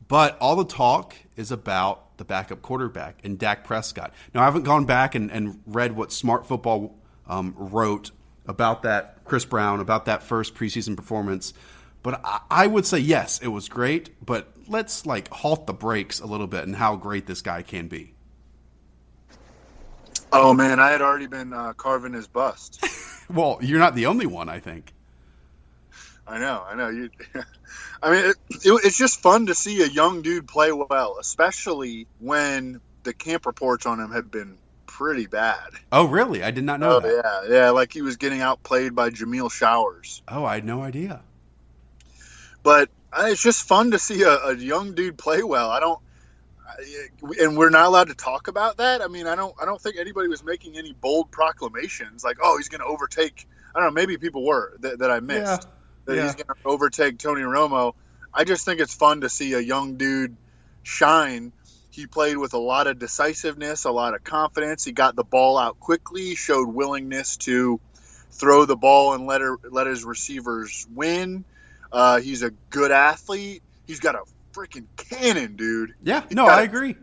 but 0.08 0.38
all 0.40 0.56
the 0.56 0.66
talk 0.66 1.16
is 1.36 1.52
about 1.52 2.18
the 2.18 2.26
backup 2.26 2.62
quarterback 2.62 3.18
and 3.24 3.40
Dak 3.40 3.64
Prescott. 3.64 4.14
Now, 4.34 4.42
I 4.42 4.46
haven't 4.46 4.64
gone 4.64 4.86
back 4.86 5.16
and, 5.16 5.32
and 5.32 5.62
read 5.66 5.96
what 5.96 6.12
Smart 6.12 6.46
Football 6.46 6.96
um, 7.28 7.56
wrote 7.58 8.12
about 8.46 8.84
that, 8.84 9.24
Chris 9.26 9.46
Brown, 9.46 9.80
about 9.80 10.06
that 10.06 10.22
first 10.22 10.54
preseason 10.54 10.96
performance. 10.96 11.54
But 12.04 12.22
I, 12.24 12.42
I 12.52 12.68
would 12.68 12.86
say 12.86 13.00
yes, 13.00 13.40
it 13.40 13.48
was 13.48 13.70
great. 13.70 14.24
But 14.24 14.52
let's 14.68 15.06
like 15.06 15.30
halt 15.30 15.66
the 15.66 15.74
brakes 15.74 16.20
a 16.20 16.26
little 16.26 16.48
bit 16.48 16.66
and 16.66 16.76
how 16.76 16.96
great 16.96 17.26
this 17.26 17.42
guy 17.42 17.64
can 17.64 17.88
be. 17.88 18.14
Oh 20.34 20.54
man, 20.54 20.80
I 20.80 20.92
had 20.92 21.02
already 21.02 21.28
been 21.28 21.54
uh, 21.54 21.74
carving 21.74 22.14
his 22.14 22.28
bust. 22.28 22.84
Well, 23.34 23.60
you're 23.62 23.80
not 23.80 23.96
the 23.96 24.08
only 24.08 24.26
one, 24.26 24.50
I 24.50 24.60
think. 24.60 24.94
I 26.28 26.40
know, 26.40 26.64
I 26.68 26.76
know. 26.76 26.90
You, 26.90 27.10
I 28.04 28.12
mean, 28.12 28.26
it, 28.26 28.36
it, 28.64 28.82
it's 28.86 28.98
just 28.98 29.20
fun 29.22 29.48
to 29.48 29.56
see 29.56 29.82
a 29.82 29.88
young 29.88 30.22
dude 30.22 30.48
play 30.48 30.72
well, 30.72 31.18
especially 31.20 32.08
when 32.20 32.80
the 33.04 33.14
camp 33.14 33.46
reports 33.46 33.86
on 33.86 34.00
him 34.00 34.12
have 34.12 34.32
been 34.32 34.58
pretty 34.88 35.26
bad. 35.28 35.58
Oh, 35.92 36.06
really? 36.06 36.44
I 36.44 36.52
did 36.52 36.64
not 36.64 36.80
know 36.80 36.98
Oh 36.98 37.00
that. 37.00 37.48
yeah, 37.50 37.56
yeah. 37.56 37.70
Like 37.72 37.92
he 37.94 38.02
was 38.02 38.18
getting 38.18 38.42
outplayed 38.42 38.96
by 38.96 39.10
Jameill 39.10 39.52
Showers. 39.52 40.22
Oh, 40.28 40.46
I 40.46 40.56
had 40.56 40.66
no 40.66 40.82
idea. 40.84 41.22
But 42.64 42.90
uh, 43.12 43.26
it's 43.28 43.42
just 43.42 43.64
fun 43.68 43.92
to 43.92 44.00
see 44.00 44.22
a, 44.24 44.34
a 44.46 44.56
young 44.56 44.94
dude 44.94 45.18
play 45.18 45.44
well. 45.44 45.70
I 45.72 45.80
don't, 45.80 46.00
I- 46.68 47.44
and 47.44 47.58
we're 47.58 47.70
not 47.70 47.88
allowed 47.88 48.08
to 48.10 48.16
talk 48.16 48.48
about 48.48 48.78
that. 48.78 49.02
I 49.02 49.08
mean, 49.08 49.28
I 49.28 49.36
don't, 49.36 49.54
I 49.62 49.66
don't 49.66 49.82
think 49.82 49.98
anybody 49.98 50.28
was 50.28 50.44
making 50.44 50.78
any 50.78 50.94
bold 50.94 51.32
proclamations 51.32 52.24
like, 52.24 52.38
"Oh, 52.42 52.58
he's 52.58 52.70
going 52.70 52.82
to 52.82 52.88
overtake." 52.88 53.48
I 53.76 53.80
don't 53.80 53.90
know. 53.90 53.94
Maybe 54.00 54.18
people 54.18 54.46
were 54.46 54.74
that, 54.82 55.00
that 55.00 55.12
I 55.12 55.20
missed. 55.20 55.64
Yeah. 55.66 55.81
That 56.06 56.16
Yeah. 56.16 56.24
he's 56.24 56.36
going 56.36 56.48
to 56.48 56.56
overtake 56.66 57.18
Tony 57.18 57.42
Romo. 57.42 57.94
I 58.34 58.44
just 58.44 58.66
think 58.66 58.80
it's 58.80 58.94
fun 58.94 59.22
to 59.22 59.30
see 59.30 59.54
a 59.54 59.60
young 59.60 59.96
dude 59.98 60.36
shine. 60.84 61.52
He 61.90 62.08
played 62.08 62.38
with 62.38 62.54
a 62.54 62.58
lot 62.58 62.88
of 62.88 62.98
decisiveness, 63.00 63.84
a 63.86 63.92
lot 63.92 64.14
of 64.16 64.24
confidence. 64.24 64.84
He 64.86 64.92
got 64.94 65.16
the 65.16 65.24
ball 65.26 65.58
out 65.58 65.80
quickly, 65.80 66.36
showed 66.36 66.70
willingness 66.70 67.38
to 67.38 67.80
throw 68.32 68.66
the 68.66 68.78
ball 68.78 69.14
and 69.14 69.28
let 69.28 69.42
her, 69.42 69.58
let 69.70 69.88
his 69.88 70.04
receivers 70.06 70.88
win. 70.94 71.44
Uh, 71.92 72.22
he's 72.22 72.42
a 72.44 72.52
good 72.70 72.92
athlete. 72.92 73.62
He's 73.86 74.00
got 74.00 74.16
a 74.16 74.22
freaking 74.54 74.86
cannon, 74.96 75.58
dude. 75.58 75.94
Yeah, 76.04 76.22
He's 76.28 76.32
no, 76.36 76.46
I 76.46 76.62
a- 76.62 76.64
agree. 76.64 76.96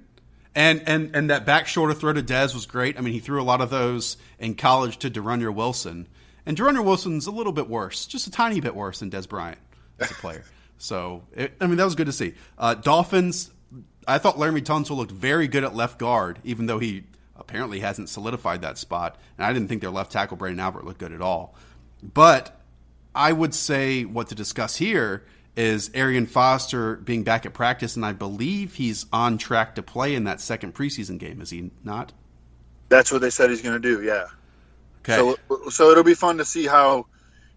And 0.55 0.83
and 0.89 1.15
and 1.15 1.31
that 1.31 1.45
back 1.47 1.69
shoulder 1.69 1.93
throw 1.95 2.13
to 2.15 2.23
Dez 2.23 2.53
was 2.55 2.65
great. 2.67 2.99
I 2.99 3.03
mean, 3.03 3.13
he 3.13 3.21
threw 3.21 3.41
a 3.41 3.45
lot 3.45 3.61
of 3.61 3.69
those 3.71 4.17
in 4.41 4.55
college 4.55 4.97
to 4.99 5.11
De'Runnya 5.11 5.55
Wilson, 5.55 6.09
and 6.49 6.57
De'Runnya 6.57 6.83
Wilson's 6.83 7.27
a 7.27 7.31
little 7.31 7.53
bit 7.53 7.69
worse, 7.69 8.07
just 8.07 8.27
a 8.27 8.31
tiny 8.31 8.59
bit 8.61 8.75
worse 8.75 9.01
than 9.01 9.11
Dez 9.11 9.29
Bryant 9.29 9.59
as 10.01 10.11
a 10.11 10.15
player. 10.15 10.45
so, 10.79 11.23
it, 11.37 11.53
I 11.61 11.67
mean, 11.67 11.77
that 11.77 11.85
was 11.85 11.95
good 11.95 12.07
to 12.07 12.13
see. 12.13 12.35
Uh, 12.57 12.75
Dolphins. 12.75 13.51
I 14.07 14.17
thought 14.17 14.37
Laremy 14.37 14.63
Tunsil 14.63 14.97
looked 14.97 15.13
very 15.13 15.47
good 15.47 15.63
at 15.63 15.75
left 15.75 15.99
guard, 15.99 16.39
even 16.43 16.65
though 16.65 16.79
he 16.79 17.05
apparently 17.37 17.81
hasn't 17.81 18.09
solidified 18.09 18.63
that 18.63 18.79
spot. 18.79 19.21
And 19.37 19.47
I 19.47 19.53
didn't 19.53 19.69
think 19.69 19.83
their 19.83 19.91
left 19.91 20.11
tackle 20.11 20.39
Branden 20.39 20.61
Albert 20.61 20.87
looked 20.87 20.99
good 21.01 21.13
at 21.13 21.21
all. 21.21 21.55
But 22.03 22.59
I 23.15 23.33
would 23.33 23.55
say 23.55 24.07
what 24.07 24.29
to 24.29 24.35
discuss 24.35 24.77
here 24.77 25.27
is 25.55 25.91
Arian 25.93 26.25
Foster 26.25 26.97
being 26.97 27.25
back 27.25 27.45
at 27.45 27.53
practice, 27.53 27.95
and 27.95 28.07
I 28.07 28.13
believe 28.13 28.77
he's 28.77 29.05
on 29.13 29.37
track 29.37 29.75
to 29.75 29.83
play 29.83 30.15
in 30.15 30.25
that 30.25 30.41
second 30.41 30.75
preseason 30.75 31.19
game. 31.19 31.43
Is 31.43 31.51
he 31.51 31.71
not? 31.85 32.15
That's 32.89 33.13
what 33.13 33.21
they 33.21 33.29
said 33.29 33.51
he's 33.51 33.61
going 33.61 33.81
to 33.81 33.97
do. 33.97 34.03
Yeah. 34.03 34.25
Okay. 35.09 35.37
So, 35.49 35.71
so 35.71 35.91
it'll 35.91 36.05
be 36.05 36.15
fun 36.15 36.39
to 36.39 36.45
see 36.45 36.67
how 36.67 37.07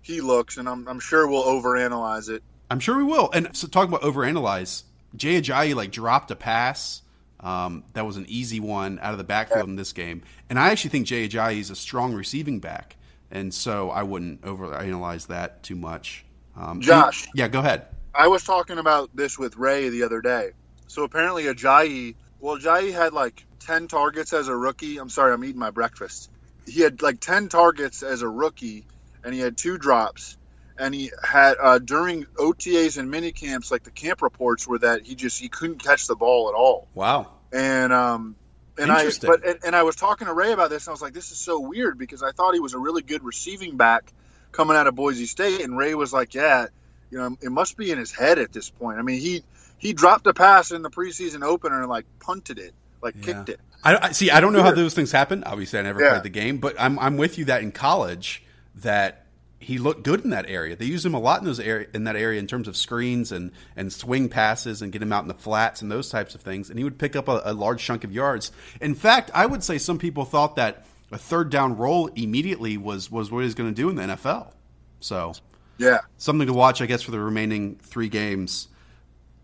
he 0.02 0.22
looks, 0.22 0.58
and 0.58 0.68
I'm, 0.68 0.88
I'm 0.88 1.00
sure 1.00 1.28
we'll 1.28 1.44
overanalyze 1.44 2.30
it. 2.30 2.44
I'm 2.70 2.80
sure 2.80 2.98
we 2.98 3.04
will. 3.04 3.30
And 3.32 3.56
so 3.56 3.68
talking 3.68 3.94
about 3.94 4.02
overanalyze, 4.02 4.84
Jay 5.16 5.42
Ajayi 5.42 5.76
like 5.76 5.92
dropped 5.92 6.32
a 6.32 6.36
pass. 6.36 7.02
Um, 7.42 7.84
that 7.94 8.06
was 8.06 8.18
an 8.18 8.26
easy 8.30 8.60
one 8.60 9.00
out 9.02 9.14
of 9.14 9.18
the 9.18 9.24
backfield 9.24 9.68
in 9.68 9.76
this 9.76 9.94
game. 9.94 10.22
And 10.50 10.60
I 10.60 10.70
actually 10.70 10.92
think 10.92 11.08
Jay 11.08 11.28
Ajayi 11.28 11.60
is 11.60 11.72
a 11.72 11.76
strong 11.76 12.14
receiving 12.14 12.60
back. 12.60 12.96
And 13.32 13.54
so 13.54 13.90
I 13.90 14.04
wouldn't 14.04 14.42
overanalyze 14.42 15.28
that 15.28 15.64
too 15.64 15.76
much. 15.76 16.24
Um, 16.56 16.82
Josh. 16.82 17.28
Yeah, 17.34 17.48
go 17.48 17.60
ahead. 17.60 17.88
I 18.14 18.28
was 18.28 18.44
talking 18.44 18.78
about 18.78 19.10
this 19.16 19.40
with 19.40 19.58
Ray 19.58 19.90
the 19.90 20.04
other 20.04 20.22
day. 20.22 20.52
So 20.88 21.04
apparently 21.04 21.46
Ajayi, 21.46 22.16
well, 22.40 22.58
Ajayi 22.58 22.94
had 22.94 23.14
like 23.14 23.44
10 23.60 23.88
targets 23.88 24.34
as 24.34 24.48
a 24.48 24.56
rookie. 24.56 24.98
I'm 24.98 25.10
sorry, 25.10 25.34
I'm 25.34 25.44
eating 25.44 25.60
my 25.60 25.72
breakfast. 25.72 26.30
He 26.72 26.82
had 26.82 27.02
like 27.02 27.20
10 27.20 27.50
targets 27.50 28.04
as 28.04 28.22
a 28.22 28.28
rookie, 28.28 28.86
and 29.24 29.34
he 29.34 29.40
had 29.40 29.58
two 29.58 29.78
drops. 29.78 30.38
And 30.78 30.96
he 30.96 31.12
had 31.24 31.58
uh, 31.62 31.80
during 31.80 32.26
OTAs 32.38 32.98
and 32.98 33.12
mini 33.12 33.32
camps, 33.32 33.70
like 33.70 33.84
the 33.84 33.92
camp 33.92 34.22
reports 34.22 34.68
were 34.68 34.80
that 34.80 35.06
he 35.06 35.16
just 35.16 35.40
he 35.40 35.48
couldn't 35.48 35.84
catch 35.84 36.08
the 36.08 36.16
ball 36.16 36.50
at 36.50 36.56
all. 36.56 36.88
Wow. 36.96 37.34
And 37.52 37.94
um, 37.94 38.36
and 38.78 38.92
I 38.92 39.10
but 39.22 39.46
and, 39.46 39.60
and 39.64 39.76
I 39.76 39.84
was 39.84 39.96
talking 39.96 40.28
to 40.28 40.34
Ray 40.34 40.54
about 40.54 40.70
this, 40.70 40.88
and 40.88 40.92
I 40.92 40.94
was 40.94 41.02
like, 41.02 41.14
this 41.14 41.32
is 41.32 41.38
so 41.38 41.60
weird 41.60 41.98
because 41.98 42.24
I 42.24 42.32
thought 42.32 42.54
he 42.54 42.60
was 42.60 42.74
a 42.74 42.80
really 42.80 43.02
good 43.02 43.24
receiving 43.24 43.78
back 43.78 44.12
coming 44.52 44.76
out 44.76 44.88
of 44.88 44.96
Boise 44.96 45.26
State, 45.26 45.62
and 45.62 45.78
Ray 45.78 45.94
was 45.94 46.12
like, 46.12 46.34
yeah, 46.34 46.68
you 47.10 47.18
know, 47.18 47.38
it 47.42 47.52
must 47.52 47.78
be 47.78 47.92
in 47.92 47.98
his 47.98 48.12
head 48.12 48.40
at 48.40 48.52
this 48.52 48.70
point. 48.70 48.98
I 48.98 49.02
mean, 49.02 49.20
he 49.20 49.44
he 49.78 49.94
dropped 49.94 50.26
a 50.28 50.34
pass 50.34 50.72
in 50.72 50.82
the 50.82 50.90
preseason 50.90 51.44
opener 51.44 51.82
and 51.82 51.90
like 51.90 52.06
punted 52.20 52.58
it, 52.58 52.74
like 53.02 53.16
yeah. 53.18 53.34
kicked 53.34 53.50
it. 53.50 53.60
I, 53.84 54.08
I, 54.08 54.12
see. 54.12 54.30
I 54.30 54.42
don't 54.42 54.54
know 54.54 54.64
how 54.64 54.72
those 54.72 54.94
things 54.94 55.12
happen. 55.12 55.44
Obviously, 55.44 55.80
I 55.80 55.82
never 55.82 56.02
yeah. 56.02 56.12
played 56.12 56.24
the 56.24 56.30
game, 56.30 56.58
but 56.60 56.76
I'm 56.80 57.00
I'm 57.00 57.18
with 57.18 57.38
you 57.38 57.46
that 57.46 57.62
in 57.62 57.72
college 57.72 58.44
that 58.76 59.26
he 59.62 59.78
looked 59.78 60.04
good 60.04 60.24
in 60.24 60.32
that 60.32 60.50
area. 60.50 60.76
They 60.76 60.86
used 60.86 61.06
him 61.06 61.14
a 61.14 61.20
lot 61.20 61.40
in 61.40 61.46
those 61.46 61.60
area 61.60 61.88
in 61.94 62.06
that 62.06 62.16
area 62.16 62.40
in 62.40 62.48
terms 62.48 62.68
of 62.68 62.76
screens 62.76 63.32
and 63.32 63.52
and 63.76 63.94
swing 63.94 64.30
passes 64.30 64.82
and 64.82 64.92
get 64.92 65.02
him 65.02 65.14
out 65.14 65.24
in 65.24 65.28
the 65.28 65.36
flats 65.36 65.82
and 65.82 65.92
those 65.92 66.10
types 66.10 66.36
of 66.36 66.42
things. 66.42 66.70
And 66.70 66.78
he 66.78 66.84
would 66.84 66.98
pick 66.98 67.16
up 67.16 67.28
a, 67.28 67.42
a 67.46 67.54
large 67.54 67.84
chunk 67.84 68.04
of 68.04 68.12
yards. 68.12 68.52
In 68.82 68.96
fact, 68.96 69.32
I 69.34 69.46
would 69.46 69.64
say 69.64 69.78
some 69.78 70.00
people 70.00 70.26
thought 70.26 70.56
that 70.56 70.86
a 71.12 71.18
third 71.18 71.50
down 71.50 71.78
role 71.78 72.08
immediately 72.08 72.78
was 72.78 73.12
was 73.12 73.32
what 73.32 73.44
he's 73.44 73.56
going 73.56 73.70
to 73.70 73.76
do 73.76 73.90
in 73.90 73.96
the 73.96 74.04
NFL. 74.04 74.52
So 75.00 75.34
yeah, 75.78 76.00
something 76.18 76.48
to 76.48 76.54
watch, 76.54 76.82
I 76.82 76.88
guess, 76.88 77.02
for 77.02 77.12
the 77.12 77.20
remaining 77.20 77.76
three 77.76 78.10
games. 78.10 78.68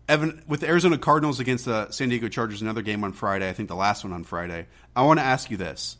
Evan, 0.08 0.42
with 0.48 0.60
the 0.60 0.68
Arizona 0.68 0.96
Cardinals 0.96 1.38
against 1.38 1.66
the 1.66 1.90
San 1.90 2.08
Diego 2.08 2.28
Chargers, 2.28 2.62
another 2.62 2.82
game 2.82 3.04
on 3.04 3.12
Friday. 3.12 3.48
I 3.48 3.52
think 3.52 3.68
the 3.68 3.76
last 3.76 4.04
one 4.04 4.12
on 4.12 4.24
Friday. 4.24 4.66
I 4.96 5.02
want 5.02 5.20
to 5.20 5.24
ask 5.24 5.50
you 5.50 5.56
this: 5.56 5.98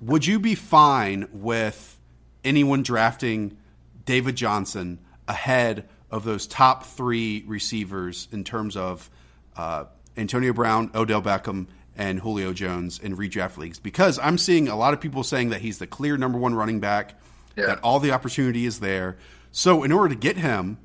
Would 0.00 0.26
you 0.26 0.40
be 0.40 0.54
fine 0.54 1.28
with 1.32 1.98
anyone 2.44 2.82
drafting 2.82 3.56
David 4.04 4.36
Johnson 4.36 4.98
ahead 5.28 5.88
of 6.10 6.24
those 6.24 6.46
top 6.46 6.84
three 6.84 7.44
receivers 7.46 8.28
in 8.32 8.44
terms 8.44 8.76
of 8.76 9.10
uh, 9.56 9.84
Antonio 10.16 10.52
Brown, 10.52 10.90
Odell 10.94 11.22
Beckham, 11.22 11.66
and 11.96 12.20
Julio 12.20 12.52
Jones 12.52 12.98
in 12.98 13.16
redraft 13.16 13.58
leagues? 13.58 13.78
Because 13.78 14.18
I'm 14.18 14.38
seeing 14.38 14.68
a 14.68 14.76
lot 14.76 14.92
of 14.92 15.00
people 15.00 15.22
saying 15.22 15.50
that 15.50 15.60
he's 15.60 15.78
the 15.78 15.86
clear 15.86 16.16
number 16.16 16.38
one 16.38 16.54
running 16.54 16.80
back 16.80 17.14
yeah. 17.56 17.66
that 17.66 17.80
all 17.80 18.00
the 18.00 18.12
opportunity 18.12 18.66
is 18.66 18.80
there. 18.80 19.16
So 19.52 19.82
in 19.82 19.92
order 19.92 20.14
to 20.14 20.20
get 20.20 20.36
him, 20.36 20.78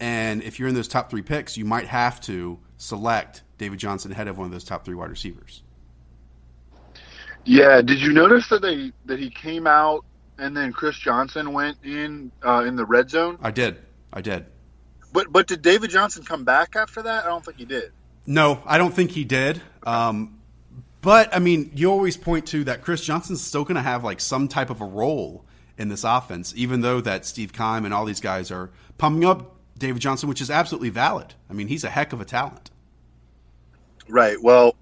and 0.00 0.42
if 0.42 0.58
you're 0.58 0.68
in 0.68 0.74
those 0.74 0.88
top 0.88 1.10
three 1.10 1.22
picks, 1.22 1.56
you 1.56 1.64
might 1.64 1.86
have 1.86 2.20
to 2.22 2.58
select 2.76 3.42
David 3.58 3.78
Johnson 3.78 4.12
ahead 4.12 4.28
of 4.28 4.38
one 4.38 4.46
of 4.46 4.52
those 4.52 4.64
top 4.64 4.84
three 4.84 4.94
wide 4.94 5.10
receivers. 5.10 5.62
Yeah, 7.44 7.80
did 7.80 8.00
you 8.00 8.12
notice 8.12 8.48
that 8.48 8.60
they 8.60 8.92
that 9.06 9.18
he 9.18 9.30
came 9.30 9.66
out 9.66 10.04
and 10.38 10.56
then 10.56 10.72
Chris 10.72 10.98
Johnson 10.98 11.52
went 11.52 11.78
in 11.84 12.32
uh, 12.44 12.64
in 12.66 12.76
the 12.76 12.84
red 12.84 13.08
zone? 13.08 13.38
I 13.40 13.50
did, 13.50 13.78
I 14.12 14.20
did. 14.20 14.46
But 15.12 15.32
but 15.32 15.46
did 15.46 15.62
David 15.62 15.90
Johnson 15.90 16.24
come 16.24 16.44
back 16.44 16.76
after 16.76 17.02
that? 17.02 17.24
I 17.24 17.28
don't 17.28 17.44
think 17.44 17.58
he 17.58 17.64
did. 17.64 17.92
No, 18.26 18.60
I 18.66 18.78
don't 18.78 18.92
think 18.92 19.12
he 19.12 19.24
did. 19.24 19.62
Um, 19.84 20.40
but 21.00 21.34
I 21.34 21.38
mean, 21.38 21.70
you 21.74 21.90
always 21.90 22.16
point 22.16 22.46
to 22.48 22.64
that 22.64 22.82
Chris 22.82 23.02
Johnson's 23.04 23.40
still 23.40 23.62
going 23.62 23.76
to 23.76 23.82
have 23.82 24.02
like 24.02 24.20
some 24.20 24.48
type 24.48 24.68
of 24.68 24.80
a 24.80 24.84
role 24.84 25.44
in 25.78 25.88
this 25.88 26.02
offense, 26.02 26.52
even 26.56 26.80
though 26.80 27.00
that 27.00 27.24
Steve 27.24 27.52
Keim 27.52 27.84
and 27.84 27.94
all 27.94 28.04
these 28.04 28.20
guys 28.20 28.50
are 28.50 28.70
pumping 28.98 29.24
up 29.24 29.55
David 29.78 30.00
Johnson, 30.00 30.28
which 30.28 30.40
is 30.40 30.50
absolutely 30.50 30.90
valid. 30.90 31.34
I 31.50 31.52
mean, 31.52 31.68
he's 31.68 31.84
a 31.84 31.90
heck 31.90 32.12
of 32.12 32.20
a 32.20 32.24
talent. 32.24 32.70
Right. 34.08 34.40
Well, 34.40 34.76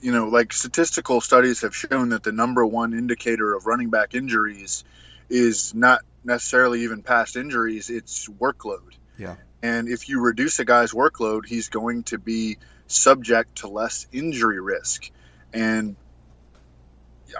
you 0.00 0.12
know, 0.12 0.28
like 0.28 0.52
statistical 0.52 1.20
studies 1.20 1.62
have 1.62 1.74
shown 1.74 2.10
that 2.10 2.22
the 2.22 2.32
number 2.32 2.64
one 2.64 2.92
indicator 2.92 3.54
of 3.54 3.66
running 3.66 3.90
back 3.90 4.14
injuries 4.14 4.84
is 5.30 5.74
not 5.74 6.00
necessarily 6.24 6.82
even 6.82 7.02
past 7.02 7.36
injuries, 7.36 7.90
it's 7.90 8.28
workload. 8.28 8.92
Yeah. 9.18 9.36
And 9.62 9.88
if 9.88 10.08
you 10.08 10.20
reduce 10.20 10.58
a 10.58 10.64
guy's 10.64 10.92
workload, 10.92 11.46
he's 11.46 11.68
going 11.68 12.02
to 12.04 12.18
be 12.18 12.58
subject 12.86 13.56
to 13.56 13.68
less 13.68 14.06
injury 14.12 14.60
risk. 14.60 15.10
And 15.52 15.96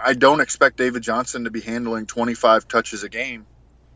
I 0.02 0.14
don't 0.14 0.40
expect 0.40 0.78
David 0.78 1.02
Johnson 1.02 1.44
to 1.44 1.50
be 1.50 1.60
handling 1.60 2.06
25 2.06 2.66
touches 2.66 3.02
a 3.02 3.08
game 3.08 3.46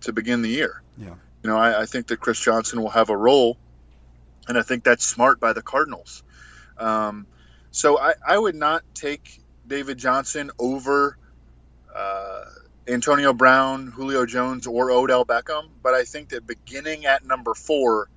to 0.02 0.12
begin 0.12 0.42
the 0.42 0.50
year. 0.50 0.82
Yeah. 0.98 1.14
You 1.42 1.50
know, 1.50 1.56
I, 1.56 1.82
I 1.82 1.86
think 1.86 2.08
that 2.08 2.20
Chris 2.20 2.40
Johnson 2.40 2.80
will 2.80 2.90
have 2.90 3.10
a 3.10 3.16
role, 3.16 3.56
and 4.48 4.58
I 4.58 4.62
think 4.62 4.84
that's 4.84 5.04
smart 5.04 5.40
by 5.40 5.52
the 5.52 5.62
Cardinals. 5.62 6.22
Um, 6.78 7.26
so 7.70 7.98
I, 7.98 8.14
I 8.26 8.38
would 8.38 8.54
not 8.54 8.82
take 8.94 9.40
David 9.66 9.98
Johnson 9.98 10.50
over 10.58 11.16
uh, 11.94 12.44
Antonio 12.88 13.32
Brown, 13.32 13.88
Julio 13.88 14.26
Jones, 14.26 14.66
or 14.66 14.90
Odell 14.90 15.24
Beckham, 15.24 15.68
but 15.82 15.94
I 15.94 16.04
think 16.04 16.30
that 16.30 16.46
beginning 16.46 17.06
at 17.06 17.24
number 17.24 17.54
four 17.54 18.08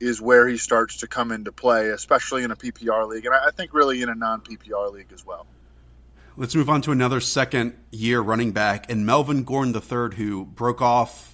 is 0.00 0.20
where 0.20 0.48
he 0.48 0.56
starts 0.56 0.98
to 0.98 1.06
come 1.06 1.30
into 1.30 1.52
play, 1.52 1.88
especially 1.90 2.42
in 2.42 2.50
a 2.50 2.56
PPR 2.56 3.06
league, 3.06 3.26
and 3.26 3.34
I, 3.34 3.46
I 3.46 3.50
think 3.50 3.74
really 3.74 4.02
in 4.02 4.08
a 4.08 4.14
non 4.14 4.40
PPR 4.40 4.92
league 4.92 5.12
as 5.12 5.24
well. 5.24 5.46
Let's 6.36 6.54
move 6.56 6.68
on 6.68 6.82
to 6.82 6.90
another 6.90 7.20
second 7.20 7.76
year 7.92 8.20
running 8.20 8.52
back, 8.52 8.90
and 8.90 9.06
Melvin 9.06 9.44
Gordon 9.44 9.74
III, 9.74 10.16
who 10.16 10.44
broke 10.44 10.82
off 10.82 11.33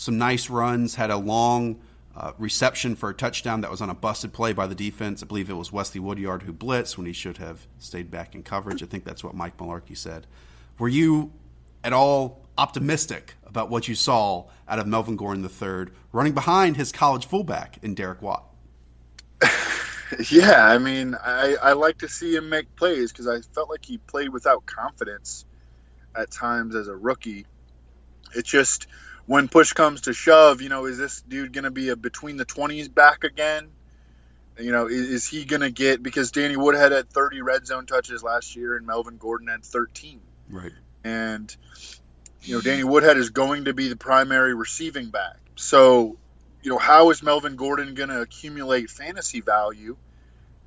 some 0.00 0.16
nice 0.16 0.48
runs, 0.48 0.94
had 0.94 1.10
a 1.10 1.16
long 1.18 1.78
uh, 2.16 2.32
reception 2.38 2.96
for 2.96 3.10
a 3.10 3.14
touchdown 3.14 3.60
that 3.60 3.70
was 3.70 3.82
on 3.82 3.90
a 3.90 3.94
busted 3.94 4.32
play 4.32 4.54
by 4.54 4.66
the 4.66 4.74
defense. 4.74 5.22
I 5.22 5.26
believe 5.26 5.50
it 5.50 5.54
was 5.54 5.70
Wesley 5.70 6.00
Woodyard 6.00 6.42
who 6.42 6.54
blitzed 6.54 6.96
when 6.96 7.06
he 7.06 7.12
should 7.12 7.36
have 7.36 7.66
stayed 7.78 8.10
back 8.10 8.34
in 8.34 8.42
coverage. 8.42 8.82
I 8.82 8.86
think 8.86 9.04
that's 9.04 9.22
what 9.22 9.34
Mike 9.34 9.58
Mularkey 9.58 9.94
said. 9.94 10.26
Were 10.78 10.88
you 10.88 11.30
at 11.84 11.92
all 11.92 12.40
optimistic 12.56 13.34
about 13.44 13.68
what 13.68 13.88
you 13.88 13.94
saw 13.94 14.46
out 14.66 14.78
of 14.78 14.86
Melvin 14.86 15.16
Gordon 15.16 15.44
III 15.44 15.92
running 16.12 16.32
behind 16.32 16.78
his 16.78 16.92
college 16.92 17.26
fullback 17.26 17.78
in 17.82 17.94
Derek 17.94 18.22
Watt? 18.22 18.44
Yeah, 20.28 20.66
I 20.66 20.78
mean, 20.78 21.14
I, 21.14 21.54
I 21.62 21.72
like 21.74 21.98
to 21.98 22.08
see 22.08 22.34
him 22.34 22.48
make 22.48 22.74
plays 22.74 23.12
because 23.12 23.28
I 23.28 23.42
felt 23.54 23.70
like 23.70 23.84
he 23.84 23.98
played 23.98 24.30
without 24.30 24.66
confidence 24.66 25.44
at 26.16 26.32
times 26.32 26.74
as 26.74 26.88
a 26.88 26.96
rookie. 26.96 27.46
It 28.34 28.44
just 28.44 28.88
when 29.30 29.46
push 29.46 29.72
comes 29.72 30.00
to 30.00 30.12
shove, 30.12 30.60
you 30.60 30.68
know, 30.68 30.86
is 30.86 30.98
this 30.98 31.20
dude 31.20 31.52
going 31.52 31.62
to 31.62 31.70
be 31.70 31.90
a 31.90 31.94
between 31.94 32.36
the 32.36 32.44
20s 32.44 32.92
back 32.92 33.22
again? 33.22 33.68
You 34.58 34.72
know, 34.72 34.88
is, 34.88 35.08
is 35.08 35.26
he 35.28 35.44
going 35.44 35.62
to 35.62 35.70
get 35.70 36.02
because 36.02 36.32
Danny 36.32 36.56
Woodhead 36.56 36.90
had 36.90 37.08
30 37.08 37.40
red 37.42 37.64
zone 37.64 37.86
touches 37.86 38.24
last 38.24 38.56
year 38.56 38.74
and 38.74 38.84
Melvin 38.84 39.18
Gordon 39.18 39.46
had 39.46 39.64
13. 39.64 40.20
Right. 40.48 40.72
And, 41.04 41.56
you 42.42 42.56
know, 42.56 42.60
Danny 42.60 42.82
Woodhead 42.82 43.18
is 43.18 43.30
going 43.30 43.66
to 43.66 43.72
be 43.72 43.86
the 43.86 43.94
primary 43.94 44.52
receiving 44.52 45.10
back. 45.10 45.36
So 45.54 46.16
you 46.62 46.70
know, 46.72 46.78
how 46.78 47.10
is 47.10 47.22
Melvin 47.22 47.54
Gordon 47.54 47.94
going 47.94 48.08
to 48.08 48.20
accumulate 48.22 48.90
fantasy 48.90 49.42
value 49.42 49.96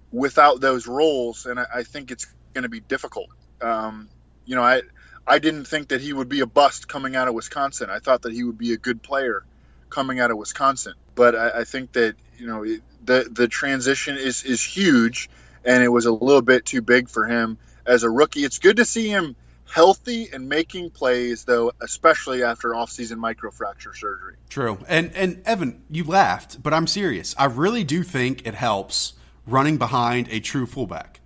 without 0.10 0.62
those 0.62 0.88
roles? 0.88 1.48
And 1.48 1.60
I, 1.60 1.66
I 1.76 1.84
think 1.84 2.12
it's 2.12 2.28
going 2.54 2.64
to 2.64 2.70
be 2.70 2.80
difficult. 2.80 3.28
Um, 3.62 4.08
you 4.46 4.56
know, 4.56 4.64
I 4.64 4.84
I 5.26 5.40
didn't 5.40 5.66
think 5.66 5.90
that 5.90 6.02
he 6.02 6.14
would 6.14 6.30
be 6.30 6.42
a 6.42 6.46
bust 6.46 6.88
coming 6.88 7.16
out 7.16 7.28
of 7.28 7.34
Wisconsin. 7.34 7.90
I 7.90 8.00
thought 8.00 8.24
that 8.24 8.34
he 8.34 8.44
would 8.44 8.58
be 8.58 8.74
a 8.74 8.78
good 8.78 9.02
player 9.02 9.44
coming 9.90 10.20
out 10.20 10.32
of 10.32 10.38
Wisconsin. 10.38 10.94
But 11.16 11.36
I, 11.36 11.62
I 11.62 11.64
think 11.64 11.94
that 11.94 12.16
you 12.38 12.48
know 12.48 12.66
the 13.06 13.30
the 13.32 13.48
transition 13.48 14.18
is 14.18 14.44
is 14.44 14.62
huge, 14.62 15.30
and 15.64 15.84
it 15.84 15.90
was 15.90 16.06
a 16.06 16.12
little 16.12 16.42
bit 16.42 16.66
too 16.66 16.82
big 16.82 17.10
for 17.10 17.26
him 17.26 17.58
as 17.86 18.04
a 18.04 18.10
rookie. 18.10 18.44
It's 18.44 18.60
good 18.60 18.78
to 18.78 18.86
see 18.86 19.08
him 19.08 19.36
healthy 19.74 20.30
and 20.32 20.48
making 20.48 20.92
plays 20.92 21.46
though 21.46 21.72
especially 21.82 22.44
after 22.44 22.70
offseason 22.72 23.16
microfracture 23.16 23.96
surgery 23.96 24.36
true 24.50 24.78
and 24.88 25.12
and 25.16 25.42
evan 25.46 25.82
you 25.90 26.04
laughed 26.04 26.62
but 26.62 26.74
i'm 26.74 26.86
serious 26.86 27.34
i 27.40 27.46
really 27.46 27.84
do 27.84 28.04
think 28.04 28.46
it 28.46 28.54
helps 28.54 29.14
running 29.48 29.78
behind 29.78 30.28
a 30.30 30.40
true 30.40 30.68
fullback 30.68 31.22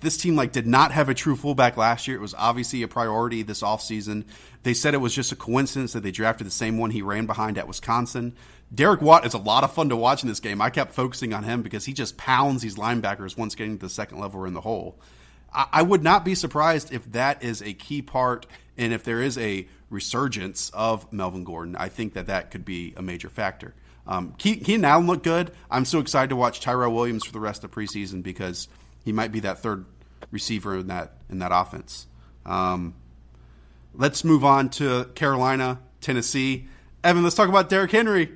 this 0.00 0.16
team 0.16 0.36
like 0.36 0.52
did 0.52 0.66
not 0.66 0.92
have 0.92 1.08
a 1.08 1.14
true 1.14 1.36
fullback 1.36 1.76
last 1.76 2.06
year. 2.06 2.16
It 2.16 2.20
was 2.20 2.34
obviously 2.34 2.82
a 2.82 2.88
priority 2.88 3.42
this 3.42 3.62
offseason. 3.62 4.24
They 4.62 4.74
said 4.74 4.94
it 4.94 4.98
was 4.98 5.14
just 5.14 5.32
a 5.32 5.36
coincidence 5.36 5.92
that 5.92 6.02
they 6.02 6.10
drafted 6.10 6.46
the 6.46 6.52
same 6.52 6.78
one 6.78 6.90
he 6.90 7.02
ran 7.02 7.26
behind 7.26 7.58
at 7.58 7.68
wisconsin. 7.68 8.34
Derek 8.74 9.02
watt 9.02 9.26
is 9.26 9.34
a 9.34 9.38
lot 9.38 9.64
of 9.64 9.72
fun 9.72 9.90
to 9.90 9.96
watch 9.96 10.22
in 10.22 10.28
this 10.28 10.40
game. 10.40 10.62
I 10.62 10.70
kept 10.70 10.94
focusing 10.94 11.34
on 11.34 11.44
him 11.44 11.62
because 11.62 11.84
he 11.84 11.92
just 11.92 12.16
pounds 12.16 12.62
these 12.62 12.76
linebackers 12.76 13.36
once 13.36 13.54
getting 13.54 13.78
to 13.78 13.86
the 13.86 13.90
second 13.90 14.18
level 14.18 14.40
or 14.40 14.46
in 14.46 14.54
the 14.54 14.62
hole. 14.62 14.98
I 15.54 15.82
would 15.82 16.02
not 16.02 16.24
be 16.24 16.34
surprised 16.34 16.94
if 16.94 17.12
that 17.12 17.42
is 17.42 17.60
a 17.60 17.74
key 17.74 18.00
part, 18.00 18.46
and 18.78 18.90
if 18.90 19.04
there 19.04 19.20
is 19.20 19.36
a 19.36 19.68
resurgence 19.90 20.70
of 20.70 21.12
Melvin 21.12 21.44
Gordon, 21.44 21.76
I 21.76 21.90
think 21.90 22.14
that 22.14 22.28
that 22.28 22.50
could 22.50 22.64
be 22.64 22.94
a 22.96 23.02
major 23.02 23.28
factor. 23.28 23.74
Um, 24.06 24.34
Keenan 24.38 24.86
Allen 24.86 25.06
looked 25.06 25.24
good. 25.24 25.52
I'm 25.70 25.84
so 25.84 25.98
excited 25.98 26.30
to 26.30 26.36
watch 26.36 26.60
Tyrell 26.60 26.94
Williams 26.94 27.24
for 27.24 27.32
the 27.32 27.40
rest 27.40 27.64
of 27.64 27.70
preseason 27.70 28.22
because 28.22 28.68
he 29.04 29.12
might 29.12 29.32
be 29.32 29.40
that 29.40 29.58
third 29.58 29.84
receiver 30.30 30.78
in 30.78 30.88
that 30.88 31.12
in 31.28 31.38
that 31.38 31.50
offense. 31.52 32.06
Um, 32.44 32.94
let's 33.94 34.24
move 34.24 34.44
on 34.44 34.70
to 34.70 35.04
Carolina, 35.14 35.80
Tennessee. 36.00 36.68
Evan, 37.04 37.22
let's 37.22 37.36
talk 37.36 37.48
about 37.48 37.68
Derrick 37.68 37.90
Henry. 37.90 38.32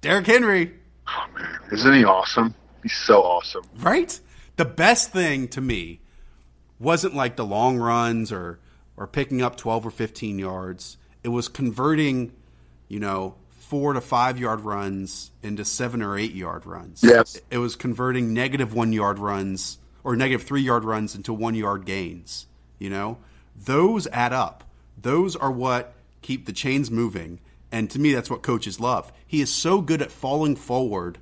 Derrick 0.00 0.26
Henry. 0.26 0.74
Oh 1.08 1.26
man, 1.34 1.58
isn't 1.72 1.94
he 1.94 2.04
awesome? 2.04 2.54
He's 2.82 2.96
so 2.96 3.22
awesome. 3.22 3.64
Right? 3.78 4.18
The 4.56 4.64
best 4.64 5.12
thing 5.12 5.48
to 5.48 5.60
me 5.60 6.00
wasn't 6.78 7.14
like 7.14 7.36
the 7.36 7.44
long 7.44 7.78
runs 7.78 8.32
or 8.32 8.60
or 8.96 9.06
picking 9.06 9.42
up 9.42 9.56
12 9.56 9.86
or 9.86 9.90
15 9.90 10.38
yards. 10.38 10.96
It 11.22 11.28
was 11.28 11.48
converting, 11.48 12.32
you 12.88 12.98
know, 12.98 13.36
4 13.50 13.92
to 13.92 14.00
5 14.00 14.38
yard 14.38 14.60
runs 14.62 15.30
into 15.42 15.64
7 15.64 16.02
or 16.02 16.18
8 16.18 16.34
yard 16.34 16.66
runs. 16.66 17.00
Yes. 17.02 17.40
It 17.50 17.58
was 17.58 17.76
converting 17.76 18.34
negative 18.34 18.74
1 18.74 18.92
yard 18.92 19.18
runs 19.18 19.78
or 20.08 20.16
negative 20.16 20.46
3 20.46 20.62
yard 20.62 20.84
runs 20.84 21.14
into 21.14 21.34
1 21.34 21.54
yard 21.54 21.84
gains, 21.84 22.46
you 22.78 22.88
know? 22.88 23.18
Those 23.54 24.06
add 24.06 24.32
up. 24.32 24.64
Those 24.96 25.36
are 25.36 25.50
what 25.50 25.92
keep 26.22 26.46
the 26.46 26.52
chains 26.54 26.90
moving. 26.90 27.40
And 27.70 27.90
to 27.90 27.98
me, 27.98 28.14
that's 28.14 28.30
what 28.30 28.40
coaches 28.40 28.80
love. 28.80 29.12
He 29.26 29.42
is 29.42 29.52
so 29.52 29.82
good 29.82 30.00
at 30.00 30.10
falling 30.10 30.56
forward 30.56 31.18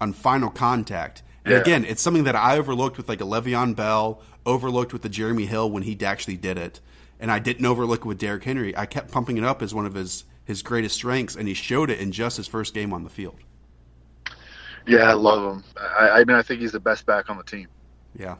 on 0.00 0.14
final 0.14 0.48
contact. 0.48 1.22
And 1.44 1.52
Yeah. 1.52 1.60
again, 1.60 1.84
it's 1.84 2.00
something 2.00 2.24
that 2.24 2.34
I 2.34 2.56
overlooked 2.56 2.96
with 2.96 3.06
like 3.06 3.20
a 3.20 3.24
Le'Veon 3.24 3.76
Bell, 3.76 4.22
overlooked 4.46 4.94
with 4.94 5.02
the 5.02 5.10
Jeremy 5.10 5.44
Hill 5.44 5.70
when 5.70 5.82
he 5.82 5.94
actually 6.02 6.38
did 6.38 6.56
it, 6.56 6.80
and 7.20 7.30
I 7.30 7.38
didn't 7.38 7.66
overlook 7.66 8.00
it 8.00 8.06
with 8.06 8.16
Derrick 8.18 8.44
Henry. 8.44 8.74
I 8.74 8.86
kept 8.86 9.12
pumping 9.12 9.36
it 9.36 9.44
up 9.44 9.60
as 9.60 9.74
one 9.74 9.84
of 9.84 9.92
his 9.92 10.24
his 10.44 10.62
greatest 10.62 10.94
strengths, 10.94 11.36
and 11.36 11.46
he 11.46 11.52
showed 11.54 11.90
it 11.90 12.00
in 12.00 12.12
just 12.12 12.38
his 12.38 12.46
first 12.48 12.72
game 12.72 12.94
on 12.94 13.04
the 13.04 13.10
field. 13.10 13.36
Yeah, 14.86 15.10
I 15.10 15.12
love 15.12 15.56
him. 15.56 15.64
I, 15.78 16.08
I 16.08 16.24
mean, 16.24 16.36
I 16.36 16.42
think 16.42 16.60
he's 16.62 16.72
the 16.72 16.80
best 16.80 17.04
back 17.04 17.28
on 17.28 17.36
the 17.36 17.44
team. 17.44 17.68
Yeah. 18.18 18.36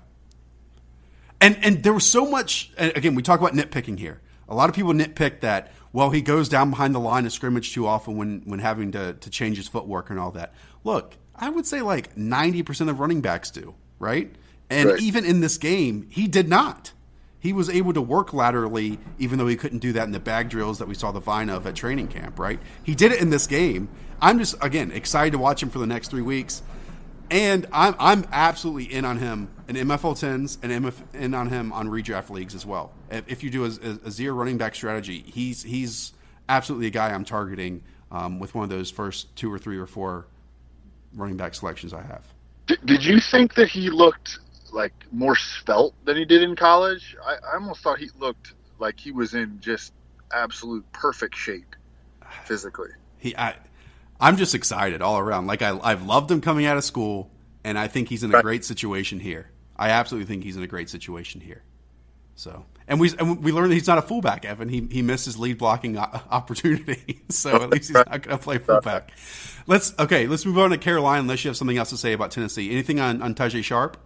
And 1.41 1.59
and 1.63 1.83
there 1.83 1.93
was 1.93 2.09
so 2.09 2.25
much. 2.29 2.73
Again, 2.79 3.15
we 3.15 3.23
talk 3.23 3.41
about 3.41 3.53
nitpicking 3.53 3.99
here. 3.99 4.21
A 4.49 4.55
lot 4.55 4.69
of 4.69 4.75
people 4.77 4.93
nitpick 4.93 5.41
that. 5.41 5.73
Well, 5.93 6.11
he 6.11 6.23
goes 6.23 6.49
down 6.49 6.71
behind 6.71 6.95
the 6.95 7.01
line 7.01 7.27
of 7.27 7.33
scrimmage 7.33 7.73
too 7.75 7.87
often 7.87 8.17
when 8.17 8.43
when 8.45 8.61
having 8.61 8.93
to 8.93 9.15
to 9.15 9.31
change 9.31 9.57
his 9.57 9.69
footwork 9.69 10.11
and 10.11 10.19
all 10.19 10.31
that. 10.33 10.55
Look, 10.85 11.17
I 11.35 11.49
would 11.49 11.67
say 11.67 11.83
like 11.83 12.17
ninety 12.17 12.63
percent 12.63 12.91
of 12.91 13.01
running 13.01 13.21
backs 13.21 13.51
do, 13.51 13.75
right? 13.99 14.35
And 14.71 14.91
Right. 14.91 15.01
even 15.01 15.25
in 15.25 15.41
this 15.41 15.59
game, 15.59 16.07
he 16.11 16.29
did 16.29 16.49
not. 16.49 16.93
He 17.41 17.53
was 17.53 17.69
able 17.69 17.93
to 17.95 18.01
work 18.01 18.33
laterally, 18.33 19.01
even 19.19 19.37
though 19.39 19.49
he 19.49 19.57
couldn't 19.57 19.81
do 19.81 19.93
that 19.95 20.05
in 20.05 20.13
the 20.13 20.21
bag 20.21 20.49
drills 20.49 20.79
that 20.79 20.87
we 20.87 20.95
saw 20.95 21.11
the 21.11 21.21
vine 21.21 21.51
of 21.51 21.67
at 21.67 21.75
training 21.75 22.07
camp. 22.09 22.39
Right? 22.39 22.61
He 22.85 22.95
did 22.95 23.11
it 23.11 23.21
in 23.21 23.31
this 23.31 23.49
game. 23.49 23.89
I'm 24.21 24.39
just 24.39 24.55
again 24.61 24.93
excited 24.93 25.33
to 25.33 25.39
watch 25.39 25.61
him 25.63 25.71
for 25.71 25.81
the 25.81 25.87
next 25.89 26.09
three 26.09 26.23
weeks. 26.23 26.63
And 27.31 27.67
I'm 27.73 27.95
I'm 27.99 28.27
absolutely 28.31 28.93
in 28.93 29.05
on 29.05 29.19
him 29.19 29.49
in 29.77 29.89
MFL 29.89 30.19
tens 30.19 30.59
and 30.63 30.73
MF, 30.73 30.95
in 31.15 31.35
on 31.35 31.49
him 31.49 31.73
on 31.73 31.89
redraft 31.89 32.31
leagues 32.31 32.55
as 32.55 32.67
well. 32.67 32.93
If, 33.11 33.29
if 33.29 33.43
you 33.43 33.51
do 33.51 33.65
a, 33.65 33.69
a, 33.69 34.07
a 34.07 34.11
zero 34.11 34.35
running 34.35 34.59
back 34.59 34.75
strategy, 34.75 35.25
he's 35.27 35.63
he's 35.63 36.13
absolutely 36.49 36.89
a 36.89 36.91
guy 36.91 37.11
I'm 37.13 37.25
targeting 37.25 37.83
um, 38.11 38.39
with 38.39 38.55
one 38.55 38.65
of 38.65 38.71
those 38.71 38.91
first 38.91 39.35
two 39.37 39.53
or 39.53 39.59
three 39.59 39.79
or 39.79 39.87
four 39.87 40.27
running 41.15 41.37
back 41.37 41.55
selections 41.55 41.93
I 41.93 42.03
have. 42.03 42.25
Did, 42.67 42.85
did 42.85 43.05
you 43.05 43.21
think 43.21 43.55
that 43.55 43.69
he 43.69 43.91
looked 43.91 44.39
like 44.73 44.93
more 45.13 45.37
svelte 45.37 45.95
than 46.05 46.17
he 46.17 46.25
did 46.25 46.43
in 46.43 46.57
college? 46.57 47.17
I, 47.25 47.35
I 47.53 47.55
almost 47.55 47.81
thought 47.83 47.99
he 47.99 48.11
looked 48.19 48.55
like 48.79 48.99
he 48.99 49.13
was 49.13 49.35
in 49.35 49.59
just 49.61 49.93
absolute 50.33 50.85
perfect 50.93 51.37
shape 51.37 51.77
physically. 52.45 52.91
He 53.19 53.37
I 53.37 53.57
I'm 54.21 54.37
just 54.37 54.55
excited 54.55 55.03
all 55.03 55.19
around. 55.19 55.47
Like 55.47 55.63
I 55.63 55.79
I've 55.83 56.05
loved 56.05 56.31
him 56.31 56.41
coming 56.41 56.67
out 56.67 56.77
of 56.77 56.85
school, 56.85 57.31
and 57.65 57.79
I 57.79 57.89
think 57.89 58.09
he's 58.09 58.23
in 58.23 58.33
a 58.33 58.35
Right. 58.35 58.43
great 58.43 58.65
situation 58.65 59.21
here. 59.21 59.52
I 59.77 59.91
absolutely 59.91 60.27
think 60.27 60.45
he's 60.45 60.57
in 60.57 60.63
a 60.63 60.67
great 60.67 60.89
situation 60.91 61.41
here. 61.41 61.63
So, 62.35 62.65
and 62.89 62.99
we 62.99 63.11
and 63.19 63.43
we 63.43 63.53
learned 63.53 63.71
that 63.71 63.75
he's 63.75 63.87
not 63.87 63.99
a 63.99 64.03
fullback, 64.03 64.45
Evan. 64.45 64.69
He 64.69 64.87
he 64.91 65.03
missed 65.03 65.27
his 65.27 65.39
lead 65.39 65.59
blocking 65.59 65.99
opportunity, 65.99 67.23
so 67.29 67.63
at 67.63 67.71
least 67.71 67.89
he's 67.89 67.95
not 67.95 68.09
going 68.11 68.37
to 68.37 68.39
play 68.39 68.59
fullback. 68.59 69.13
Let's 69.67 69.95
okay. 69.99 70.27
Let's 70.27 70.45
move 70.47 70.59
on 70.59 70.71
to 70.71 70.79
Carolina. 70.79 71.21
Unless 71.21 71.45
you 71.45 71.49
have 71.51 71.57
something 71.57 71.77
else 71.77 71.91
to 71.91 71.97
say 71.97 72.13
about 72.13 72.31
Tennessee. 72.31 72.71
Anything 72.71 73.01
on 73.01 73.23
on 73.23 73.35
Tajae 73.35 73.63
Sharpe? 73.63 73.97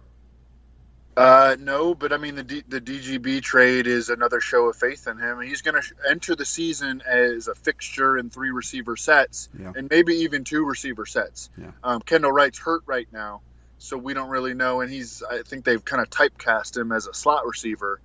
Uh, 1.15 1.55
no, 1.59 1.95
but 1.95 2.13
I 2.13 2.17
mean 2.17 2.35
the 2.35 2.43
D, 2.43 2.63
the 2.67 2.79
DGB 2.79 3.41
trade 3.41 3.87
is 3.87 4.09
another 4.09 4.39
show 4.39 4.69
of 4.69 4.75
faith 4.75 5.07
in 5.07 5.17
him. 5.17 5.41
He's 5.41 5.63
going 5.63 5.81
to 5.81 5.87
enter 6.07 6.35
the 6.35 6.45
season 6.45 7.01
as 7.07 7.47
a 7.47 7.55
fixture 7.55 8.19
in 8.19 8.29
three 8.29 8.51
receiver 8.51 8.95
sets, 8.95 9.49
Yeah. 9.59 9.73
and 9.75 9.89
maybe 9.89 10.13
even 10.17 10.43
two 10.43 10.63
receiver 10.63 11.07
sets. 11.07 11.49
Yeah. 11.57 11.71
Um, 11.83 12.01
Kendall 12.01 12.31
Wright's 12.31 12.59
hurt 12.59 12.83
right 12.85 13.07
now, 13.11 13.41
so 13.77 13.97
we 13.97 14.13
don't 14.13 14.29
really 14.29 14.53
know, 14.53 14.81
and 14.81 14.91
he's 14.91 15.23
I 15.29 15.41
think 15.43 15.65
they've 15.65 15.83
kind 15.83 16.01
of 16.01 16.09
typecast 16.09 16.77
him 16.77 16.91
as 16.91 17.07
a 17.07 17.13
slot 17.13 17.45
receiver, 17.45 17.99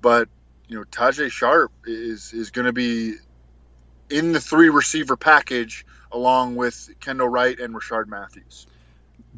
but 0.00 0.28
you 0.68 0.76
know 0.76 0.84
Tajae 0.84 1.30
Sharpe 1.30 1.72
is 1.86 2.32
is 2.32 2.50
going 2.50 2.66
to 2.66 2.72
be 2.72 3.14
in 4.10 4.32
the 4.32 4.40
three 4.40 4.68
receiver 4.68 5.16
package 5.16 5.86
along 6.12 6.56
with 6.56 6.90
Kendall 7.00 7.28
Wright 7.28 7.58
and 7.58 7.74
Rishard 7.74 8.06
Matthews. 8.06 8.66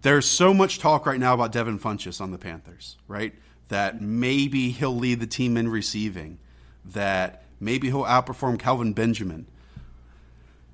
there's 0.00 0.28
so 0.28 0.52
much 0.52 0.78
talk 0.78 1.06
right 1.06 1.18
now 1.18 1.32
about 1.34 1.52
Devin 1.52 1.78
Funchess 1.78 2.20
on 2.20 2.30
the 2.30 2.38
Panthers, 2.38 2.96
right? 3.08 3.34
That 3.68 4.00
maybe 4.00 4.70
he'll 4.70 4.94
lead 4.94 5.20
the 5.20 5.26
team 5.26 5.56
in 5.56 5.68
receiving, 5.68 6.38
that 6.84 7.44
maybe 7.58 7.88
he'll 7.88 8.04
outperform 8.04 8.58
Kelvin 8.58 8.92
Benjamin. 8.92 9.46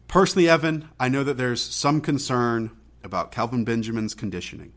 Personally, 0.08 0.48
Evan, 0.48 0.88
I 0.98 1.08
know 1.08 1.24
that 1.24 1.36
there's 1.36 1.62
some 1.62 2.00
concern 2.00 2.70
about 3.04 3.32
Kelvin 3.32 3.64
Benjamin's 3.64 4.14
conditioning, 4.14 4.72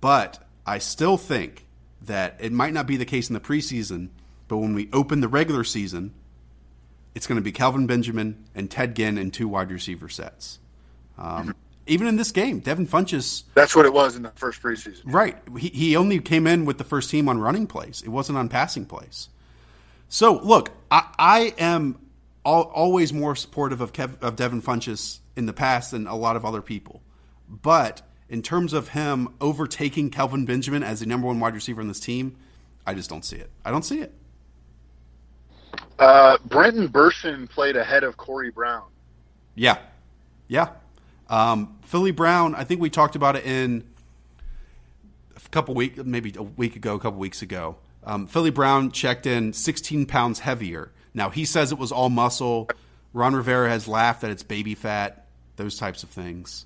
but 0.00 0.44
I 0.64 0.78
still 0.78 1.16
think 1.16 1.66
that 2.02 2.36
it 2.40 2.52
might 2.52 2.72
not 2.72 2.86
be 2.86 2.96
the 2.96 3.04
case 3.04 3.28
in 3.28 3.34
the 3.34 3.40
preseason, 3.40 4.10
but 4.48 4.58
when 4.58 4.74
we 4.74 4.88
open 4.92 5.20
the 5.20 5.28
regular 5.28 5.64
season, 5.64 6.14
it's 7.14 7.26
going 7.26 7.36
to 7.36 7.42
be 7.42 7.52
Kelvin 7.52 7.86
Benjamin 7.86 8.44
and 8.54 8.70
Ted 8.70 8.94
Ginn 8.94 9.18
in 9.18 9.30
two 9.30 9.48
wide 9.48 9.70
receiver 9.70 10.08
sets. 10.08 10.58
Um, 11.18 11.54
even 11.86 12.06
in 12.06 12.16
this 12.16 12.32
game, 12.32 12.60
Devin 12.60 12.86
Funchess 12.86 13.44
That's 13.54 13.74
what 13.74 13.86
it 13.86 13.92
was 13.92 14.16
in 14.16 14.22
the 14.22 14.32
first 14.34 14.60
preseason. 14.60 15.02
Right. 15.06 15.38
He, 15.58 15.68
he 15.68 15.96
only 15.96 16.20
came 16.20 16.46
in 16.46 16.64
with 16.64 16.78
the 16.78 16.84
first 16.84 17.10
team 17.10 17.28
on 17.28 17.38
running 17.38 17.66
plays. 17.66 18.02
It 18.02 18.08
wasn't 18.08 18.38
on 18.38 18.48
passing 18.48 18.86
plays. 18.86 19.28
So 20.08 20.38
look, 20.38 20.72
I, 20.90 21.08
I 21.18 21.54
am 21.58 21.98
al- 22.44 22.62
always 22.62 23.12
more 23.12 23.34
supportive 23.34 23.80
of 23.80 23.92
Kev, 23.92 24.20
of 24.22 24.36
Devin 24.36 24.62
Funchess 24.62 25.20
in 25.36 25.46
the 25.46 25.52
past 25.52 25.92
than 25.92 26.06
a 26.06 26.16
lot 26.16 26.36
of 26.36 26.44
other 26.44 26.62
people. 26.62 27.02
But 27.48 28.02
in 28.28 28.42
terms 28.42 28.72
of 28.72 28.88
him 28.88 29.28
overtaking 29.40 30.10
Kelvin 30.10 30.44
Benjamin 30.44 30.82
as 30.82 31.00
the 31.00 31.06
number 31.06 31.26
one 31.26 31.40
wide 31.40 31.54
receiver 31.54 31.80
on 31.80 31.88
this 31.88 32.00
team, 32.00 32.36
I 32.86 32.94
just 32.94 33.08
don't 33.08 33.24
see 33.24 33.36
it. 33.36 33.50
I 33.64 33.70
don't 33.70 33.84
see 33.84 34.00
it. 34.00 34.12
Uh, 35.98 36.36
Brenton 36.44 36.88
Bersin 36.88 37.48
played 37.48 37.76
ahead 37.76 38.04
of 38.04 38.16
Corey 38.16 38.50
Brown. 38.50 38.84
Yeah, 39.54 39.78
yeah. 40.48 40.70
Um, 41.28 41.78
Philly 41.82 42.10
Brown. 42.10 42.54
I 42.54 42.64
think 42.64 42.80
we 42.80 42.90
talked 42.90 43.16
about 43.16 43.36
it 43.36 43.46
in 43.46 43.84
a 45.34 45.48
couple 45.50 45.74
week, 45.74 46.04
maybe 46.04 46.34
a 46.36 46.42
week 46.42 46.76
ago, 46.76 46.94
a 46.94 46.98
couple 46.98 47.18
weeks 47.18 47.42
ago. 47.42 47.76
Um, 48.04 48.26
Philly 48.26 48.50
Brown 48.50 48.92
checked 48.92 49.26
in 49.26 49.52
16 49.52 50.06
pounds 50.06 50.40
heavier. 50.40 50.92
Now 51.14 51.30
he 51.30 51.44
says 51.44 51.72
it 51.72 51.78
was 51.78 51.90
all 51.90 52.10
muscle. 52.10 52.68
Ron 53.12 53.34
Rivera 53.34 53.70
has 53.70 53.88
laughed 53.88 54.20
that 54.20 54.30
it's 54.30 54.42
baby 54.42 54.74
fat, 54.74 55.26
those 55.56 55.78
types 55.78 56.02
of 56.02 56.10
things. 56.10 56.65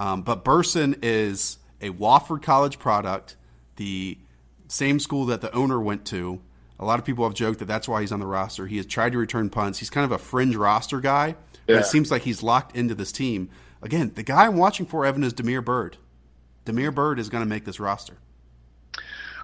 Um, 0.00 0.22
but 0.22 0.44
Bersin 0.44 0.98
is 1.02 1.58
a 1.80 1.90
Wofford 1.90 2.42
College 2.42 2.78
product, 2.78 3.36
the 3.76 4.18
same 4.66 4.98
school 4.98 5.26
that 5.26 5.42
the 5.42 5.52
owner 5.54 5.78
went 5.78 6.04
to. 6.06 6.40
A 6.78 6.84
lot 6.86 6.98
of 6.98 7.04
people 7.04 7.24
have 7.24 7.34
joked 7.34 7.58
that 7.58 7.66
that's 7.66 7.86
why 7.86 8.00
he's 8.00 8.10
on 8.10 8.18
the 8.18 8.26
roster. 8.26 8.66
He 8.66 8.78
has 8.78 8.86
tried 8.86 9.12
to 9.12 9.18
return 9.18 9.50
punts. 9.50 9.78
He's 9.78 9.90
kind 9.90 10.06
of 10.06 10.12
a 10.12 10.18
fringe 10.18 10.56
roster 10.56 11.00
guy, 11.00 11.36
but 11.66 11.74
Yeah. 11.74 11.80
it 11.80 11.84
seems 11.86 12.10
like 12.10 12.22
he's 12.22 12.42
locked 12.42 12.74
into 12.74 12.94
this 12.94 13.12
team. 13.12 13.50
Again, 13.82 14.12
the 14.14 14.22
guy 14.22 14.46
I'm 14.46 14.56
watching 14.56 14.86
for, 14.86 15.04
Evan, 15.04 15.22
is 15.22 15.34
Damiere 15.34 15.60
Byrd. 15.60 15.98
Damiere 16.64 16.90
Byrd 16.90 17.18
is 17.18 17.28
going 17.28 17.42
to 17.44 17.48
make 17.48 17.66
this 17.66 17.78
roster. 17.78 18.16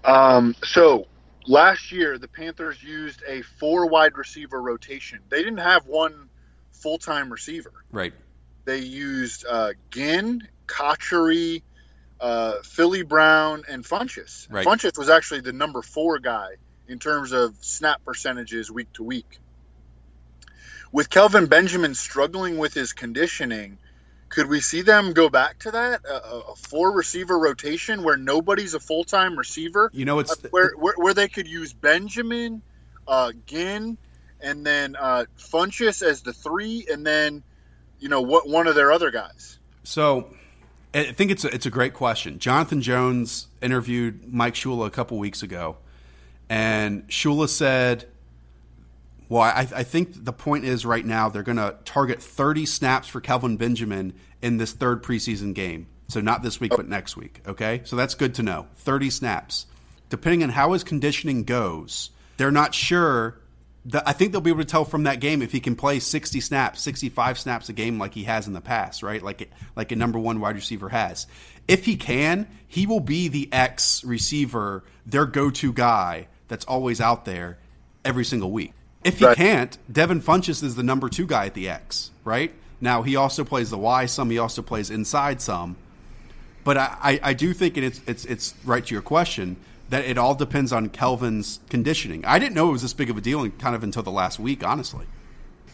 Um, 0.05 0.55
so 0.65 1.07
last 1.47 1.93
year, 1.93 2.17
the 2.19 2.29
Panthers 2.29 2.83
used 2.83 3.23
a 3.29 3.43
four 3.43 3.87
wide 3.87 4.17
receiver 4.17 4.63
rotation. 4.63 5.21
They 5.29 5.39
didn't 5.43 5.59
have 5.59 5.87
one 5.87 6.29
full 6.73 6.97
time 6.99 7.31
receiver. 7.31 7.73
Right. 7.93 8.15
They 8.67 8.79
used 8.81 9.47
uh, 9.49 9.73
Ginn, 9.91 10.47
Cotchery, 10.67 11.63
uh, 12.21 12.55
Philly 12.63 13.03
Brown, 13.05 13.63
and 13.69 13.85
Funchess. 13.85 14.49
Right. 14.51 14.67
Funchess 14.67 14.99
was 14.99 15.09
actually 15.09 15.41
the 15.41 15.53
number 15.53 15.81
four 15.83 16.19
guy 16.19 16.57
in 16.89 16.99
terms 16.99 17.33
of 17.33 17.57
snap 17.63 18.05
percentages 18.05 18.71
week 18.71 18.93
to 18.95 19.03
week. 19.05 19.39
With 20.93 21.11
Kelvin 21.11 21.47
Benjamin 21.47 21.95
struggling 21.95 22.59
with 22.59 22.75
his 22.75 22.93
conditioning, 22.93 23.79
could 24.29 24.49
we 24.49 24.61
see 24.61 24.83
them 24.83 25.13
go 25.13 25.29
back 25.29 25.61
to 25.61 25.71
that 25.71 26.05
a, 26.05 26.15
a- 26.27 26.41
a 26.53 26.57
four 26.57 26.91
receiver 26.93 27.39
rotation 27.39 28.03
where 28.03 28.17
nobody's 28.17 28.75
a 28.75 28.81
full 28.81 29.05
time 29.05 29.39
receiver? 29.39 29.91
You 29.93 30.05
know, 30.05 30.19
it's 30.19 30.33
Uh, 30.33 30.49
where, 30.51 30.73
where 30.77 30.95
where 30.97 31.15
they 31.15 31.29
could 31.29 31.47
use 31.47 31.73
Benjamin, 31.73 32.63
uh, 33.07 33.31
Ginn, 33.47 33.97
and 34.41 34.67
then 34.67 34.97
uh, 34.97 35.27
Funchess 35.39 36.03
as 36.03 36.23
the 36.23 36.33
three, 36.33 36.87
and 36.91 37.07
then 37.07 37.43
you 37.99 38.09
know 38.09 38.21
what 38.21 38.49
one 38.49 38.67
of 38.67 38.75
their 38.75 38.93
other 38.93 39.11
guys. 39.11 39.59
So, 39.85 40.35
I 40.95 41.13
think 41.13 41.31
it's 41.31 41.45
a, 41.45 41.55
it's 41.55 41.67
a 41.67 41.71
great 41.71 41.95
question. 41.95 42.39
Jonathan 42.39 42.83
Jones 42.83 43.47
interviewed 43.63 44.33
Mike 44.33 44.55
Shula 44.55 44.87
a 44.87 44.91
couple 44.91 45.19
weeks 45.19 45.43
ago, 45.43 45.77
and 46.49 47.07
Shula 47.09 47.49
said 47.49 48.07
Well, 49.29 49.43
I, 49.43 49.67
I 49.75 49.83
think 49.83 50.25
the 50.25 50.33
point 50.33 50.65
is 50.65 50.87
right 50.87 51.05
now 51.05 51.29
they're 51.29 51.43
going 51.43 51.57
to 51.57 51.77
target 51.85 52.23
30 52.23 52.67
snaps 52.67 53.09
for 53.09 53.21
Kelvin 53.21 53.57
Benjamin 53.57 54.15
in 54.43 54.57
this 54.59 54.73
third 54.73 55.03
preseason 55.03 55.55
game. 55.55 55.89
So 56.09 56.21
not 56.21 56.43
this 56.43 56.61
week, 56.61 56.73
but 56.77 56.89
next 56.89 57.17
week. 57.17 57.41
Okay, 57.47 57.81
so 57.85 57.97
that's 57.97 58.15
good 58.15 58.35
to 58.37 58.43
know. 58.43 58.67
30 58.77 59.11
snaps. 59.11 59.67
Depending 60.09 60.45
on 60.45 60.51
how 60.51 60.73
his 60.73 60.85
conditioning 60.85 61.43
goes, 61.43 62.11
they're 62.37 62.53
not 62.53 62.75
sure. 62.75 63.39
I 63.95 64.13
think 64.13 64.33
they'll 64.33 64.41
be 64.41 64.51
able 64.51 64.61
to 64.61 64.67
tell 64.67 64.85
from 64.85 65.05
that 65.05 65.21
game 65.21 65.43
if 65.43 65.53
he 65.53 65.61
can 65.61 65.77
play 65.77 66.01
60 66.01 66.41
snaps, 66.41 66.81
65 66.81 67.39
snaps 67.39 67.69
a 67.69 67.73
game 67.73 67.99
like 67.99 68.15
he 68.15 68.25
has 68.25 68.47
in 68.47 68.53
the 68.53 68.61
past, 68.61 69.03
right? 69.03 69.23
Like 69.23 69.51
like 69.77 69.93
a 69.93 69.97
number 69.97 70.19
one 70.19 70.41
wide 70.41 70.57
receiver 70.57 70.89
has. 70.89 71.27
If 71.69 71.85
he 71.85 71.97
can, 71.97 72.49
he 72.67 72.87
will 72.87 73.01
be 73.01 73.29
the 73.29 73.49
X 73.53 74.05
receiver, 74.05 74.85
their 75.05 75.27
go-to 75.27 75.73
guy 75.73 76.29
that's 76.49 76.65
always 76.65 77.01
out 77.01 77.25
there 77.25 77.59
every 78.05 78.25
single 78.25 78.51
week. 78.51 78.73
If 79.05 79.19
he 79.19 79.27
right. 79.27 79.37
can't, 79.37 79.79
Devin 79.93 80.21
Funchess 80.21 80.63
is 80.63 80.75
the 80.75 80.83
number 80.83 81.09
two 81.09 81.27
guy 81.27 81.47
at 81.47 81.55
the 81.55 81.69
X, 81.69 82.11
right? 82.25 82.53
Now 82.81 83.03
he 83.03 83.17
also 83.17 83.45
plays 83.45 83.71
the 83.71 83.79
Y 83.79 84.07
some, 84.07 84.31
he 84.31 84.39
also 84.39 84.63
plays 84.63 84.91
inside 84.91 85.41
some. 85.41 85.77
But 86.65 86.77
I, 86.77 86.97
I, 87.01 87.21
I 87.23 87.33
do 87.33 87.55
think, 87.55 87.77
and 87.77 87.87
it's 87.87 88.01
it's 88.09 88.25
it's 88.25 88.55
right 88.65 88.85
to 88.85 88.93
your 88.93 89.03
question, 89.03 89.57
that 89.91 90.05
it 90.05 90.19
all 90.19 90.35
depends 90.35 90.73
on 90.73 90.89
Kelvin's 90.89 91.61
conditioning. 91.71 92.25
I 92.25 92.39
didn't 92.39 92.55
know 92.55 92.69
it 92.69 92.73
was 92.73 92.83
this 92.83 92.93
big 92.93 93.11
of 93.11 93.17
a 93.17 93.21
deal 93.21 93.49
kind 93.51 93.75
of 93.75 93.83
until 93.83 94.03
the 94.03 94.11
last 94.11 94.39
week, 94.39 94.65
honestly. 94.65 95.07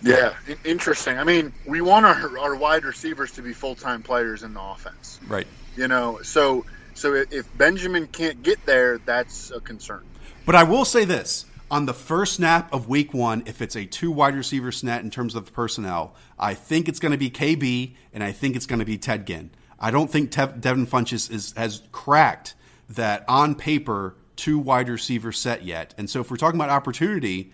Yeah, 0.02 0.34
interesting. 0.64 1.18
I 1.18 1.24
mean, 1.24 1.52
we 1.66 1.80
want 1.80 2.04
our, 2.06 2.38
our 2.38 2.56
wide 2.56 2.84
receivers 2.84 3.32
to 3.32 3.42
be 3.42 3.52
full 3.52 3.74
time 3.74 4.02
players 4.02 4.42
in 4.42 4.52
the 4.52 4.60
offense, 4.60 5.20
right? 5.28 5.46
You 5.76 5.88
know, 5.88 6.20
so 6.22 6.66
so 6.94 7.14
if 7.14 7.46
Benjamin 7.56 8.08
can't 8.08 8.42
get 8.42 8.64
there, 8.66 8.98
that's 8.98 9.50
a 9.52 9.60
concern. 9.60 10.02
But 10.44 10.56
I 10.56 10.64
will 10.64 10.84
say 10.84 11.04
this: 11.04 11.46
on 11.70 11.86
the 11.86 11.94
first 11.94 12.34
snap 12.34 12.72
of 12.74 12.88
week 12.88 13.14
one, 13.14 13.44
if 13.46 13.62
it's 13.62 13.76
a 13.76 13.86
two 13.86 14.10
wide 14.10 14.34
receiver 14.34 14.72
snap 14.72 15.02
in 15.02 15.10
terms 15.10 15.34
of 15.34 15.52
personnel, 15.54 16.14
I 16.38 16.54
think 16.54 16.88
it's 16.88 16.98
going 16.98 17.12
to 17.12 17.18
be 17.18 17.30
KB 17.30 17.94
and 18.12 18.22
I 18.22 18.32
think 18.32 18.56
it's 18.56 18.66
going 18.66 18.80
to 18.80 18.84
be 18.84 18.98
Ted 18.98 19.26
Ginn. 19.26 19.50
I 19.80 19.90
don't 19.90 20.10
think 20.10 20.30
Tev- 20.30 20.60
Devin 20.60 20.86
Funchess 20.86 21.30
is, 21.30 21.54
has 21.56 21.82
cracked 21.90 22.54
that 22.90 23.24
on 23.28 23.54
paper 23.54 24.16
two 24.36 24.58
wide 24.58 24.88
receiver 24.88 25.32
set 25.32 25.64
yet. 25.64 25.94
And 25.98 26.08
so 26.08 26.20
if 26.20 26.30
we're 26.30 26.36
talking 26.36 26.58
about 26.58 26.70
opportunity, 26.70 27.52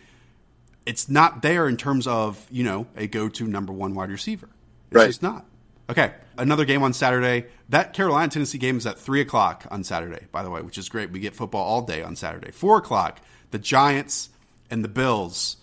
it's 0.87 1.09
not 1.09 1.43
there 1.43 1.69
in 1.69 1.77
terms 1.77 2.07
of, 2.07 2.47
you 2.51 2.65
know, 2.65 2.87
a 2.97 3.07
go 3.07 3.29
to 3.29 3.47
number 3.47 3.73
one 3.73 3.95
wide 3.95 4.11
receiver. 4.11 4.49
It's 4.91 4.95
right. 4.95 5.07
just 5.07 5.23
not. 5.23 5.45
Okay, 5.91 6.13
another 6.37 6.65
game 6.65 6.83
on 6.83 6.93
Saturday. 6.93 7.47
That 7.71 7.95
Carolina 7.95 8.31
Tennessee 8.31 8.59
game 8.59 8.77
is 8.77 8.87
at 8.87 8.99
three 8.99 9.21
o'clock 9.23 9.67
on 9.71 9.85
Saturday, 9.85 10.27
by 10.33 10.43
the 10.43 10.51
way, 10.51 10.61
which 10.61 10.77
is 10.77 10.89
great. 10.89 11.11
We 11.11 11.21
get 11.21 11.35
football 11.35 11.65
all 11.65 11.83
day 11.83 12.03
on 12.03 12.15
Saturday. 12.15 12.51
Four 12.51 12.79
o'clock 12.79 13.21
the 13.51 13.59
Giants, 13.59 14.31
and 14.71 14.85
the 14.85 14.89
Bills. 14.89 15.57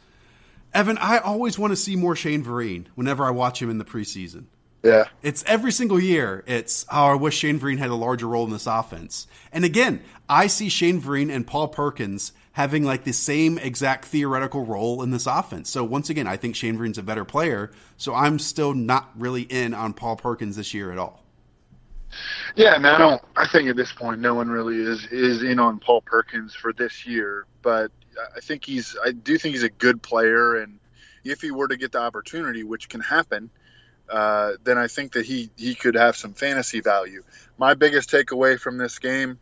Evan, 0.74 0.98
I 0.98 1.20
always 1.20 1.58
want 1.58 1.72
to 1.72 1.78
see 1.78 1.96
more 1.96 2.16
Shane 2.16 2.44
Vereen 2.44 2.88
whenever 2.96 3.24
I 3.24 3.32
watch 3.32 3.62
him 3.62 3.70
in 3.70 3.78
the 3.78 3.86
preseason. 3.86 4.46
Yeah. 4.86 5.06
It's 5.24 5.44
every 5.48 5.72
single 5.72 6.00
year. 6.00 6.44
It's, 6.46 6.86
oh, 6.92 7.08
I 7.08 7.16
wish 7.16 7.38
Shane 7.38 7.60
Vereen 7.60 7.80
had 7.80 7.90
a 7.90 7.96
larger 7.96 8.28
role 8.28 8.46
in 8.46 8.52
this 8.52 8.68
offense. 8.68 9.26
And 9.52 9.66
again, 9.66 10.04
I 10.30 10.46
see 10.46 10.70
Shane 10.70 11.02
Vereen 11.02 11.34
and 11.34 11.46
Paul 11.48 11.70
Perkins 11.70 12.34
having 12.52 12.84
like 12.84 13.04
the 13.04 13.12
same 13.12 13.58
exact 13.58 14.06
theoretical 14.06 14.64
role 14.64 15.02
in 15.02 15.10
this 15.10 15.26
offense. 15.26 15.72
So 15.72 15.84
once 15.84 16.12
again, 16.12 16.28
I 16.28 16.38
think 16.38 16.56
Shane 16.56 16.78
Vereen's 16.78 17.00
a 17.00 17.04
better 17.04 17.26
player. 17.26 17.72
So 17.98 18.14
I'm 18.14 18.38
still 18.38 18.76
not 18.76 19.10
really 19.16 19.42
in 19.42 19.74
on 19.74 19.94
Paul 19.94 20.18
Perkins 20.18 20.56
this 20.56 20.72
year 20.72 20.92
at 20.92 21.00
all. 21.00 21.24
Yeah, 22.56 22.78
man. 22.78 22.96
I 22.96 22.98
don't. 23.00 23.22
I 23.36 23.48
think 23.48 23.68
at 23.68 23.76
this 23.76 23.92
point, 23.92 24.22
no 24.22 24.36
one 24.36 24.50
really 24.50 24.78
is 24.78 25.06
is 25.08 25.42
in 25.42 25.60
on 25.60 25.80
Paul 25.80 26.02
Perkins 26.02 26.54
for 26.54 26.72
this 26.72 27.06
year. 27.06 27.46
But 27.64 27.92
I 28.38 28.40
think 28.40 28.64
he's. 28.64 28.96
I 29.04 29.12
do 29.12 29.38
think 29.38 29.56
he's 29.56 29.64
a 29.64 29.70
good 29.70 30.02
player, 30.02 30.58
and 30.58 30.80
if 31.26 31.42
he 31.42 31.52
were 31.52 31.68
to 31.68 31.76
get 31.76 31.92
the 31.92 32.00
opportunity, 32.00 32.64
which 32.64 32.88
can 32.88 33.02
happen, 33.02 33.50
uh, 34.10 34.54
then 34.64 34.78
I 34.78 34.88
think 34.88 35.14
that 35.14 35.26
he 35.26 35.50
he 35.56 35.76
could 35.76 35.96
have 35.96 36.16
some 36.16 36.34
fantasy 36.34 36.82
value. 36.82 37.24
My 37.58 37.74
biggest 37.74 38.10
takeaway 38.10 38.60
from 38.60 38.78
this 38.78 39.00
game 39.00 39.40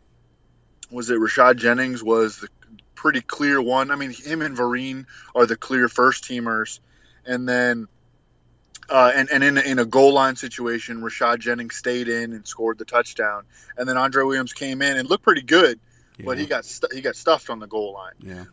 was 0.90 1.08
that 1.08 1.14
Rashad 1.14 1.56
Jennings 1.56 2.02
was 2.02 2.38
the 2.38 2.48
pretty 2.94 3.20
clear 3.20 3.60
one. 3.60 3.90
I 3.90 3.96
mean, 3.96 4.10
him 4.10 4.40
and 4.42 4.56
Vereen 4.56 5.06
are 5.34 5.46
the 5.46 5.56
clear 5.56 5.88
first 5.88 6.24
teamers, 6.24 6.80
and 7.26 7.48
then 7.48 7.88
uh, 8.88 9.12
and 9.14 9.28
and 9.30 9.44
in, 9.44 9.58
in 9.58 9.78
a 9.78 9.84
goal 9.84 10.12
line 10.14 10.36
situation, 10.36 11.00
Rashad 11.00 11.40
Jennings 11.40 11.76
stayed 11.76 12.08
in 12.08 12.32
and 12.32 12.46
scored 12.46 12.78
the 12.78 12.84
touchdown, 12.84 13.44
and 13.76 13.88
then 13.88 13.96
Andre 13.96 14.24
Williams 14.24 14.52
came 14.52 14.82
in 14.82 14.96
and 14.96 15.08
looked 15.08 15.24
pretty 15.24 15.42
good, 15.42 15.78
yeah. 16.18 16.24
but 16.26 16.38
he 16.38 16.46
got 16.46 16.66
he 16.92 17.00
got 17.00 17.16
stuffed 17.16 17.50
on 17.50 17.58
the 17.58 17.66
goal 17.66 17.92
line. 17.92 18.14
Yeah, 18.20 18.44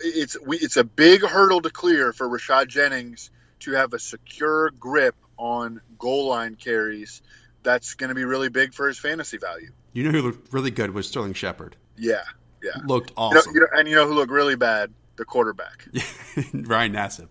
it's 0.00 0.38
we, 0.40 0.58
it's 0.58 0.76
a 0.76 0.84
big 0.84 1.22
hurdle 1.22 1.62
to 1.62 1.70
clear 1.70 2.12
for 2.12 2.28
Rashad 2.28 2.68
Jennings 2.68 3.30
to 3.60 3.72
have 3.72 3.92
a 3.92 3.98
secure 3.98 4.70
grip 4.70 5.14
on 5.38 5.80
goal 5.98 6.28
line 6.28 6.54
carries. 6.54 7.22
That's 7.62 7.94
going 7.94 8.08
to 8.08 8.14
be 8.14 8.24
really 8.24 8.48
big 8.48 8.74
for 8.74 8.86
his 8.86 8.98
fantasy 8.98 9.38
value. 9.38 9.70
You 9.92 10.04
know 10.04 10.10
who 10.10 10.22
looked 10.22 10.52
really 10.52 10.70
good 10.70 10.92
was 10.92 11.08
Sterling 11.08 11.34
Shepard. 11.34 11.76
Yeah, 11.96 12.22
yeah, 12.62 12.72
looked 12.86 13.12
awesome. 13.16 13.54
You 13.54 13.60
know, 13.60 13.66
you 13.66 13.72
know, 13.72 13.78
and 13.78 13.88
you 13.88 13.94
know 13.96 14.06
who 14.06 14.14
looked 14.14 14.30
really 14.30 14.56
bad? 14.56 14.92
The 15.16 15.24
quarterback, 15.24 15.88
Ryan 16.52 16.92
Nassib. 16.92 17.28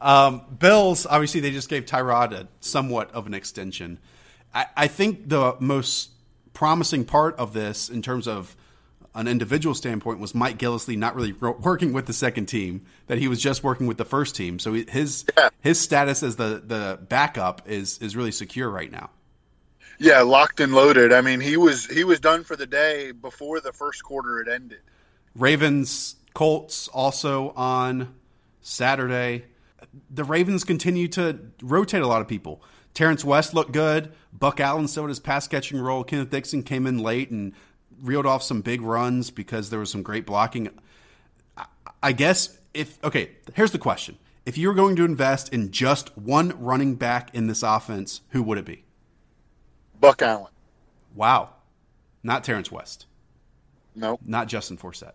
Um, 0.00 0.42
Bills, 0.58 1.06
obviously, 1.06 1.40
they 1.40 1.50
just 1.50 1.68
gave 1.68 1.84
Tyrod 1.84 2.32
a 2.32 2.48
somewhat 2.60 3.12
of 3.12 3.26
an 3.26 3.34
extension. 3.34 3.98
I, 4.54 4.66
I 4.76 4.86
think 4.88 5.28
the 5.28 5.56
most 5.60 6.10
promising 6.52 7.04
part 7.04 7.36
of 7.36 7.52
this, 7.52 7.88
in 7.88 8.02
terms 8.02 8.26
of 8.26 8.56
an 9.14 9.28
individual 9.28 9.74
standpoint, 9.74 10.20
was 10.20 10.34
Mike 10.34 10.58
Gillislee 10.58 10.96
not 10.96 11.14
really 11.14 11.32
working 11.32 11.92
with 11.92 12.06
the 12.06 12.12
second 12.12 12.46
team; 12.46 12.86
that 13.06 13.18
he 13.18 13.28
was 13.28 13.40
just 13.40 13.64
working 13.64 13.86
with 13.86 13.98
the 13.98 14.04
first 14.04 14.36
team. 14.36 14.58
So 14.58 14.72
his 14.72 15.24
yeah. 15.36 15.50
his 15.60 15.80
status 15.80 16.22
as 16.22 16.36
the 16.36 16.62
the 16.64 16.98
backup 17.08 17.62
is 17.66 17.98
is 17.98 18.16
really 18.16 18.32
secure 18.32 18.70
right 18.70 18.90
now. 18.90 19.10
Yeah, 19.98 20.22
locked 20.22 20.60
and 20.60 20.72
loaded. 20.72 21.12
I 21.12 21.20
mean, 21.20 21.40
he 21.40 21.56
was 21.56 21.86
he 21.86 22.04
was 22.04 22.20
done 22.20 22.44
for 22.44 22.56
the 22.56 22.66
day 22.66 23.12
before 23.12 23.60
the 23.60 23.72
first 23.72 24.02
quarter 24.02 24.38
had 24.38 24.48
ended. 24.48 24.80
Ravens 25.34 26.16
Colts 26.34 26.88
also 26.88 27.50
on 27.50 28.14
Saturday 28.62 29.44
the 30.10 30.24
Ravens 30.24 30.64
continue 30.64 31.08
to 31.08 31.38
rotate 31.62 32.02
a 32.02 32.06
lot 32.06 32.20
of 32.20 32.28
people. 32.28 32.62
Terrance 32.94 33.24
West 33.24 33.54
looked 33.54 33.72
good. 33.72 34.12
Buck 34.32 34.60
Allen 34.60 34.88
still 34.88 35.04
had 35.04 35.08
his 35.08 35.20
pass 35.20 35.46
catching 35.46 35.80
role. 35.80 36.04
Kenneth 36.04 36.30
Dixon 36.30 36.62
came 36.62 36.86
in 36.86 36.98
late 36.98 37.30
and 37.30 37.52
reeled 38.02 38.26
off 38.26 38.42
some 38.42 38.60
big 38.60 38.82
runs 38.82 39.30
because 39.30 39.70
there 39.70 39.80
was 39.80 39.90
some 39.90 40.02
great 40.02 40.26
blocking. 40.26 40.68
I 42.02 42.12
guess 42.12 42.58
if 42.74 43.02
okay, 43.04 43.30
here's 43.54 43.72
the 43.72 43.78
question: 43.78 44.18
If 44.46 44.58
you 44.58 44.68
were 44.68 44.74
going 44.74 44.96
to 44.96 45.04
invest 45.04 45.52
in 45.52 45.70
just 45.70 46.16
one 46.16 46.52
running 46.62 46.94
back 46.94 47.34
in 47.34 47.46
this 47.46 47.62
offense, 47.62 48.22
who 48.30 48.42
would 48.42 48.58
it 48.58 48.64
be? 48.64 48.84
Buck 50.00 50.22
Allen. 50.22 50.52
Wow, 51.14 51.50
not 52.22 52.44
Terrance 52.44 52.70
West. 52.70 53.06
No, 53.94 54.10
nope. 54.10 54.20
not 54.24 54.48
Justin 54.48 54.76
Forsett. 54.78 55.12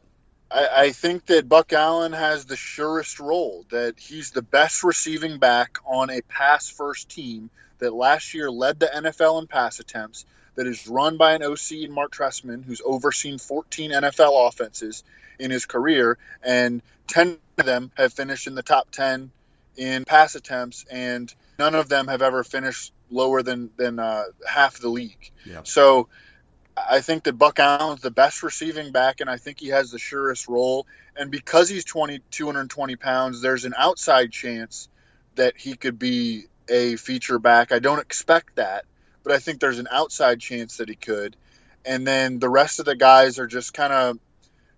I, 0.52 0.68
I 0.76 0.92
think 0.92 1.26
that 1.28 1.50
Buck 1.50 1.74
Allen 1.74 2.14
has 2.14 2.46
the 2.46 2.56
surest 2.56 3.20
role, 3.20 3.66
that 3.70 4.00
he's 4.00 4.32
the 4.32 4.42
best 4.42 4.84
receiving 4.84 5.40
back 5.40 5.78
on 5.86 6.10
a 6.10 6.22
pass 6.22 6.70
first 6.70 7.10
team 7.10 7.50
that 7.80 7.94
last 7.94 8.34
year 8.34 8.50
led 8.50 8.80
the 8.80 8.88
NFL 8.88 9.42
in 9.42 9.48
pass 9.48 9.80
attempts, 9.80 10.26
that 10.56 10.68
is 10.68 10.88
run 10.88 11.18
by 11.18 11.34
an 11.34 11.44
OC 11.44 11.72
in 11.72 11.92
Marc 11.92 12.14
Trestman, 12.14 12.64
who's 12.64 12.82
overseen 12.86 13.38
14 13.38 13.92
NFL 13.92 14.48
offenses 14.48 15.04
in 15.40 15.52
his 15.52 15.66
career, 15.66 16.18
and 16.44 16.82
10 17.08 17.38
of 17.58 17.66
them 17.66 17.92
have 17.98 18.14
finished 18.14 18.48
in 18.48 18.56
the 18.56 18.64
top 18.64 18.90
10 18.92 19.32
in 19.78 20.06
pass 20.06 20.36
attempts, 20.36 20.86
and 20.90 21.34
none 21.60 21.76
of 21.76 21.90
them 21.90 22.08
have 22.08 22.22
ever 22.22 22.44
finished 22.44 22.94
lower 23.12 23.42
than 23.44 23.70
than 23.78 24.00
uh, 24.00 24.24
half 24.48 24.80
the 24.80 24.90
league. 24.90 25.32
Yeah. 25.46 25.62
So 25.64 26.08
I 26.78 27.02
think 27.02 27.24
that 27.24 27.34
Buck 27.34 27.60
Allen's 27.60 28.02
the 28.02 28.12
best 28.12 28.44
receiving 28.44 28.92
back, 28.92 29.22
and 29.22 29.30
I 29.30 29.38
think 29.38 29.60
he 29.60 29.70
has 29.70 29.92
the 29.92 30.00
surest 30.00 30.48
role. 30.48 30.88
And 31.16 31.32
because 31.32 31.70
he's 31.70 31.86
20, 31.86 32.20
220 32.32 32.96
pounds, 32.98 33.42
there's 33.42 33.66
an 33.66 33.74
outside 33.78 34.32
chance 34.32 34.90
that 35.36 35.58
he 35.58 35.76
could 35.76 35.98
be 35.98 36.46
a 36.68 36.96
feature 36.98 37.40
back. 37.40 37.72
I 37.72 37.80
don't 37.80 38.00
expect 38.00 38.56
that, 38.56 38.86
but 39.26 39.34
I 39.34 39.40
think 39.40 39.60
there's 39.60 39.80
an 39.80 39.88
outside 39.92 40.40
chance 40.40 40.78
that 40.78 40.88
he 40.88 40.96
could. 40.96 41.36
And 41.84 42.06
then 42.06 42.40
the 42.40 42.50
rest 42.50 42.80
of 42.80 42.86
the 42.86 42.96
guys 42.96 43.40
are 43.40 43.48
just 43.48 43.74
kind 43.74 43.92
of, 43.92 44.20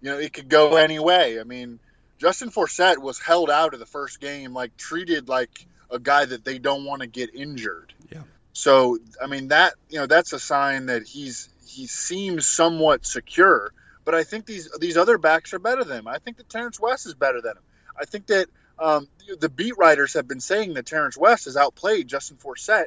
you 0.02 0.10
know, 0.10 0.18
it 0.18 0.32
could 0.34 0.48
go 0.48 0.78
any 0.78 1.00
way. 1.00 1.40
I 1.40 1.44
mean, 1.44 1.80
Justin 2.18 2.50
Forsett 2.50 2.98
was 2.98 3.20
held 3.20 3.50
out 3.50 3.74
of 3.74 3.80
the 3.80 3.86
first 3.86 4.22
game, 4.22 4.54
like 4.54 4.76
treated 4.78 5.28
like 5.28 5.68
a 5.92 6.00
guy 6.00 6.26
that 6.26 6.46
they 6.46 6.60
don't 6.60 6.86
want 6.86 7.02
to 7.02 7.08
get 7.08 7.36
injured. 7.36 7.94
Yeah. 8.10 8.24
So, 8.54 8.98
I 9.22 9.28
mean, 9.28 9.50
that, 9.50 9.74
you 9.90 10.00
know, 10.00 10.08
that's 10.08 10.34
a 10.34 10.40
sign 10.40 10.88
that 10.88 11.04
he's, 11.04 11.50
he 11.68 11.86
seems 11.86 12.48
somewhat 12.48 13.06
secure. 13.06 13.74
But 14.06 14.16
I 14.16 14.24
think 14.24 14.46
these 14.46 14.72
these 14.80 14.96
other 14.96 15.18
backs 15.18 15.54
are 15.54 15.60
better 15.60 15.84
than 15.84 16.00
him. 16.00 16.08
I 16.08 16.20
think 16.20 16.38
that 16.38 16.48
Terrance 16.48 16.80
West 16.80 17.06
is 17.06 17.14
better 17.14 17.42
than 17.42 17.58
him. 17.58 17.64
I 18.00 18.06
think 18.06 18.28
that 18.28 18.48
um, 18.80 19.10
the 19.38 19.50
beat 19.50 19.78
writers 19.78 20.14
have 20.14 20.30
been 20.30 20.40
saying 20.40 20.76
that 20.76 20.86
Terrance 20.86 21.18
West 21.18 21.44
has 21.44 21.58
outplayed 21.58 22.08
Justin 22.08 22.38
Forsett 22.38 22.86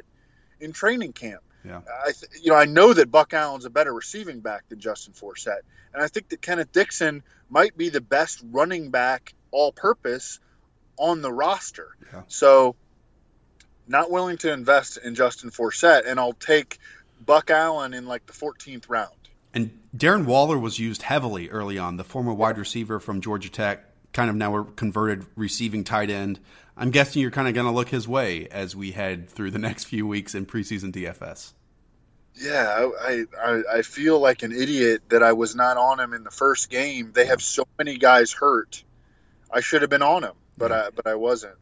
in 0.59 0.73
training 0.73 1.13
camp. 1.13 1.43
Yeah. 1.65 1.81
I 2.05 2.11
th- 2.11 2.43
you 2.43 2.51
know 2.51 2.57
I 2.57 2.65
know 2.65 2.93
that 2.93 3.11
Buck 3.11 3.33
Allen's 3.33 3.65
a 3.65 3.69
better 3.69 3.93
receiving 3.93 4.39
back 4.39 4.67
than 4.69 4.79
Justin 4.79 5.13
Forsett, 5.13 5.61
and 5.93 6.01
I 6.01 6.07
think 6.07 6.29
that 6.29 6.41
Kenneth 6.41 6.71
Dixon 6.71 7.23
might 7.49 7.77
be 7.77 7.89
the 7.89 8.01
best 8.01 8.43
running 8.51 8.89
back 8.89 9.33
all-purpose 9.51 10.39
on 10.97 11.21
the 11.21 11.31
roster. 11.31 11.89
Yeah. 12.13 12.21
So, 12.27 12.75
not 13.87 14.09
willing 14.09 14.37
to 14.37 14.53
invest 14.53 14.97
in 14.97 15.15
Justin 15.15 15.51
Forsett, 15.51 16.03
and 16.07 16.19
I'll 16.19 16.33
take 16.33 16.79
Buck 17.25 17.49
Allen 17.49 17.93
in 17.93 18.07
like 18.07 18.25
the 18.25 18.33
14th 18.33 18.89
round. 18.89 19.11
And 19.53 19.77
Darren 19.95 20.25
Waller 20.25 20.57
was 20.57 20.79
used 20.79 21.01
heavily 21.01 21.49
early 21.49 21.77
on, 21.77 21.97
the 21.97 22.03
former 22.03 22.33
wide 22.33 22.57
receiver 22.57 22.99
from 22.99 23.19
Georgia 23.19 23.49
Tech, 23.49 23.83
kind 24.13 24.29
of 24.29 24.35
now 24.35 24.55
a 24.55 24.63
converted 24.63 25.25
receiving 25.35 25.83
tight 25.83 26.09
end. 26.09 26.39
I'm 26.77 26.89
guessing 26.91 27.21
you're 27.21 27.31
kind 27.31 27.47
of 27.47 27.53
going 27.53 27.65
to 27.67 27.71
look 27.71 27.89
his 27.89 28.07
way 28.07 28.47
as 28.49 28.75
we 28.75 28.91
head 28.91 29.29
through 29.29 29.51
the 29.51 29.59
next 29.59 29.85
few 29.85 30.07
weeks 30.07 30.33
in 30.33 30.45
preseason 30.45 30.91
DFS. 30.93 31.51
Yeah, 32.35 32.89
I, 32.99 33.25
I 33.43 33.63
I 33.73 33.81
feel 33.81 34.17
like 34.19 34.41
an 34.41 34.53
idiot 34.53 35.01
that 35.09 35.21
I 35.21 35.33
was 35.33 35.53
not 35.55 35.75
on 35.77 35.99
him 35.99 36.13
in 36.13 36.23
the 36.23 36.31
first 36.31 36.69
game. 36.69 37.11
They 37.13 37.25
have 37.25 37.41
so 37.41 37.67
many 37.77 37.97
guys 37.97 38.31
hurt. 38.31 38.83
I 39.51 39.59
should 39.59 39.81
have 39.81 39.89
been 39.91 40.01
on 40.01 40.23
him, 40.23 40.33
but 40.57 40.71
I 40.71 40.89
but 40.95 41.05
I 41.07 41.15
wasn't. 41.15 41.55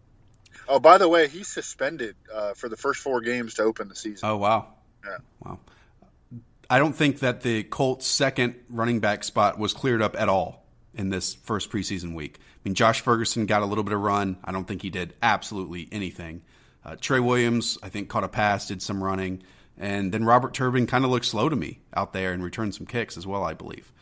Oh, 0.68 0.80
by 0.80 1.00
the 1.00 1.10
way, 1.10 1.28
he's 1.28 1.48
suspended 1.48 2.16
uh, 2.32 2.54
for 2.54 2.70
the 2.70 2.78
first 2.78 3.02
four 3.02 3.20
games 3.22 3.56
to 3.56 3.64
open 3.64 3.90
the 3.90 3.96
season. 3.96 4.30
Oh 4.30 4.38
wow, 4.38 4.68
Yeah. 5.04 5.18
wow. 5.44 5.60
I 6.70 6.78
don't 6.78 6.94
think 6.96 7.20
that 7.20 7.42
the 7.42 7.64
Colts' 7.64 8.06
second 8.06 8.54
running 8.70 9.00
back 9.00 9.24
spot 9.24 9.58
was 9.58 9.74
cleared 9.74 10.04
up 10.04 10.16
at 10.20 10.30
all 10.30 10.68
in 10.94 11.10
this 11.10 11.34
first 11.34 11.72
preseason 11.72 12.14
week. 12.14 12.38
I 12.60 12.70
mean, 12.70 12.76
Josh 12.76 13.02
Ferguson 13.02 13.46
got 13.46 13.62
a 13.62 13.66
little 13.66 13.84
bit 13.84 13.94
of 13.94 14.02
run. 14.02 14.38
I 14.44 14.52
don't 14.52 14.68
think 14.68 14.82
he 14.82 14.90
did 14.90 15.14
absolutely 15.22 15.88
anything. 15.92 16.42
Uh, 16.84 16.96
Trey 17.00 17.20
Williams, 17.20 17.78
I 17.82 17.90
think, 17.90 18.10
caught 18.10 18.24
a 18.24 18.28
pass, 18.28 18.68
did 18.68 18.82
some 18.82 19.04
running. 19.04 19.44
And 19.78 20.12
then 20.12 20.26
Robert 20.26 20.54
Turbin 20.54 20.88
kind 20.88 21.06
of 21.06 21.12
looked 21.12 21.26
slow 21.26 21.48
to 21.48 21.56
me 21.56 21.80
out 21.94 22.12
there 22.12 22.34
and 22.34 22.44
returned 22.44 22.76
some 22.76 22.86
kicks 22.86 23.16
as 23.18 23.26
well, 23.26 23.44
I 23.44 23.54
believe. 23.54 23.94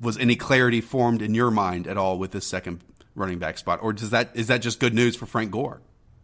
Was 0.00 0.18
any 0.18 0.34
clarity 0.34 0.80
formed 0.80 1.22
in 1.22 1.32
your 1.32 1.50
mind 1.50 1.86
at 1.86 1.96
all 1.96 2.18
with 2.18 2.32
this 2.32 2.46
second 2.46 2.80
running 3.14 3.38
back 3.38 3.56
spot? 3.56 3.80
Or 3.82 3.92
does 3.92 4.10
that 4.10 4.30
is 4.34 4.48
that 4.48 4.58
just 4.58 4.80
good 4.80 4.94
news 4.94 5.14
for 5.14 5.26
Frank 5.26 5.52
Gore? 5.52 5.80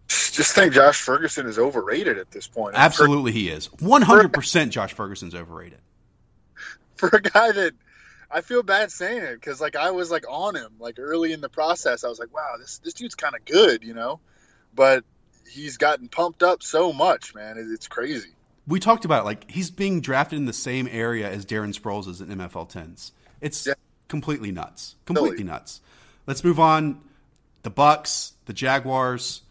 Just 0.08 0.54
think 0.54 0.74
Josh 0.74 1.00
Ferguson 1.00 1.46
is 1.46 1.58
overrated 1.58 2.18
at 2.18 2.30
this 2.32 2.46
point. 2.46 2.74
Absolutely, 2.74 3.32
he 3.32 3.48
is. 3.48 3.68
100% 3.68 4.70
Josh 4.70 4.92
Ferguson's 4.92 5.34
overrated. 5.34 5.78
For, 6.96 7.08
for 7.08 7.16
a 7.16 7.22
guy 7.22 7.52
that 7.52 7.72
I 8.34 8.40
feel 8.40 8.62
bad 8.62 8.90
saying 8.90 9.22
it 9.22 9.34
because 9.34 9.60
like 9.60 9.76
I 9.76 9.90
was 9.90 10.10
like 10.10 10.24
on 10.28 10.56
him 10.56 10.72
like 10.78 10.98
early 10.98 11.32
in 11.32 11.40
the 11.40 11.48
process. 11.48 12.02
I 12.04 12.08
was 12.08 12.18
like, 12.18 12.34
wow, 12.34 12.54
this 12.58 12.78
this 12.78 12.94
dude's 12.94 13.14
kind 13.14 13.34
of 13.34 13.44
good, 13.44 13.82
you 13.84 13.94
know. 13.94 14.20
But 14.74 15.04
he's 15.50 15.76
gotten 15.76 16.08
pumped 16.08 16.42
up 16.42 16.62
so 16.62 16.92
much, 16.92 17.34
man. 17.34 17.58
It, 17.58 17.66
it's 17.70 17.88
crazy. 17.88 18.30
We 18.66 18.80
talked 18.80 19.04
about 19.04 19.22
it, 19.22 19.24
like 19.26 19.50
he's 19.50 19.70
being 19.70 20.00
drafted 20.00 20.38
in 20.38 20.46
the 20.46 20.52
same 20.52 20.88
area 20.90 21.28
as 21.30 21.44
Darren 21.44 21.78
Sproles 21.78 22.08
is 22.08 22.20
in 22.20 22.28
MFL 22.28 22.68
tens. 22.68 23.12
It's 23.40 23.66
Yeah. 23.66 23.74
completely 24.08 24.52
nuts. 24.52 24.94
Completely 25.04 25.38
Silly. 25.38 25.48
nuts. 25.50 25.80
Let's 26.26 26.44
move 26.44 26.60
on. 26.60 27.00
The 27.64 27.70
Bucs, 27.70 28.32
the 28.46 28.52
Jaguars. 28.52 29.42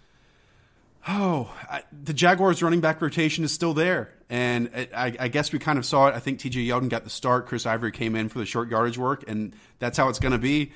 Oh, 1.07 1.53
I, 1.69 1.83
the 1.91 2.13
Jaguars 2.13 2.61
running 2.61 2.79
back 2.79 3.01
rotation 3.01 3.43
is 3.43 3.51
still 3.51 3.73
there, 3.73 4.13
and 4.31 4.69
I, 4.95 5.13
I 5.19 5.27
guess 5.27 5.51
we 5.51 5.59
kind 5.59 5.77
of 5.77 5.85
saw 5.85 6.07
it. 6.07 6.15
I 6.15 6.19
think 6.19 6.39
T.J. 6.39 6.61
Yeldon 6.61 6.87
got 6.87 7.03
the 7.03 7.09
start. 7.09 7.47
Chris 7.47 7.65
Ivory 7.65 7.91
came 7.91 8.15
in 8.15 8.29
for 8.29 8.39
the 8.39 8.45
short 8.45 8.69
yardage 8.69 8.97
work, 8.97 9.25
and 9.27 9.53
that's 9.77 9.97
how 9.97 10.07
it's 10.07 10.19
going 10.19 10.31
to 10.31 10.37
be. 10.37 10.71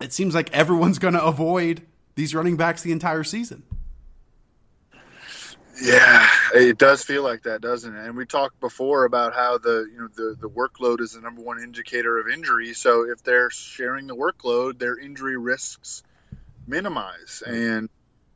It 0.00 0.12
seems 0.12 0.36
like 0.36 0.52
everyone's 0.52 1.00
going 1.00 1.14
to 1.14 1.24
avoid 1.24 1.82
these 2.14 2.32
running 2.32 2.56
backs 2.56 2.82
the 2.82 2.92
entire 2.92 3.24
season. 3.24 3.64
Yeah, 5.82 6.28
it 6.54 6.78
does 6.78 7.02
feel 7.02 7.24
like 7.24 7.42
that, 7.42 7.60
doesn't 7.60 7.92
it? 7.92 8.06
And 8.06 8.16
we 8.16 8.24
talked 8.24 8.60
before 8.60 9.04
about 9.04 9.34
how 9.34 9.58
the 9.58 9.88
you 9.92 9.98
know 9.98 10.08
the 10.14 10.36
the 10.40 10.48
workload 10.48 11.00
is 11.00 11.14
the 11.14 11.20
number 11.20 11.42
one 11.42 11.60
indicator 11.60 12.20
of 12.20 12.28
injury. 12.28 12.72
So 12.72 13.10
if 13.10 13.24
they're 13.24 13.50
sharing 13.50 14.06
the 14.06 14.14
workload, 14.14 14.78
their 14.78 14.96
injury 14.96 15.36
risks 15.36 16.04
minimize. 16.68 17.42
And 17.44 17.88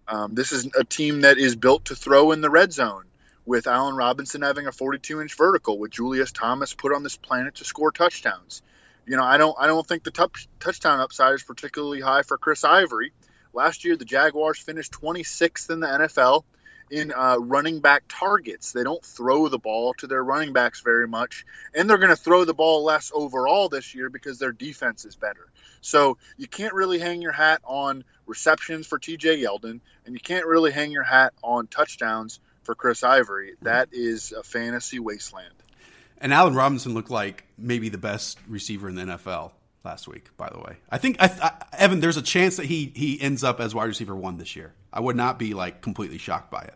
um, 0.09 0.35
this 0.35 0.51
is 0.51 0.69
a 0.77 0.83
team 0.83 1.21
that 1.21 1.39
is 1.39 1.55
built 1.55 1.85
to 1.85 1.95
throw 1.95 2.33
in 2.33 2.41
the 2.41 2.51
red 2.51 2.73
zone. 2.73 3.05
With 3.47 3.67
Allen 3.69 3.95
Robinson 3.95 4.43
having 4.43 4.67
a 4.67 4.73
42 4.73 5.21
inch 5.21 5.35
vertical, 5.37 5.79
with 5.79 5.93
Julius 5.93 6.33
Thomas 6.33 6.75
put 6.75 6.93
on 6.93 7.03
this 7.03 7.17
planet 7.17 7.55
to 7.57 7.65
score 7.65 7.93
touchdowns. 7.93 8.63
You 9.07 9.17
know, 9.17 9.25
I 9.25 9.39
don't 9.39 9.57
I 9.59 9.69
don't 9.69 9.87
think 9.87 10.03
the 10.03 10.11
touch, 10.11 10.49
touchdown 10.59 10.99
upside 10.99 11.35
is 11.35 11.43
particularly 11.45 12.01
high 12.01 12.23
for 12.23 12.37
Chris 12.39 12.65
Ivory. 12.65 13.13
Last 13.53 13.85
year, 13.85 13.97
the 13.97 14.05
Jaguars 14.05 14.59
finished 14.59 14.93
26th 14.93 15.71
in 15.71 15.81
the 15.81 15.87
NFL 15.87 16.43
in 16.91 17.13
uh, 17.13 17.37
running 17.39 17.81
back 17.81 18.05
targets. 18.09 18.73
They 18.73 18.85
don't 18.85 19.05
throw 19.05 19.49
the 19.49 19.59
ball 19.59 19.95
to 19.95 20.07
their 20.07 20.23
running 20.23 20.53
backs 20.53 20.81
very 20.81 21.09
much, 21.09 21.45
and 21.75 21.89
they're 21.89 21.99
going 21.99 22.11
to 22.11 22.17
throw 22.17 22.45
the 22.45 22.55
ball 22.55 22.85
less 22.85 23.11
overall 23.15 23.69
this 23.69 23.95
year 23.95 24.09
because 24.09 24.39
their 24.39 24.53
defense 24.53 25.05
is 25.05 25.17
better. 25.17 25.49
So 25.81 26.19
you 26.37 26.47
can't 26.47 26.75
really 26.75 26.99
hang 26.99 27.23
your 27.23 27.33
hat 27.33 27.61
on 27.65 28.05
receptions 28.27 28.87
for 28.87 28.99
TJ 28.99 29.43
Yeldon, 29.43 29.81
and 30.05 30.15
you 30.15 30.21
can't 30.21 30.47
really 30.47 30.71
hang 30.71 30.91
your 30.91 31.03
hat 31.03 31.33
on 31.43 31.67
touchdowns 31.67 32.41
for 32.67 32.75
Chris 32.75 33.03
Ivory. 33.03 33.55
That 33.63 33.89
is 33.93 34.33
a 34.33 34.43
fantasy 34.43 34.99
wasteland. 34.99 35.55
And 36.19 36.35
Allen 36.35 36.55
Robinson 36.55 36.93
looked 36.93 37.11
like 37.11 37.45
maybe 37.57 37.89
the 37.89 37.99
best 37.99 38.39
receiver 38.49 38.89
in 38.89 38.97
the 38.97 39.03
NFL 39.03 39.53
last 39.85 40.09
week. 40.09 40.37
By 40.37 40.51
the 40.51 40.59
way, 40.59 40.77
I 40.91 40.99
think 40.99 41.17
I, 41.21 41.27
I, 41.27 41.77
Evan, 41.79 42.01
there's 42.01 42.17
a 42.17 42.23
chance 42.23 42.57
that 42.57 42.67
he 42.67 42.93
he 42.95 43.21
ends 43.21 43.45
up 43.45 43.61
as 43.61 43.75
wide 43.75 43.85
receiver 43.85 44.15
one 44.15 44.37
this 44.37 44.57
year. 44.57 44.75
I 44.93 45.01
would 45.01 45.17
not 45.17 45.39
be 45.39 45.55
like 45.55 45.81
completely 45.81 46.19
shocked 46.19 46.51
by 46.51 46.63
it. 46.63 46.75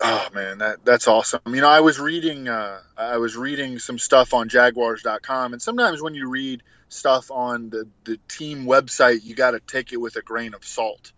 Oh 0.00 0.28
man, 0.34 0.58
that 0.58 0.84
that's 0.84 1.06
awesome. 1.06 1.40
You 1.46 1.60
know, 1.60 1.68
I 1.68 1.80
was 1.80 2.00
reading 2.00 2.48
uh, 2.48 2.80
I 2.96 3.18
was 3.18 3.36
reading 3.36 3.78
some 3.78 3.98
stuff 3.98 4.34
on 4.34 4.48
Jaguars.com, 4.48 5.52
and 5.52 5.62
sometimes 5.62 6.02
when 6.02 6.14
you 6.14 6.28
read 6.28 6.62
stuff 6.88 7.30
on 7.30 7.70
the 7.70 7.88
the 8.04 8.18
team 8.28 8.66
website, 8.66 9.24
you 9.24 9.34
got 9.34 9.52
to 9.52 9.60
take 9.60 9.92
it 9.92 9.98
with 9.98 10.16
a 10.16 10.22
grain 10.22 10.54
of 10.54 10.64
salt. 10.64 11.12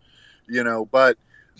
You 0.47 0.62
know, 0.62 0.85
but 0.85 1.17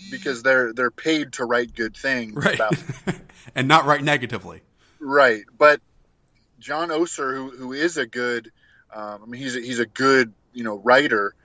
because 0.09 0.43
they're 0.43 0.73
they're 0.73 0.91
paid 0.91 1.33
to 1.33 1.45
write 1.45 1.73
good 1.75 1.95
things 1.95 2.35
Right, 2.35 2.55
about 2.55 2.73
and 3.55 3.67
not 3.67 3.85
write 3.85 4.03
negatively. 4.03 4.61
right, 4.99 5.43
but 5.57 5.81
John 6.59 6.89
Oehser, 6.89 7.35
who 7.35 7.49
who 7.51 7.73
is 7.73 7.97
a 7.97 8.05
good, 8.05 8.51
um, 8.93 9.21
I 9.23 9.25
mean, 9.25 9.41
he's 9.41 9.55
a, 9.55 9.59
he's 9.61 9.79
a 9.79 9.85
good 9.85 10.33
you 10.53 10.63
know 10.63 10.77
writer. 10.77 11.35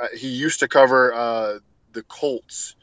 Uh, 0.00 0.08
he 0.16 0.28
used 0.28 0.60
to 0.60 0.68
cover 0.68 1.12
uh, 1.14 1.58
the 1.92 2.02
Colts, 2.04 2.76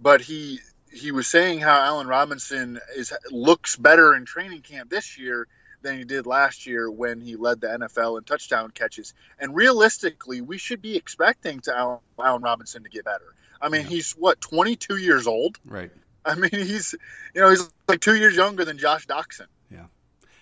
but 0.00 0.20
he 0.20 0.60
he 0.92 1.12
was 1.12 1.26
saying 1.28 1.60
how 1.60 1.80
Allen 1.80 2.06
Robinson 2.06 2.80
is 2.96 3.12
looks 3.30 3.76
better 3.76 4.14
in 4.14 4.24
training 4.24 4.62
camp 4.62 4.90
this 4.90 5.18
year 5.18 5.46
than 5.82 5.96
he 5.96 6.04
did 6.04 6.26
last 6.26 6.66
year 6.66 6.90
when 6.90 7.20
he 7.20 7.36
led 7.36 7.60
the 7.60 7.68
NFL 7.68 8.18
in 8.18 8.24
touchdown 8.24 8.70
catches. 8.72 9.14
And 9.38 9.54
realistically, 9.54 10.40
we 10.40 10.58
should 10.58 10.82
be 10.82 10.96
expecting 10.96 11.60
to 11.60 11.76
Allen, 11.76 11.98
Allen 12.18 12.42
Robinson 12.42 12.82
to 12.82 12.88
get 12.88 13.04
better. 13.04 13.34
I 13.60 13.68
mean, 13.68 13.82
Yeah. 13.82 13.88
he's 13.88 14.12
what 14.12 14.40
22 14.40 14.96
years 14.96 15.26
old. 15.26 15.58
Right. 15.64 15.90
I 16.24 16.34
mean, 16.34 16.50
he's 16.52 16.94
you 17.34 17.40
know 17.40 17.50
he's 17.50 17.68
like 17.88 18.00
two 18.00 18.16
years 18.16 18.34
younger 18.36 18.64
than 18.64 18.78
Josh 18.78 19.06
Doctson. 19.06 19.46
Yeah, 19.70 19.86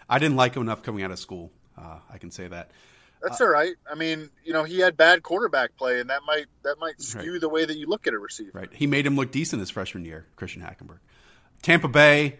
I 0.09 0.19
didn't 0.19 0.37
like 0.37 0.55
him 0.57 0.63
enough 0.63 0.83
coming 0.83 1.05
out 1.05 1.11
of 1.11 1.19
school. 1.19 1.53
Uh, 1.79 1.99
I 2.13 2.19
can 2.19 2.31
say 2.31 2.49
that. 2.49 2.71
That's 3.23 3.41
all 3.41 3.49
right. 3.49 3.75
I 3.91 3.95
mean, 3.95 4.31
you 4.45 4.53
know, 4.53 4.63
he 4.65 4.79
had 4.79 4.97
bad 4.97 5.23
quarterback 5.23 5.77
play, 5.77 6.01
and 6.01 6.11
that 6.11 6.23
might 6.27 6.47
that 6.65 6.79
might 6.79 6.95
Right. 6.97 7.01
skew 7.01 7.39
the 7.39 7.49
way 7.49 7.65
that 7.65 7.77
you 7.77 7.87
look 7.87 8.07
at 8.07 8.15
a 8.15 8.19
receiver. 8.19 8.51
Right. 8.55 8.69
He 8.73 8.87
made 8.87 9.07
him 9.07 9.17
look 9.17 9.31
decent 9.33 9.61
his 9.61 9.71
freshman 9.71 10.05
year, 10.05 10.27
Christian 10.37 10.63
Hackenberg. 10.63 10.99
Tampa 11.63 11.89
Bay, 11.89 12.37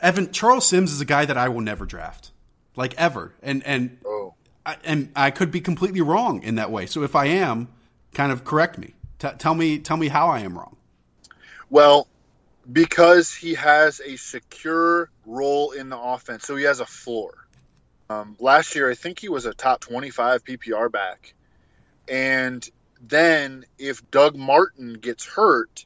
Evan 0.00 0.30
Charles 0.32 0.66
Sims 0.66 0.92
is 0.92 1.00
a 1.00 1.04
guy 1.04 1.24
that 1.24 1.36
I 1.36 1.48
will 1.48 1.60
never 1.62 1.86
draft, 1.86 2.32
like 2.76 2.94
ever, 2.96 3.34
and 3.42 3.62
and 3.64 3.98
Oh, 4.04 4.34
I, 4.66 4.76
and 4.84 5.10
I 5.16 5.30
could 5.30 5.50
be 5.50 5.60
completely 5.60 6.00
wrong 6.00 6.42
in 6.42 6.56
that 6.56 6.70
way. 6.70 6.86
So 6.86 7.02
if 7.02 7.14
I 7.16 7.26
am, 7.26 7.68
kind 8.12 8.30
of 8.32 8.44
correct 8.44 8.78
me. 8.78 8.94
T- 9.18 9.28
tell 9.38 9.54
me 9.54 9.78
tell 9.78 9.96
me 9.96 10.08
how 10.08 10.28
I 10.28 10.40
am 10.40 10.56
wrong. 10.56 10.76
well, 11.70 12.08
because 12.70 13.34
he 13.34 13.54
has 13.54 14.00
a 14.00 14.16
secure 14.16 15.10
role 15.26 15.72
in 15.72 15.88
the 15.88 15.98
offense, 15.98 16.44
so 16.44 16.56
he 16.56 16.64
has 16.64 16.80
a 16.80 16.86
floor. 16.86 17.46
Um, 18.10 18.36
last 18.38 18.74
year, 18.74 18.90
I 18.90 18.94
think 18.94 19.18
he 19.18 19.28
was 19.28 19.46
a 19.46 19.54
top 19.54 19.80
25 19.80 20.44
PPR 20.44 20.90
back, 20.90 21.34
and 22.08 22.68
then 23.00 23.64
if 23.78 24.08
Doug 24.10 24.36
Martin 24.36 24.94
gets 24.94 25.24
hurt, 25.26 25.84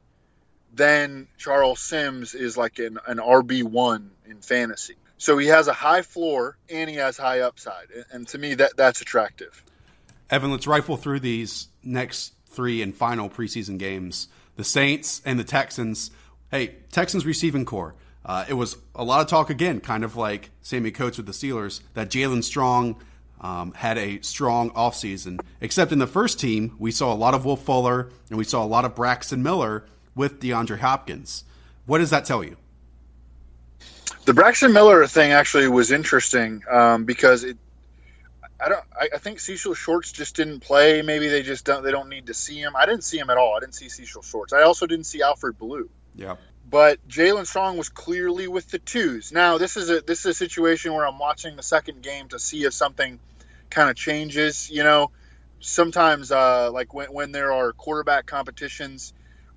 then 0.72 1.26
Charles 1.36 1.80
Sims 1.80 2.34
is 2.34 2.56
like 2.56 2.78
an, 2.78 2.98
an 3.06 3.18
RB 3.18 3.62
one 3.62 4.10
in 4.26 4.40
fantasy. 4.40 4.94
So 5.16 5.36
he 5.36 5.48
has 5.48 5.66
a 5.66 5.72
high 5.72 6.02
floor 6.02 6.56
and 6.70 6.88
he 6.88 6.96
has 6.96 7.16
high 7.16 7.40
upside, 7.40 7.90
and, 7.90 8.04
and 8.12 8.28
to 8.28 8.38
me 8.38 8.54
that 8.54 8.76
that's 8.76 9.00
attractive. 9.00 9.64
Evan, 10.30 10.50
let's 10.50 10.66
rifle 10.66 10.96
through 10.96 11.20
these 11.20 11.68
next 11.82 12.34
three 12.58 12.82
and 12.82 12.92
final 12.92 13.30
preseason 13.30 13.78
games. 13.78 14.26
The 14.56 14.64
Saints 14.64 15.22
and 15.24 15.38
the 15.38 15.44
Texans. 15.44 16.10
Hey, 16.50 16.74
Texans 16.90 17.24
receiving 17.24 17.64
core. 17.64 17.94
Uh, 18.26 18.46
it 18.48 18.54
was 18.54 18.76
a 18.96 19.04
lot 19.04 19.20
of 19.20 19.28
talk 19.28 19.48
again, 19.48 19.78
kind 19.78 20.02
of 20.02 20.16
like 20.16 20.50
Sammie 20.60 20.90
Coates 20.90 21.18
with 21.18 21.26
the 21.26 21.32
Steelers, 21.32 21.82
that 21.94 22.10
Jaelen 22.10 22.42
Strong 22.42 23.00
um, 23.40 23.74
had 23.74 23.96
a 23.96 24.20
strong 24.22 24.70
offseason. 24.70 25.40
Except 25.60 25.92
in 25.92 26.00
the 26.00 26.08
first 26.08 26.40
team, 26.40 26.74
we 26.80 26.90
saw 26.90 27.12
a 27.12 27.14
lot 27.14 27.32
of 27.32 27.44
Wolf 27.44 27.62
Fuller 27.62 28.10
and 28.28 28.36
we 28.36 28.42
saw 28.42 28.64
a 28.64 28.66
lot 28.66 28.84
of 28.84 28.96
Braxton 28.96 29.40
Miller 29.40 29.84
with 30.16 30.40
DeAndre 30.40 30.80
Hopkins. 30.80 31.44
What 31.86 31.98
does 31.98 32.10
that 32.10 32.24
tell 32.24 32.42
you? 32.42 32.56
The 34.24 34.34
Braxton 34.34 34.72
Miller 34.72 35.06
thing 35.06 35.30
actually 35.30 35.68
was 35.68 35.92
interesting 35.92 36.64
um, 36.68 37.04
because 37.04 37.44
it, 37.44 37.56
I 38.60 38.68
don't. 38.68 38.84
I, 38.98 39.08
I, 39.14 39.18
think 39.18 39.38
Cecil 39.40 39.74
Shorts 39.74 40.10
just 40.10 40.34
didn't 40.34 40.60
play. 40.60 41.02
Maybe 41.02 41.28
they 41.28 41.42
just 41.42 41.64
don't. 41.64 41.84
They 41.84 41.92
don't 41.92 42.08
need 42.08 42.26
to 42.26 42.34
see 42.34 42.58
him. 42.60 42.74
I 42.76 42.86
didn't 42.86 43.04
see 43.04 43.18
him 43.18 43.30
at 43.30 43.38
all. 43.38 43.56
I 43.56 43.60
didn't 43.60 43.74
see 43.74 43.88
Cecil 43.88 44.22
Shorts. 44.22 44.52
I 44.52 44.62
also 44.62 44.86
didn't 44.86 45.06
see 45.06 45.22
Alfred 45.22 45.58
Blue. 45.58 45.88
Yeah. 46.16 46.36
But 46.68 47.06
Jaelen 47.08 47.46
Strong 47.46 47.78
was 47.78 47.88
clearly 47.88 48.48
with 48.48 48.70
the 48.70 48.78
twos. 48.78 49.32
Now 49.32 49.58
this 49.58 49.76
is 49.76 49.90
a 49.90 50.00
this 50.00 50.20
is 50.20 50.26
a 50.26 50.34
situation 50.34 50.92
where 50.92 51.06
I'm 51.06 51.18
watching 51.18 51.56
the 51.56 51.62
second 51.62 52.02
game 52.02 52.28
to 52.28 52.38
see 52.38 52.64
if 52.64 52.74
something 52.74 53.20
kind 53.70 53.88
of 53.88 53.96
changes. 53.96 54.68
You 54.70 54.82
know, 54.82 55.12
sometimes 55.60 56.32
uh, 56.32 56.70
like 56.72 56.92
when 56.92 57.12
when 57.12 57.32
there 57.32 57.52
are 57.52 57.72
quarterback 57.72 58.26
competitions, 58.26 59.14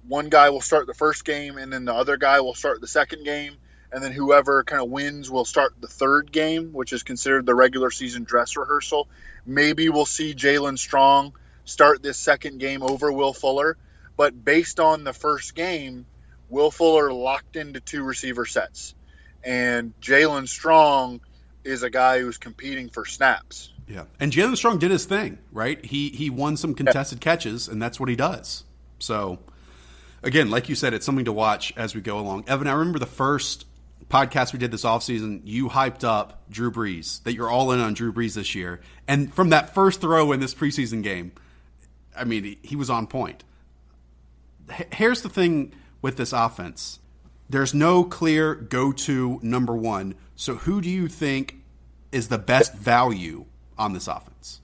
one 0.08 0.30
guy 0.30 0.52
will 0.52 0.62
start 0.62 0.88
the 0.88 0.94
first 0.94 1.26
game 1.26 1.58
and 1.58 1.74
then 1.74 1.86
the 1.86 1.94
other 1.94 2.18
guy 2.18 2.40
will 2.42 2.56
start 2.56 2.82
the 2.82 2.88
second 2.88 3.24
game 3.24 3.58
and 3.92 4.04
then 4.04 4.12
whoever 4.12 4.64
kind 4.64 4.82
of 4.82 4.90
wins 4.90 5.30
will 5.30 5.46
start 5.46 5.74
the 5.82 5.88
third 5.88 6.32
game, 6.32 6.72
which 6.74 6.94
is 6.94 7.04
considered 7.04 7.46
the 7.46 7.56
regular 7.56 7.92
season 7.92 8.24
dress 8.24 8.56
rehearsal. 8.56 9.08
Maybe 9.46 9.90
we'll 9.90 10.06
see 10.06 10.34
Jaelen 10.34 10.78
Strong 10.78 11.34
start 11.66 12.02
this 12.02 12.18
second 12.18 12.60
game 12.60 12.84
over 12.84 13.12
Will 13.12 13.34
Fuller, 13.34 13.78
but 14.18 14.44
based 14.44 14.80
on 14.80 15.04
the 15.04 15.14
first 15.14 15.56
game, 15.56 16.06
Will 16.50 16.72
Fuller 16.72 17.12
locked 17.14 17.56
into 17.56 17.80
two 17.80 18.04
receiver 18.04 18.46
sets, 18.46 18.96
and 19.44 19.94
Jaelen 20.02 20.48
Strong 20.48 21.22
is 21.64 21.84
a 21.84 21.90
guy 21.90 22.20
who's 22.20 22.38
competing 22.38 22.90
for 22.90 23.06
snaps. 23.06 23.72
Yeah, 23.88 24.06
and 24.20 24.32
Jaelen 24.32 24.56
Strong 24.56 24.80
did 24.80 24.92
his 24.92 25.06
thing, 25.06 25.38
right? 25.52 25.84
He 25.84 26.10
he 26.10 26.30
won 26.30 26.56
some 26.58 26.74
contested 26.74 27.20
yeah. 27.20 27.32
catches, 27.32 27.68
and 27.68 27.82
that's 27.82 28.00
what 28.00 28.10
he 28.10 28.16
does. 28.16 28.64
So, 29.00 29.40
again, 30.24 30.50
like 30.50 30.70
you 30.70 30.76
said, 30.76 30.94
it's 30.94 31.06
something 31.06 31.26
to 31.26 31.34
watch 31.34 31.74
as 31.76 31.96
we 31.96 32.02
go 32.02 32.20
along. 32.20 32.46
Evan, 32.48 32.68
I 32.68 32.74
remember 32.74 33.00
the 33.00 33.06
first 33.06 33.66
podcast 34.12 34.54
we 34.54 34.60
did 34.60 34.72
this 34.72 34.84
offseason, 34.84 35.42
you 35.46 35.70
hyped 35.70 36.04
up 36.04 36.44
Drew 36.50 36.72
Brees, 36.72 37.24
that 37.24 37.34
you're 37.34 37.50
all 37.50 37.72
in 37.72 37.80
on 37.80 37.94
Drew 37.94 38.12
Brees 38.12 38.36
this 38.36 38.54
year. 38.54 38.82
And 39.08 39.34
from 39.34 39.50
that 39.50 39.74
first 39.74 40.02
throw 40.02 40.32
in 40.32 40.40
this 40.40 40.54
preseason 40.54 41.02
game, 41.02 41.32
I 42.16 42.26
mean, 42.26 42.58
he 42.62 42.76
was 42.76 42.90
on 42.90 43.08
point. 43.08 43.44
Here's 44.94 45.22
the 45.22 45.30
thing 45.30 45.74
with 46.02 46.18
this 46.18 46.34
offense 46.34 47.00
there's 47.50 47.74
no 47.74 48.06
clear 48.06 48.56
go 48.56 48.94
to 48.94 49.40
number 49.44 49.76
one. 49.76 50.16
So 50.36 50.56
who 50.56 50.80
do 50.80 50.90
you 50.90 51.08
think 51.10 51.58
is 52.12 52.30
the 52.30 52.38
best 52.38 52.74
value 52.74 53.46
on 53.78 53.94
this 53.94 54.08
offense? 54.08 54.62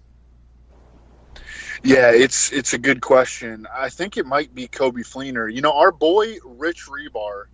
Yeah, 1.83 2.11
it's 2.11 2.51
it's 2.51 2.73
a 2.73 2.77
good 2.77 3.01
question. 3.01 3.67
I 3.71 3.89
think 3.89 4.17
it 4.17 4.25
might 4.25 4.55
be 4.55 4.67
Coby 4.67 5.05
Fleener. 5.05 5.53
You 5.53 5.61
know, 5.61 5.73
our 5.73 5.91
boy 5.91 6.37
Rich 6.43 6.87
Hribar 6.87 7.45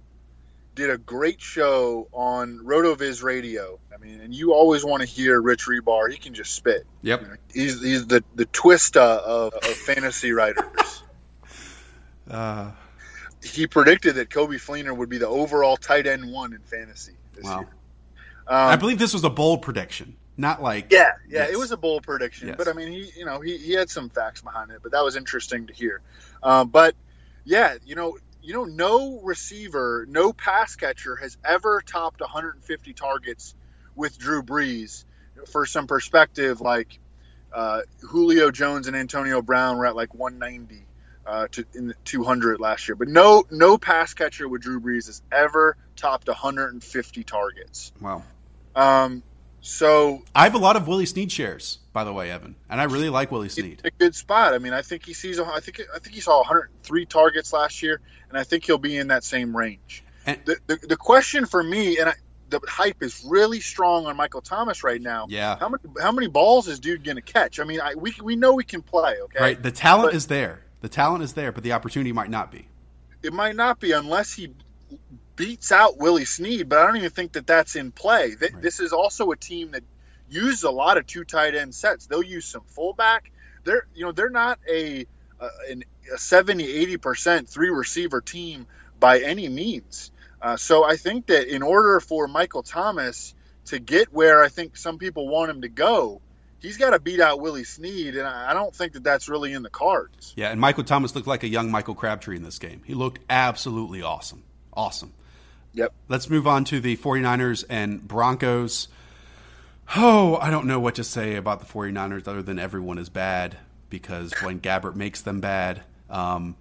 did 0.76 0.90
a 0.90 0.98
great 0.98 1.42
show 1.42 2.08
on 2.12 2.60
Rotoviz 2.60 3.24
Radio. 3.24 3.80
I 3.94 3.98
mean, 3.98 4.22
and 4.22 4.34
you 4.34 4.54
always 4.54 4.84
want 4.84 5.02
to 5.02 5.08
hear 5.08 5.42
Rich 5.42 5.66
Hribar. 5.66 6.12
He 6.12 6.18
can 6.18 6.34
just 6.34 6.56
spit. 6.56 6.86
Yep. 7.02 7.22
You 7.22 7.28
know, 7.28 7.36
he's 7.54 7.82
he's 7.82 8.08
the 8.08 8.24
the 8.36 8.46
twista 8.48 9.20
of, 9.20 9.54
of 9.54 9.64
fantasy 9.64 10.32
writers. 10.32 11.04
uh, 12.30 12.72
he 13.44 13.68
predicted 13.68 14.16
that 14.16 14.30
Coby 14.30 14.56
Fleener 14.56 14.96
would 14.96 15.10
be 15.10 15.18
the 15.18 15.28
overall 15.28 15.78
tight 15.78 16.08
end 16.08 16.32
one 16.32 16.54
in 16.54 16.62
fantasy 16.62 17.14
this 17.34 17.44
wow. 17.44 17.60
year. 17.60 17.70
Um, 18.48 18.70
I 18.70 18.76
believe 18.76 19.00
this 19.00 19.14
was 19.14 19.24
a 19.24 19.30
bold 19.30 19.62
prediction, 19.62 20.16
not 20.38 20.62
like 20.62 20.92
yeah, 20.92 21.12
yeah, 21.28 21.44
yes. 21.44 21.52
it 21.52 21.58
was 21.58 21.72
a 21.72 21.78
bold 21.78 22.04
prediction. 22.04 22.50
Yes. 22.50 22.58
But 22.58 22.68
I 22.68 22.74
mean, 22.74 22.92
he 22.92 23.12
you 23.16 23.26
know 23.26 23.40
he, 23.40 23.58
he 23.58 23.74
had 23.74 23.90
some 23.90 24.10
facts 24.10 24.42
behind 24.42 24.72
it, 24.72 24.80
but 24.82 24.92
that 24.92 25.04
was 25.04 25.16
interesting 25.16 25.68
to 25.68 25.74
hear. 25.74 26.02
Um, 26.42 26.70
but 26.70 26.96
yeah, 27.46 27.76
you 27.86 27.96
know, 27.96 28.18
you 28.44 28.54
know, 28.54 28.66
no 28.66 29.22
receiver, 29.22 30.06
no 30.08 30.34
pass 30.34 30.76
catcher 30.76 31.16
has 31.16 31.38
ever 31.46 31.82
topped 31.86 32.20
150 32.20 32.94
targets 32.94 33.56
with 33.96 34.18
Drew 34.18 34.44
Brees. 34.44 35.06
For 35.52 35.66
some 35.66 35.88
perspective, 35.88 36.62
like 36.62 37.00
uh, 37.54 37.82
Julio 38.02 38.52
Jones 38.52 38.88
and 38.88 38.96
Antonio 38.96 39.42
Brown 39.42 39.78
were 39.78 39.86
at 39.86 39.96
like 39.96 40.14
190 40.14 40.86
uh, 41.26 41.48
to 41.52 41.66
in 41.74 41.88
the 41.88 41.96
200 42.04 42.60
last 42.60 42.88
year, 42.88 42.96
but 42.96 43.08
no 43.08 43.46
no 43.50 43.78
pass 43.78 44.14
catcher 44.14 44.48
with 44.48 44.62
Drew 44.62 44.80
Brees 44.82 45.08
has 45.08 45.22
ever 45.32 45.78
topped 45.96 46.28
150 46.28 47.24
targets. 47.24 47.94
Wow. 48.02 48.24
Um, 48.76 49.24
so 49.64 50.22
I 50.36 50.44
have 50.44 50.56
a 50.56 50.60
lot 50.60 50.76
of 50.76 50.90
Willie 50.90 51.06
Snead 51.06 51.32
shares, 51.32 51.80
by 51.94 52.04
the 52.04 52.12
way, 52.12 52.30
Evan, 52.30 52.56
and 52.70 52.82
I 52.82 52.84
really 52.84 53.10
like 53.10 53.32
Willie 53.32 53.48
Snead. 53.48 53.80
a 53.86 53.92
good 53.92 54.14
spot. 54.14 54.54
I 54.54 54.58
mean, 54.58 54.74
I 54.74 54.82
think 54.82 55.06
he 55.06 55.14
sees. 55.14 55.40
I 55.40 55.62
think 55.62 55.82
I 55.96 56.00
think 56.00 56.14
he 56.14 56.20
saw 56.20 56.40
103 56.40 57.06
targets 57.06 57.54
last 57.54 57.82
year, 57.82 58.02
and 58.28 58.38
I 58.38 58.44
think 58.44 58.66
he'll 58.66 58.78
be 58.78 58.98
in 58.98 59.08
that 59.08 59.24
same 59.24 59.56
range. 59.56 60.04
And, 60.26 60.38
the, 60.44 60.58
the, 60.68 60.76
the 60.88 60.98
question 60.98 61.46
for 61.46 61.64
me, 61.64 61.98
and 61.98 62.10
I, 62.10 62.14
the 62.50 62.60
hype 62.68 63.02
is 63.02 63.24
really 63.26 63.62
strong 63.62 64.06
on 64.06 64.18
Michael 64.18 64.42
Thomas 64.42 64.84
right 64.84 65.02
now. 65.02 65.28
Yeah. 65.30 65.58
How 65.58 65.70
many 65.70 65.84
how 66.02 66.12
many 66.12 66.28
balls 66.28 66.68
is 66.68 66.82
dude 66.82 67.06
going 67.06 67.16
to 67.16 67.22
catch? 67.22 67.62
I 67.62 67.64
mean, 67.64 67.80
I, 67.80 67.96
we 67.96 68.14
we 68.22 68.36
know 68.36 68.54
we 68.54 68.66
can 68.66 68.82
play. 68.82 69.16
Okay. 69.22 69.40
Right. 69.40 69.64
The 69.64 69.72
talent 69.72 70.10
but, 70.10 70.16
is 70.16 70.28
there. 70.28 70.62
The 70.82 70.90
talent 70.90 71.24
is 71.24 71.34
there, 71.34 71.54
but 71.54 71.64
the 71.64 71.72
opportunity 71.72 72.12
might 72.12 72.30
not 72.30 72.52
be. 72.52 72.68
It 73.24 73.32
might 73.32 73.56
not 73.56 73.80
be 73.80 73.94
unless 73.94 74.34
he 74.34 74.50
beats 75.36 75.72
out 75.72 75.98
Willie 75.98 76.26
Snead, 76.26 76.70
but 76.70 76.80
I 76.80 76.86
don't 76.86 76.98
even 76.98 77.10
think 77.10 77.34
that 77.34 77.48
that's 77.48 77.76
in 77.76 77.92
play. 77.92 78.36
Right. 78.40 78.62
This 78.62 78.80
is 78.80 78.94
also 78.94 79.32
a 79.32 79.36
team 79.36 79.72
that 79.72 79.84
uses 80.30 80.64
a 80.64 80.72
lot 80.72 80.98
of 80.98 81.06
two 81.08 81.24
tight 81.24 81.56
end 81.56 81.74
sets. 81.74 82.08
They'll 82.08 82.24
use 82.24 82.46
some 82.46 82.64
fullback. 82.68 83.32
They're 83.64 83.88
you 83.96 84.06
know 84.06 84.12
they're 84.12 84.30
not 84.30 84.60
a 84.70 85.06
a, 85.40 85.48
a 86.14 86.18
70 86.18 86.98
80% 86.98 87.48
three 87.48 87.70
receiver 87.70 88.22
team 88.22 88.68
by 89.00 89.20
any 89.20 89.50
means. 89.50 90.12
Uh, 90.42 90.58
so 90.58 90.84
I 90.84 90.98
think 90.98 91.28
that 91.28 91.54
in 91.54 91.62
order 91.62 92.00
for 92.00 92.28
Michael 92.28 92.64
Thomas 92.64 93.34
to 93.66 93.80
get 93.80 94.14
where 94.14 94.44
I 94.44 94.50
think 94.50 94.76
some 94.76 94.98
people 94.98 95.28
want 95.28 95.50
him 95.50 95.62
to 95.62 95.70
go, 95.70 96.22
he's 96.60 96.78
got 96.78 96.92
to 96.92 97.00
beat 97.00 97.22
out 97.22 97.40
Willie 97.40 97.64
Snead, 97.64 98.16
and 98.16 98.28
I 98.28 98.54
don't 98.54 98.76
think 98.76 98.94
that 98.94 99.04
that's 99.04 99.30
really 99.30 99.54
in 99.54 99.64
the 99.64 99.70
cards. 99.70 100.34
Yeah, 100.36 100.50
and 100.50 100.60
Michael 100.60 100.84
Thomas 100.84 101.16
looked 101.16 101.28
like 101.28 101.44
a 101.44 101.48
young 101.48 101.72
Michael 101.72 101.96
Crabtree 101.96 102.36
in 102.36 102.44
this 102.44 102.60
game. 102.60 102.82
He 102.86 102.94
looked 102.94 103.20
absolutely 103.30 104.02
awesome. 104.02 104.44
Awesome. 104.74 105.14
Yep. 105.74 105.94
Let's 106.08 106.30
move 106.30 106.48
on 106.48 106.66
to 106.66 106.80
the 106.80 106.98
49ers 106.98 107.64
and 107.70 108.08
Broncos. 108.08 108.88
Oh, 109.96 110.38
I 110.38 110.50
don't 110.50 110.68
know 110.68 110.80
what 110.80 110.96
to 110.96 111.04
say 111.04 111.36
about 111.36 111.60
the 111.60 111.66
49ers 111.66 112.28
other 112.28 112.42
than 112.42 112.60
everyone 112.60 112.98
is 112.98 113.10
bad 113.10 113.58
because 113.90 114.34
Blaine 114.42 114.60
Gabbert 114.60 114.96
makes 114.96 115.22
them 115.22 115.40
bad. 115.40 115.84
Um, 116.10 116.56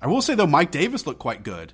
I 0.00 0.06
will 0.06 0.22
say, 0.22 0.34
though, 0.34 0.46
Mike 0.46 0.70
Davis 0.70 1.06
looked 1.06 1.18
quite 1.18 1.42
good. 1.42 1.72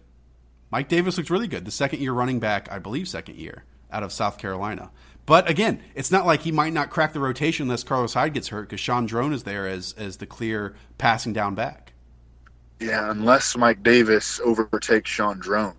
Mike 0.70 0.88
Davis 0.88 1.16
looked 1.16 1.30
really 1.30 1.48
good. 1.48 1.64
The 1.64 1.70
second 1.70 2.00
year 2.00 2.12
running 2.12 2.40
back, 2.40 2.70
I 2.70 2.78
believe, 2.78 3.08
second 3.08 3.36
year 3.36 3.64
out 3.90 4.02
of 4.02 4.12
South 4.12 4.38
Carolina. 4.38 4.90
But 5.26 5.48
again, 5.48 5.82
it's 5.94 6.10
not 6.10 6.26
like 6.26 6.40
he 6.42 6.52
might 6.52 6.72
not 6.72 6.90
crack 6.90 7.12
the 7.12 7.20
rotation 7.20 7.64
unless 7.64 7.82
Carlos 7.82 8.14
Hyde 8.14 8.34
gets 8.34 8.48
hurt 8.48 8.62
because 8.62 8.80
Shaun 8.80 9.06
Draughn 9.06 9.32
is 9.32 9.44
there 9.44 9.66
as, 9.66 9.94
as 9.96 10.18
the 10.18 10.26
clear 10.26 10.74
passing 10.98 11.32
down 11.32 11.54
back. 11.54 11.92
Yeah, 12.80 13.10
unless 13.10 13.56
Mike 13.56 13.82
Davis 13.82 14.40
overtakes 14.44 15.10
Shaun 15.10 15.38
Draughn. 15.38 15.74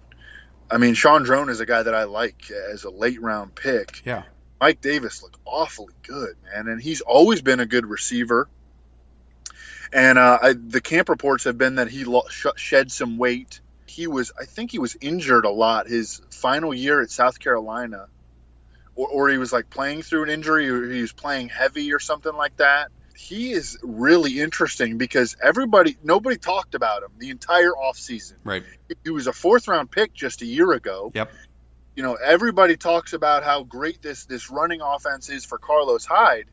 I 0.70 0.78
mean, 0.78 0.94
Shaun 0.94 1.24
Draughn 1.24 1.50
is 1.50 1.60
a 1.60 1.66
guy 1.66 1.84
that 1.84 1.94
I 1.94 2.04
like 2.04 2.52
as 2.72 2.84
a 2.84 2.90
late 2.90 3.22
round 3.22 3.56
pick. 3.56 4.02
Yeah. 4.06 4.24
Mike 4.60 4.82
Davis 4.82 5.22
looked 5.22 5.38
awfully 5.46 5.94
good, 6.04 6.36
man, 6.44 6.68
and 6.68 6.82
he's 6.82 7.02
always 7.02 7.42
been 7.42 7.60
a 7.60 7.66
good 7.66 7.86
receiver. 7.86 8.50
And 9.94 10.18
uh, 10.18 10.40
I, 10.42 10.54
the 10.54 10.82
camp 10.82 11.10
reports 11.10 11.44
have 11.44 11.58
been 11.58 11.76
that 11.76 11.90
he 11.90 12.04
lo- 12.04 12.24
sh- 12.30 12.48
shed 12.56 12.92
some 12.92 13.18
weight. 13.18 13.60
He 13.86 14.08
was, 14.08 14.32
I 14.40 14.46
think, 14.46 14.72
he 14.72 14.80
was 14.80 14.98
injured 15.00 15.46
a 15.46 15.52
lot 15.52 15.88
his 15.88 16.22
final 16.32 16.74
year 16.74 17.02
at 17.02 17.12
South 17.12 17.40
Carolina, 17.40 18.08
or, 18.96 19.08
or 19.08 19.30
he 19.30 19.38
was 19.38 19.54
like 19.54 19.70
playing 19.70 20.02
through 20.02 20.24
an 20.24 20.30
injury, 20.30 20.70
or 20.70 20.90
he 20.90 21.02
was 21.02 21.14
playing 21.14 21.50
heavy 21.50 21.94
or 21.94 22.00
something 22.00 22.34
like 22.34 22.58
that 22.58 22.90
he 23.16 23.52
is 23.52 23.78
really 23.82 24.40
interesting 24.40 24.98
because 24.98 25.36
everybody 25.42 25.98
nobody 26.04 26.38
talked 26.38 26.76
about 26.76 27.04
him 27.04 27.10
the 27.18 27.30
entire 27.30 27.72
offseason. 27.72 28.36
Right. 28.44 28.64
He 29.04 29.10
was 29.10 29.28
a 29.28 29.34
fourth 29.34 29.68
round 29.68 29.90
pick 29.92 30.14
just 30.14 30.42
a 30.42 30.46
year 30.46 30.72
ago. 30.74 31.12
Yep. 31.14 31.32
You 31.96 32.04
know, 32.04 32.16
everybody 32.16 32.76
talks 32.76 33.14
about 33.14 33.44
how 33.44 33.64
great 33.64 34.02
this 34.02 34.26
this 34.26 34.50
running 34.50 34.82
offense 34.82 35.30
is 35.30 35.46
for 35.46 35.58
Carlos 35.58 36.06
Hyde. 36.06 36.46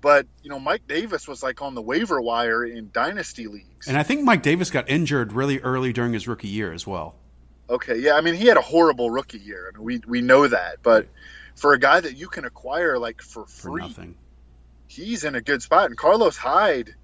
But, 0.00 0.26
you 0.42 0.48
know, 0.48 0.58
Mike 0.58 0.86
Davis 0.88 1.28
was 1.28 1.42
like 1.42 1.60
on 1.60 1.74
the 1.74 1.82
waiver 1.82 2.20
wire 2.20 2.64
in 2.64 2.90
dynasty 2.90 3.46
leagues. 3.46 3.86
And 3.86 3.98
I 3.98 4.02
think 4.02 4.24
Mike 4.24 4.42
Davis 4.42 4.70
got 4.70 4.88
injured 4.88 5.32
really 5.34 5.60
early 5.60 5.92
during 5.92 6.14
his 6.14 6.26
rookie 6.26 6.48
year 6.48 6.72
as 6.72 6.86
well. 6.86 7.16
Okay, 7.68 7.98
yeah, 7.98 8.14
I 8.14 8.20
mean 8.20 8.34
he 8.34 8.46
had 8.46 8.56
a 8.56 8.62
horrible 8.62 9.10
rookie 9.10 9.38
year. 9.38 9.70
I 9.72 9.78
mean, 9.78 9.84
we 9.84 10.00
we 10.06 10.20
know 10.22 10.48
that, 10.48 10.78
but 10.82 11.06
for 11.54 11.72
a 11.72 11.78
guy 11.78 12.00
that 12.00 12.16
you 12.16 12.26
can 12.26 12.44
acquire 12.44 12.98
like 12.98 13.22
for 13.22 13.46
free, 13.46 13.92
for 13.92 14.06
he's 14.90 15.24
in 15.24 15.34
a 15.34 15.40
good 15.40 15.62
spot. 15.62 15.86
And 15.86 15.96
Carlos 15.96 16.36
Hyde, 16.36 16.94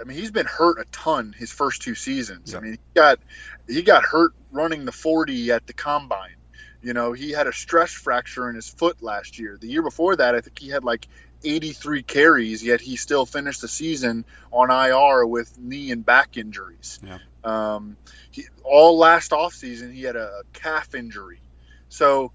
I 0.00 0.04
mean, 0.04 0.16
he's 0.16 0.30
been 0.30 0.46
hurt 0.46 0.78
a 0.78 0.84
ton 0.92 1.34
his 1.36 1.50
first 1.50 1.82
two 1.82 1.94
seasons. 1.94 2.54
I 2.54 2.60
mean, 2.60 2.72
he 2.72 2.78
got 2.94 3.18
he 3.66 3.82
got 3.82 4.04
hurt 4.04 4.32
running 4.52 4.84
the 4.84 4.92
40 4.92 5.50
at 5.50 5.66
the 5.66 5.72
combine. 5.72 6.36
You 6.80 6.92
know, 6.92 7.12
he 7.12 7.32
had 7.32 7.48
a 7.48 7.52
stress 7.52 7.90
fracture 7.90 8.48
in 8.48 8.54
his 8.54 8.68
foot 8.68 9.02
last 9.02 9.38
year. 9.38 9.58
The 9.60 9.66
year 9.66 9.82
before 9.82 10.14
that, 10.14 10.36
I 10.36 10.40
think 10.40 10.58
he 10.58 10.68
had 10.68 10.84
like 10.84 11.08
83 11.42 12.04
carries, 12.04 12.62
yet 12.62 12.80
he 12.80 12.94
still 12.94 13.26
finished 13.26 13.62
the 13.62 13.68
season 13.68 14.24
on 14.52 14.70
IR 14.70 15.26
with 15.26 15.58
knee 15.58 15.90
and 15.90 16.06
back 16.06 16.36
injuries. 16.36 17.00
Yeah. 17.04 17.18
Um, 17.42 17.96
he, 18.30 18.44
all 18.62 18.96
last 18.96 19.32
offseason, 19.32 19.92
he 19.92 20.02
had 20.02 20.14
a 20.14 20.42
calf 20.52 20.94
injury. 20.94 21.40
So 21.88 22.30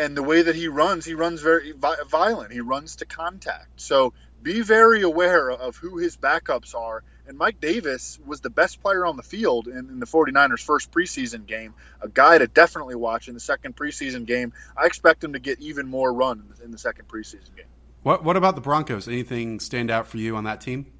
and 0.00 0.16
the 0.16 0.22
way 0.22 0.42
that 0.42 0.54
he 0.54 0.68
runs, 0.68 1.04
he 1.04 1.14
runs 1.14 1.40
very 1.40 1.72
violent. 2.08 2.52
He 2.52 2.60
runs 2.60 2.96
to 2.96 3.04
contact. 3.04 3.80
So 3.80 4.12
be 4.42 4.60
very 4.60 5.02
aware 5.02 5.50
of 5.50 5.76
who 5.76 5.98
his 5.98 6.16
backups 6.16 6.74
are. 6.74 7.02
And 7.26 7.38
Mike 7.38 7.58
Davis 7.58 8.18
was 8.24 8.42
the 8.42 8.50
best 8.50 8.82
player 8.82 9.06
on 9.06 9.16
the 9.16 9.22
field 9.22 9.66
in, 9.66 9.78
in, 9.78 9.98
the 9.98 10.06
49ers' 10.06 10.60
first 10.60 10.92
preseason 10.92 11.46
game, 11.46 11.72
a 12.02 12.08
guy 12.08 12.36
to 12.36 12.46
definitely 12.46 12.96
watch 12.96 13.28
in 13.28 13.34
the 13.34 13.40
second 13.40 13.74
preseason 13.74 14.26
game. 14.26 14.52
I 14.76 14.84
expect 14.84 15.24
him 15.24 15.32
to 15.32 15.38
get 15.38 15.58
even 15.60 15.88
more 15.88 16.12
run 16.12 16.52
in 16.62 16.70
the, 16.70 16.76
second 16.76 17.08
preseason 17.08 17.56
game. 17.56 17.64
What 18.02 18.22
What 18.22 18.36
about 18.36 18.56
the 18.56 18.60
Broncos? 18.60 19.08
Anything 19.08 19.58
stand 19.58 19.90
out 19.90 20.06
for 20.06 20.18
you 20.18 20.36
on 20.36 20.44
that 20.44 20.60
team? 20.60 20.92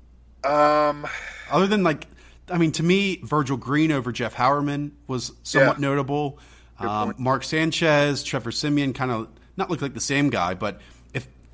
Um, 0.42 1.06
other 1.50 1.66
than 1.66 1.82
like, 1.82 2.06
I 2.48 2.56
mean, 2.56 2.72
to 2.72 2.82
me, 2.82 3.16
Virgil 3.22 3.58
Green 3.58 3.92
over 3.92 4.10
Jeff 4.10 4.34
Heuerman 4.34 4.92
was 5.06 5.32
somewhat 5.42 5.76
yeah. 5.78 5.88
notable. 5.88 6.38
Um, 6.78 7.14
Mark 7.18 7.44
Sanchez, 7.44 8.22
Trevor 8.24 8.50
Siemian, 8.50 8.92
kind 8.94 9.10
of 9.10 9.28
not 9.56 9.70
look 9.70 9.80
like 9.80 9.94
the 9.94 10.00
same 10.00 10.30
guy, 10.30 10.54
but 10.54 10.80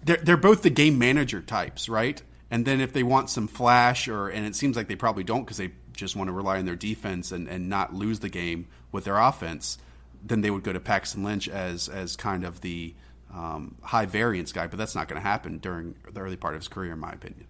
they're 0.04 0.16
they're 0.16 0.36
both 0.36 0.62
the 0.62 0.70
game 0.70 0.98
manager 0.98 1.40
types, 1.40 1.88
right? 1.88 2.20
And 2.50 2.64
then 2.64 2.80
if 2.80 2.92
they 2.92 3.02
want 3.02 3.30
some 3.30 3.46
flash, 3.46 4.08
or 4.08 4.28
and 4.28 4.46
it 4.46 4.56
seems 4.56 4.76
like 4.76 4.88
they 4.88 4.96
probably 4.96 5.24
don't 5.24 5.44
because 5.44 5.58
they 5.58 5.72
just 5.92 6.16
want 6.16 6.28
to 6.28 6.32
rely 6.32 6.58
on 6.58 6.64
their 6.64 6.76
defense 6.76 7.32
and, 7.32 7.48
and 7.48 7.68
not 7.68 7.94
lose 7.94 8.20
the 8.20 8.28
game 8.28 8.66
with 8.92 9.04
their 9.04 9.18
offense, 9.18 9.78
then 10.24 10.40
they 10.40 10.50
would 10.50 10.62
go 10.62 10.72
to 10.72 10.80
Paxton 10.80 11.22
Lynch 11.22 11.48
as 11.48 11.88
as 11.88 12.16
kind 12.16 12.44
of 12.44 12.60
the 12.60 12.94
um, 13.32 13.76
high 13.82 14.06
variance 14.06 14.52
guy. 14.52 14.66
But 14.66 14.78
that's 14.78 14.94
not 14.94 15.08
going 15.08 15.20
to 15.20 15.26
happen 15.26 15.58
during 15.58 15.94
the 16.10 16.20
early 16.20 16.36
part 16.36 16.54
of 16.54 16.60
his 16.60 16.68
career, 16.68 16.92
in 16.92 16.98
my 16.98 17.12
opinion. 17.12 17.46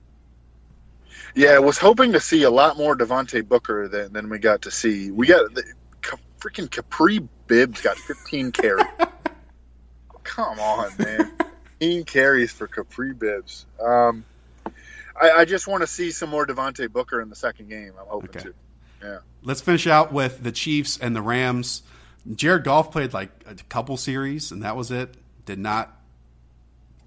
Yeah, 1.35 1.51
I 1.51 1.59
was 1.59 1.79
hoping 1.79 2.13
to 2.13 2.21
see 2.21 2.43
a 2.43 2.51
lot 2.51 2.77
more 2.77 2.97
Devontae 2.97 3.47
Booker 3.47 3.89
than, 3.89 4.13
than 4.13 4.29
we 4.29 4.39
got 4.39 4.63
to 4.63 4.71
see. 4.71 5.11
We 5.11 5.27
got 5.27 5.55
the 5.55 5.63
freaking 6.41 6.69
Kapri 6.69 7.27
Bibbs 7.51 7.81
got 7.81 7.99
15 7.99 8.53
carries. 8.53 8.87
Come 10.23 10.61
on, 10.61 10.93
man. 11.01 11.33
15 11.81 12.05
carries 12.05 12.53
for 12.53 12.69
Kapri 12.69 13.19
Bibbs. 13.19 13.67
Um, 13.85 14.25
I, 15.21 15.31
I, 15.33 15.45
just 15.45 15.67
want 15.67 15.83
to 15.83 15.89
see 15.89 16.13
some 16.13 16.31
more 16.31 16.47
Devontae 16.47 16.91
Booker 16.91 17.21
in 17.21 17.29
the 17.29 17.35
second 17.35 17.69
game. 17.69 17.93
I'm 18.01 18.07
hoping 18.07 18.31
okay. 18.31 18.41
to. 18.41 18.55
Yeah. 19.03 19.19
Let's 19.43 19.61
finish 19.61 19.89
out 19.89 20.13
with 20.13 20.45
the 20.45 20.53
Chiefs 20.53 20.97
and 20.97 21.17
the 21.17 21.23
Rams. 21.23 21.83
Jared 22.37 22.63
Goff 22.63 22.93
played 22.93 23.13
like 23.13 23.31
a 23.47 23.55
couple 23.69 23.97
series, 23.97 24.53
and 24.53 24.63
that 24.63 24.77
was 24.77 24.93
it. 24.93 25.13
Did 25.45 25.59
not 25.59 25.93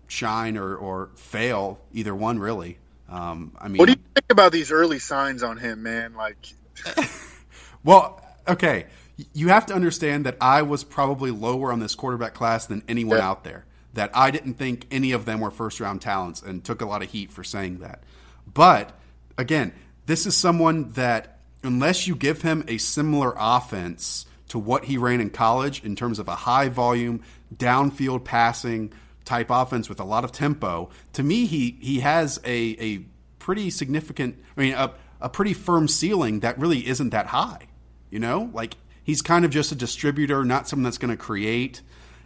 shine 0.07 0.57
or, 0.57 0.75
or 0.75 1.11
fail 1.15 1.79
either 1.93 2.13
one 2.13 2.37
really. 2.37 2.77
Um, 3.07 3.53
I 3.57 3.69
mean, 3.69 3.77
what 3.77 3.85
do 3.85 3.93
you 3.93 3.99
think 4.13 4.29
about 4.29 4.51
these 4.51 4.71
early 4.73 4.99
signs 4.99 5.41
on 5.41 5.55
him, 5.55 5.83
man? 5.83 6.15
Like, 6.15 6.53
well, 7.85 8.21
okay, 8.45 8.87
you 9.34 9.49
have 9.49 9.65
to 9.67 9.74
understand 9.74 10.26
that 10.26 10.38
I 10.41 10.61
was 10.61 10.84
probably 10.84 11.32
lower 11.32 11.71
on 11.71 11.80
this 11.80 11.95
quarterback 11.95 12.34
class 12.34 12.65
than 12.65 12.84
anyone 12.88 13.17
yeah. 13.17 13.28
out 13.28 13.43
there 13.43 13.65
that 13.93 14.11
I 14.13 14.32
didn't 14.32 14.55
think 14.55 14.88
any 14.91 15.11
of 15.11 15.26
them 15.26 15.39
were 15.39 15.51
first 15.51 15.80
round 15.80 16.01
talents 16.01 16.41
and 16.41 16.63
took 16.63 16.82
a 16.82 16.86
lot 16.86 17.03
of 17.03 17.11
heat 17.11 17.32
for 17.32 17.43
saying 17.43 17.80
that. 17.80 18.03
But 18.51 18.97
again, 19.38 19.74
this 20.05 20.26
is 20.26 20.36
someone 20.36 20.91
that, 20.93 21.39
unless 21.63 22.07
you 22.07 22.15
give 22.15 22.41
him 22.41 22.63
a 22.67 22.78
similar 22.78 23.34
offense 23.38 24.26
to 24.49 24.59
what 24.59 24.86
he 24.86 24.97
ran 24.97 25.21
in 25.21 25.30
college 25.30 25.84
in 25.84 25.95
terms 25.95 26.19
of 26.19 26.28
a 26.28 26.36
high 26.36 26.69
volume, 26.69 27.21
downfield 27.55 28.24
passing 28.24 28.91
type 29.26 29.47
offense 29.49 29.88
with 29.88 29.99
a 29.99 30.03
lot 30.03 30.24
of 30.24 30.32
tempo, 30.32 30.89
to 31.13 31.24
me, 31.24 31.45
he, 31.45 31.78
he 31.80 31.99
has 31.99 32.39
a, 32.43 32.76
a 32.80 33.05
pretty 33.39 33.69
significant, 33.69 34.38
I 34.57 34.61
mean, 34.61 34.74
a, 34.74 34.91
a 35.21 35.30
pretty 35.30 35.53
firm 35.53 35.88
ceiling 35.88 36.41
that 36.41 36.59
really 36.59 36.86
isn't 36.88 37.11
that 37.11 37.28
high. 37.28 37.67
You 38.09 38.19
know, 38.19 38.51
like 38.53 38.76
he's 39.04 39.22
kind 39.22 39.45
of 39.45 39.51
just 39.51 39.72
a 39.72 39.76
distributor, 39.76 40.43
not 40.43 40.68
someone 40.68 40.84
that's 40.84 40.97
going 40.97 41.12
to 41.12 41.18
create. 41.18 41.82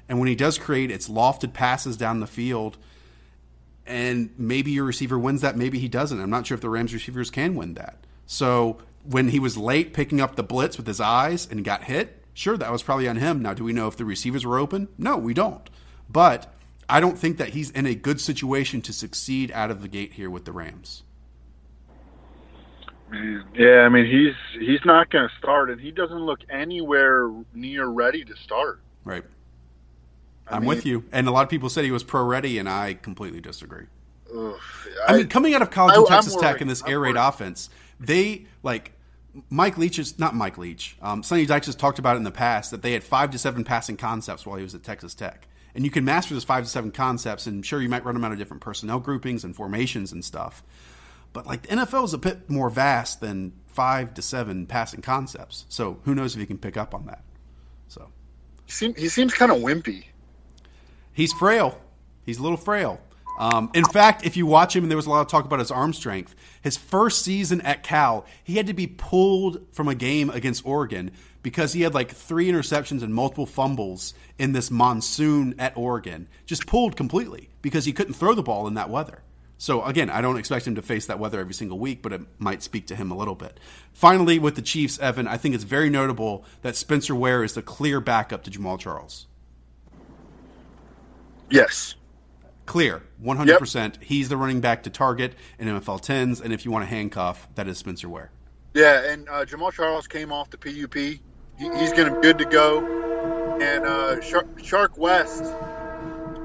And 0.07 0.19
when 0.19 0.27
he 0.27 0.35
does 0.35 0.57
create, 0.57 0.91
it's 0.91 1.09
lofted 1.09 1.53
passes 1.53 1.97
down 1.97 2.19
the 2.19 2.27
field. 2.27 2.77
And 3.85 4.29
maybe 4.37 4.71
your 4.71 4.85
receiver 4.85 5.17
wins 5.17 5.41
that, 5.41 5.57
maybe 5.57 5.79
he 5.79 5.87
doesn't. 5.87 6.19
I'm 6.19 6.29
not 6.29 6.45
sure 6.45 6.55
if 6.55 6.61
the 6.61 6.69
Rams 6.69 6.93
receivers 6.93 7.29
can 7.29 7.55
win 7.55 7.73
that. 7.75 8.05
So 8.25 8.77
when 9.03 9.29
he 9.29 9.39
was 9.39 9.57
late 9.57 9.93
picking 9.93 10.21
up 10.21 10.35
the 10.35 10.43
blitz 10.43 10.77
with 10.77 10.87
his 10.87 10.99
eyes 10.99 11.47
and 11.49 11.63
got 11.63 11.85
hit, 11.85 12.23
sure, 12.33 12.57
that 12.57 12.71
was 12.71 12.83
probably 12.83 13.07
on 13.07 13.17
him. 13.17 13.41
Now, 13.41 13.53
do 13.53 13.63
we 13.63 13.73
know 13.73 13.87
if 13.87 13.97
the 13.97 14.05
receivers 14.05 14.45
were 14.45 14.59
open? 14.59 14.89
No, 14.97 15.17
we 15.17 15.33
don't. 15.33 15.69
But 16.09 16.53
I 16.89 16.99
don't 16.99 17.17
think 17.17 17.37
that 17.37 17.49
he's 17.49 17.71
in 17.71 17.85
a 17.85 17.95
good 17.95 18.19
situation 18.21 18.81
to 18.83 18.93
succeed 18.93 19.51
out 19.51 19.71
of 19.71 19.81
the 19.81 19.87
gate 19.87 20.13
here 20.13 20.29
with 20.29 20.45
the 20.45 20.51
Rams. 20.51 21.03
Yeah, 23.55 23.81
I 23.81 23.89
mean 23.89 24.05
he's 24.05 24.35
he's 24.59 24.83
not 24.85 25.09
going 25.09 25.27
to 25.27 25.35
start, 25.37 25.69
and 25.69 25.79
he 25.79 25.91
doesn't 25.91 26.19
look 26.19 26.39
anywhere 26.49 27.31
near 27.53 27.85
ready 27.85 28.25
to 28.25 28.35
start. 28.35 28.81
Right. 29.05 29.23
I 30.49 30.57
am 30.57 30.65
with 30.65 30.85
you. 30.85 31.03
And 31.11 31.27
a 31.27 31.31
lot 31.31 31.43
of 31.43 31.49
people 31.49 31.69
said 31.69 31.83
he 31.83 31.91
was 31.91 32.03
pro 32.03 32.23
ready, 32.23 32.57
and 32.57 32.69
I 32.69 32.93
completely 32.95 33.41
disagree. 33.41 33.85
Ugh, 34.35 34.55
I, 35.07 35.13
I, 35.13 35.17
mean, 35.17 35.27
coming 35.27 35.53
out 35.53 35.61
of 35.61 35.71
college 35.71 35.95
I, 35.95 35.99
in 35.99 36.05
Texas 36.05 36.35
Tech 36.35 36.61
in 36.61 36.67
this 36.67 36.83
air 36.85 36.99
raid 36.99 37.15
offense, 37.15 37.69
they 37.99 38.45
like 38.63 38.93
Mike 39.49 39.77
Leach 39.77 39.99
is 39.99 40.19
not 40.19 40.35
Mike 40.35 40.57
Leach. 40.57 40.97
Um, 41.01 41.23
Sonny 41.23 41.45
Dykes 41.45 41.67
has 41.67 41.75
talked 41.75 41.99
about 41.99 42.15
it 42.15 42.17
in 42.17 42.23
the 42.23 42.31
past 42.31 42.71
that 42.71 42.81
they 42.81 42.93
had 42.93 43.03
five 43.03 43.31
to 43.31 43.37
seven 43.37 43.63
passing 43.63 43.97
concepts 43.97 44.45
while 44.45 44.57
he 44.57 44.63
was 44.63 44.75
at 44.75 44.83
Texas 44.83 45.13
Tech, 45.13 45.47
and 45.75 45.85
you 45.85 45.91
can 45.91 46.05
master 46.05 46.33
those 46.33 46.43
five 46.43 46.63
to 46.63 46.69
seven 46.69 46.91
concepts. 46.91 47.47
And 47.47 47.65
sure, 47.65 47.81
you 47.81 47.89
might 47.89 48.03
run 48.03 48.15
them 48.15 48.25
out 48.25 48.31
of 48.31 48.37
different 48.37 48.61
personnel 48.61 48.99
groupings 48.99 49.43
and 49.43 49.55
formations 49.55 50.11
and 50.11 50.23
stuff, 50.23 50.63
but 51.37 51.45
like 51.45 51.61
the 51.61 51.69
NFL 51.69 52.03
is 52.05 52.13
a 52.13 52.17
bit 52.17 52.49
more 52.49 52.69
vast 52.69 53.21
than 53.21 53.53
five 53.67 54.13
to 54.15 54.21
seven 54.21 54.65
passing 54.65 55.01
concepts. 55.01 55.65
So 55.69 55.99
who 56.03 56.15
knows 56.15 56.33
if 56.33 56.39
he 56.39 56.47
can 56.47 56.57
pick 56.57 56.77
up 56.77 56.95
on 56.95 57.05
that? 57.05 57.23
So 57.87 58.09
he 58.65 58.71
seems, 58.71 58.97
he 58.97 59.07
seems 59.07 59.33
kind 59.33 59.51
of 59.51 59.59
wimpy 59.59 60.05
he's 61.17 61.33
frail. 61.33 61.77
He's 62.25 62.37
a 62.37 62.43
little 62.43 62.57
frail. 62.57 63.01
Um, 63.39 63.69
in 63.73 63.85
fact, 63.85 64.25
if 64.25 64.37
you 64.37 64.45
watch 64.45 64.75
him, 64.75 64.83
and 64.83 64.91
there 64.91 64.95
was 64.95 65.07
a 65.07 65.09
lot 65.09 65.21
of 65.21 65.27
talk 65.27 65.45
about 65.45 65.59
his 65.59 65.71
arm 65.71 65.93
strength. 65.93 66.35
His 66.61 66.77
first 66.77 67.23
season 67.23 67.61
at 67.61 67.83
Cal, 67.83 68.25
he 68.43 68.55
had 68.55 68.67
to 68.67 68.73
be 68.73 68.87
pulled 68.87 69.65
from 69.73 69.87
a 69.87 69.95
game 69.95 70.29
against 70.29 70.65
Oregon 70.65 71.11
because 71.43 71.73
he 71.73 71.81
had 71.81 71.93
like 71.93 72.11
three 72.11 72.49
interceptions 72.51 73.03
and 73.03 73.13
multiple 73.13 73.45
fumbles 73.45 74.13
in 74.37 74.53
this 74.53 74.71
monsoon 74.71 75.55
at 75.59 75.75
Oregon. 75.75 76.27
Just 76.45 76.65
pulled 76.67 76.95
completely 76.95 77.49
because 77.61 77.85
he 77.85 77.93
couldn't 77.93 78.13
throw 78.13 78.33
the 78.33 78.43
ball 78.43 78.67
in 78.67 78.75
that 78.75 78.89
weather. 78.89 79.21
So 79.57 79.83
again, 79.83 80.09
I 80.09 80.21
don't 80.21 80.37
expect 80.37 80.67
him 80.67 80.75
to 80.75 80.81
face 80.81 81.07
that 81.07 81.19
weather 81.19 81.39
every 81.39 81.53
single 81.53 81.79
week, 81.79 82.01
but 82.01 82.13
it 82.13 82.21
might 82.37 82.61
speak 82.61 82.87
to 82.87 82.95
him 82.95 83.11
a 83.11 83.17
little 83.17 83.35
bit. 83.35 83.59
Finally, 83.91 84.39
with 84.39 84.55
the 84.55 84.61
Chiefs, 84.61 84.99
Evan, 84.99 85.27
I 85.27 85.37
think 85.37 85.55
it's 85.55 85.63
very 85.63 85.89
notable 85.89 86.45
that 86.61 86.75
Spencer 86.75 87.15
Ware 87.15 87.43
is 87.43 87.53
the 87.53 87.63
clear 87.63 87.99
backup 87.99 88.43
to 88.43 88.51
Jamaal 88.51 88.79
Charles. 88.79 89.25
Yes. 91.49 91.95
Clear, 92.65 93.01
100%. 93.23 93.75
Yep. 93.75 94.03
He's 94.03 94.29
the 94.29 94.37
running 94.37 94.61
back 94.61 94.83
to 94.83 94.89
target 94.89 95.33
in 95.57 95.67
MFL 95.67 96.01
10s, 96.01 96.41
and 96.41 96.53
if 96.53 96.65
you 96.65 96.71
want 96.71 96.83
to 96.83 96.89
handcuff, 96.89 97.47
that 97.55 97.67
is 97.67 97.77
Spencer 97.77 98.09
Ware. 98.09 98.31
Yeah, 98.73 99.11
and 99.11 99.27
uh, 99.29 99.45
Jamaal 99.45 99.71
Charles 99.71 100.07
came 100.07 100.31
off 100.31 100.49
the 100.49 100.57
PUP. 100.57 100.93
He, 100.93 101.19
he's 101.57 101.93
going 101.93 102.13
to 102.13 102.15
be 102.15 102.21
good 102.21 102.37
to 102.37 102.45
go. 102.45 102.85
And 103.59 103.85
uh, 103.85 104.21
Shark, 104.21 104.59
Chark 104.59 104.97
West 104.97 105.43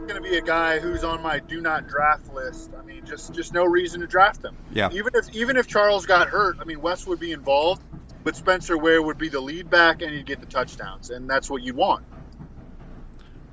going 0.06 0.22
to 0.22 0.28
be 0.28 0.36
a 0.36 0.42
guy 0.42 0.78
who's 0.78 1.04
on 1.04 1.22
my 1.22 1.38
do 1.38 1.60
not 1.60 1.88
draft 1.88 2.32
list. 2.32 2.70
I 2.78 2.82
mean, 2.82 3.04
just 3.04 3.32
just 3.32 3.52
no 3.52 3.64
reason 3.64 4.00
to 4.00 4.06
draft 4.06 4.44
him. 4.44 4.56
Yeah. 4.72 4.90
Even 4.92 5.12
if 5.14 5.34
even 5.34 5.56
if 5.56 5.66
Charles 5.66 6.06
got 6.06 6.28
hurt, 6.28 6.56
I 6.60 6.64
mean, 6.64 6.80
West 6.80 7.06
would 7.06 7.20
be 7.20 7.32
involved, 7.32 7.82
but 8.24 8.36
Spencer 8.36 8.76
Ware 8.78 9.02
would 9.02 9.18
be 9.18 9.28
the 9.28 9.40
lead 9.40 9.70
back, 9.70 10.02
and 10.02 10.12
he'd 10.12 10.26
get 10.26 10.40
the 10.40 10.46
touchdowns, 10.46 11.10
and 11.10 11.28
that's 11.28 11.50
what 11.50 11.62
you 11.62 11.74
want. 11.74 12.04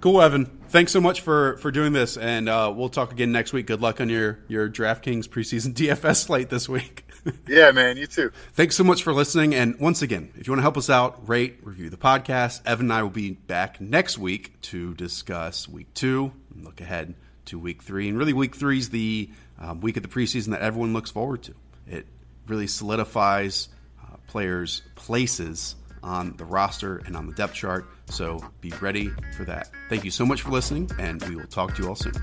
Cool, 0.01 0.21
Evan. 0.21 0.45
Thanks 0.69 0.91
so 0.91 1.01
much 1.01 1.21
for 1.21 1.57
for 1.57 1.71
doing 1.71 1.93
this, 1.93 2.15
and 2.15 2.47
uh, 2.47 2.71
we'll 2.75 2.89
talk 2.89 3.11
again 3.11 3.31
next 3.31 3.51
week. 3.51 3.67
Good 3.67 3.81
luck 3.81 3.99
on 3.99 4.09
your 4.09 4.39
your 4.47 4.69
DraftKings 4.69 5.27
preseason 5.27 5.73
DFS 5.73 6.23
slate 6.25 6.49
this 6.49 6.69
week. 6.69 7.08
yeah, 7.47 7.71
man. 7.71 7.97
You 7.97 8.07
too. 8.07 8.31
Thanks 8.53 8.75
so 8.75 8.83
much 8.83 9.03
for 9.03 9.13
listening. 9.13 9.55
And 9.55 9.79
once 9.79 10.01
again, 10.01 10.31
if 10.37 10.47
you 10.47 10.51
want 10.51 10.59
to 10.59 10.63
help 10.63 10.77
us 10.77 10.89
out, 10.89 11.27
rate, 11.27 11.59
review 11.63 11.89
the 11.89 11.97
podcast. 11.97 12.61
Evan 12.65 12.87
and 12.87 12.93
I 12.93 13.03
will 13.03 13.09
be 13.09 13.31
back 13.31 13.81
next 13.81 14.17
week 14.17 14.59
to 14.61 14.93
discuss 14.95 15.67
week 15.67 15.93
two 15.93 16.31
and 16.53 16.63
look 16.63 16.81
ahead 16.81 17.15
to 17.45 17.59
week 17.59 17.83
three. 17.83 18.09
And 18.09 18.17
really, 18.17 18.33
week 18.33 18.55
three 18.55 18.77
is 18.77 18.89
the 18.89 19.29
um, 19.59 19.81
week 19.81 19.97
of 19.97 20.03
the 20.03 20.09
preseason 20.09 20.49
that 20.49 20.61
everyone 20.61 20.93
looks 20.93 21.11
forward 21.11 21.43
to. 21.43 21.53
It 21.87 22.05
really 22.47 22.67
solidifies 22.67 23.69
uh, 24.01 24.17
players' 24.27 24.81
places 24.95 25.75
on 26.01 26.35
the 26.37 26.45
roster 26.45 26.97
and 27.05 27.15
on 27.15 27.27
the 27.27 27.33
depth 27.33 27.53
chart. 27.53 27.89
So 28.07 28.39
be 28.61 28.71
ready 28.81 29.11
for 29.35 29.43
that. 29.45 29.69
Thank 29.89 30.05
you 30.05 30.11
so 30.11 30.25
much 30.25 30.41
for 30.41 30.51
listening, 30.51 30.89
and 30.99 31.21
we 31.25 31.35
will 31.35 31.47
talk 31.47 31.75
to 31.75 31.83
you 31.83 31.89
all 31.89 31.95
soon. 31.95 32.13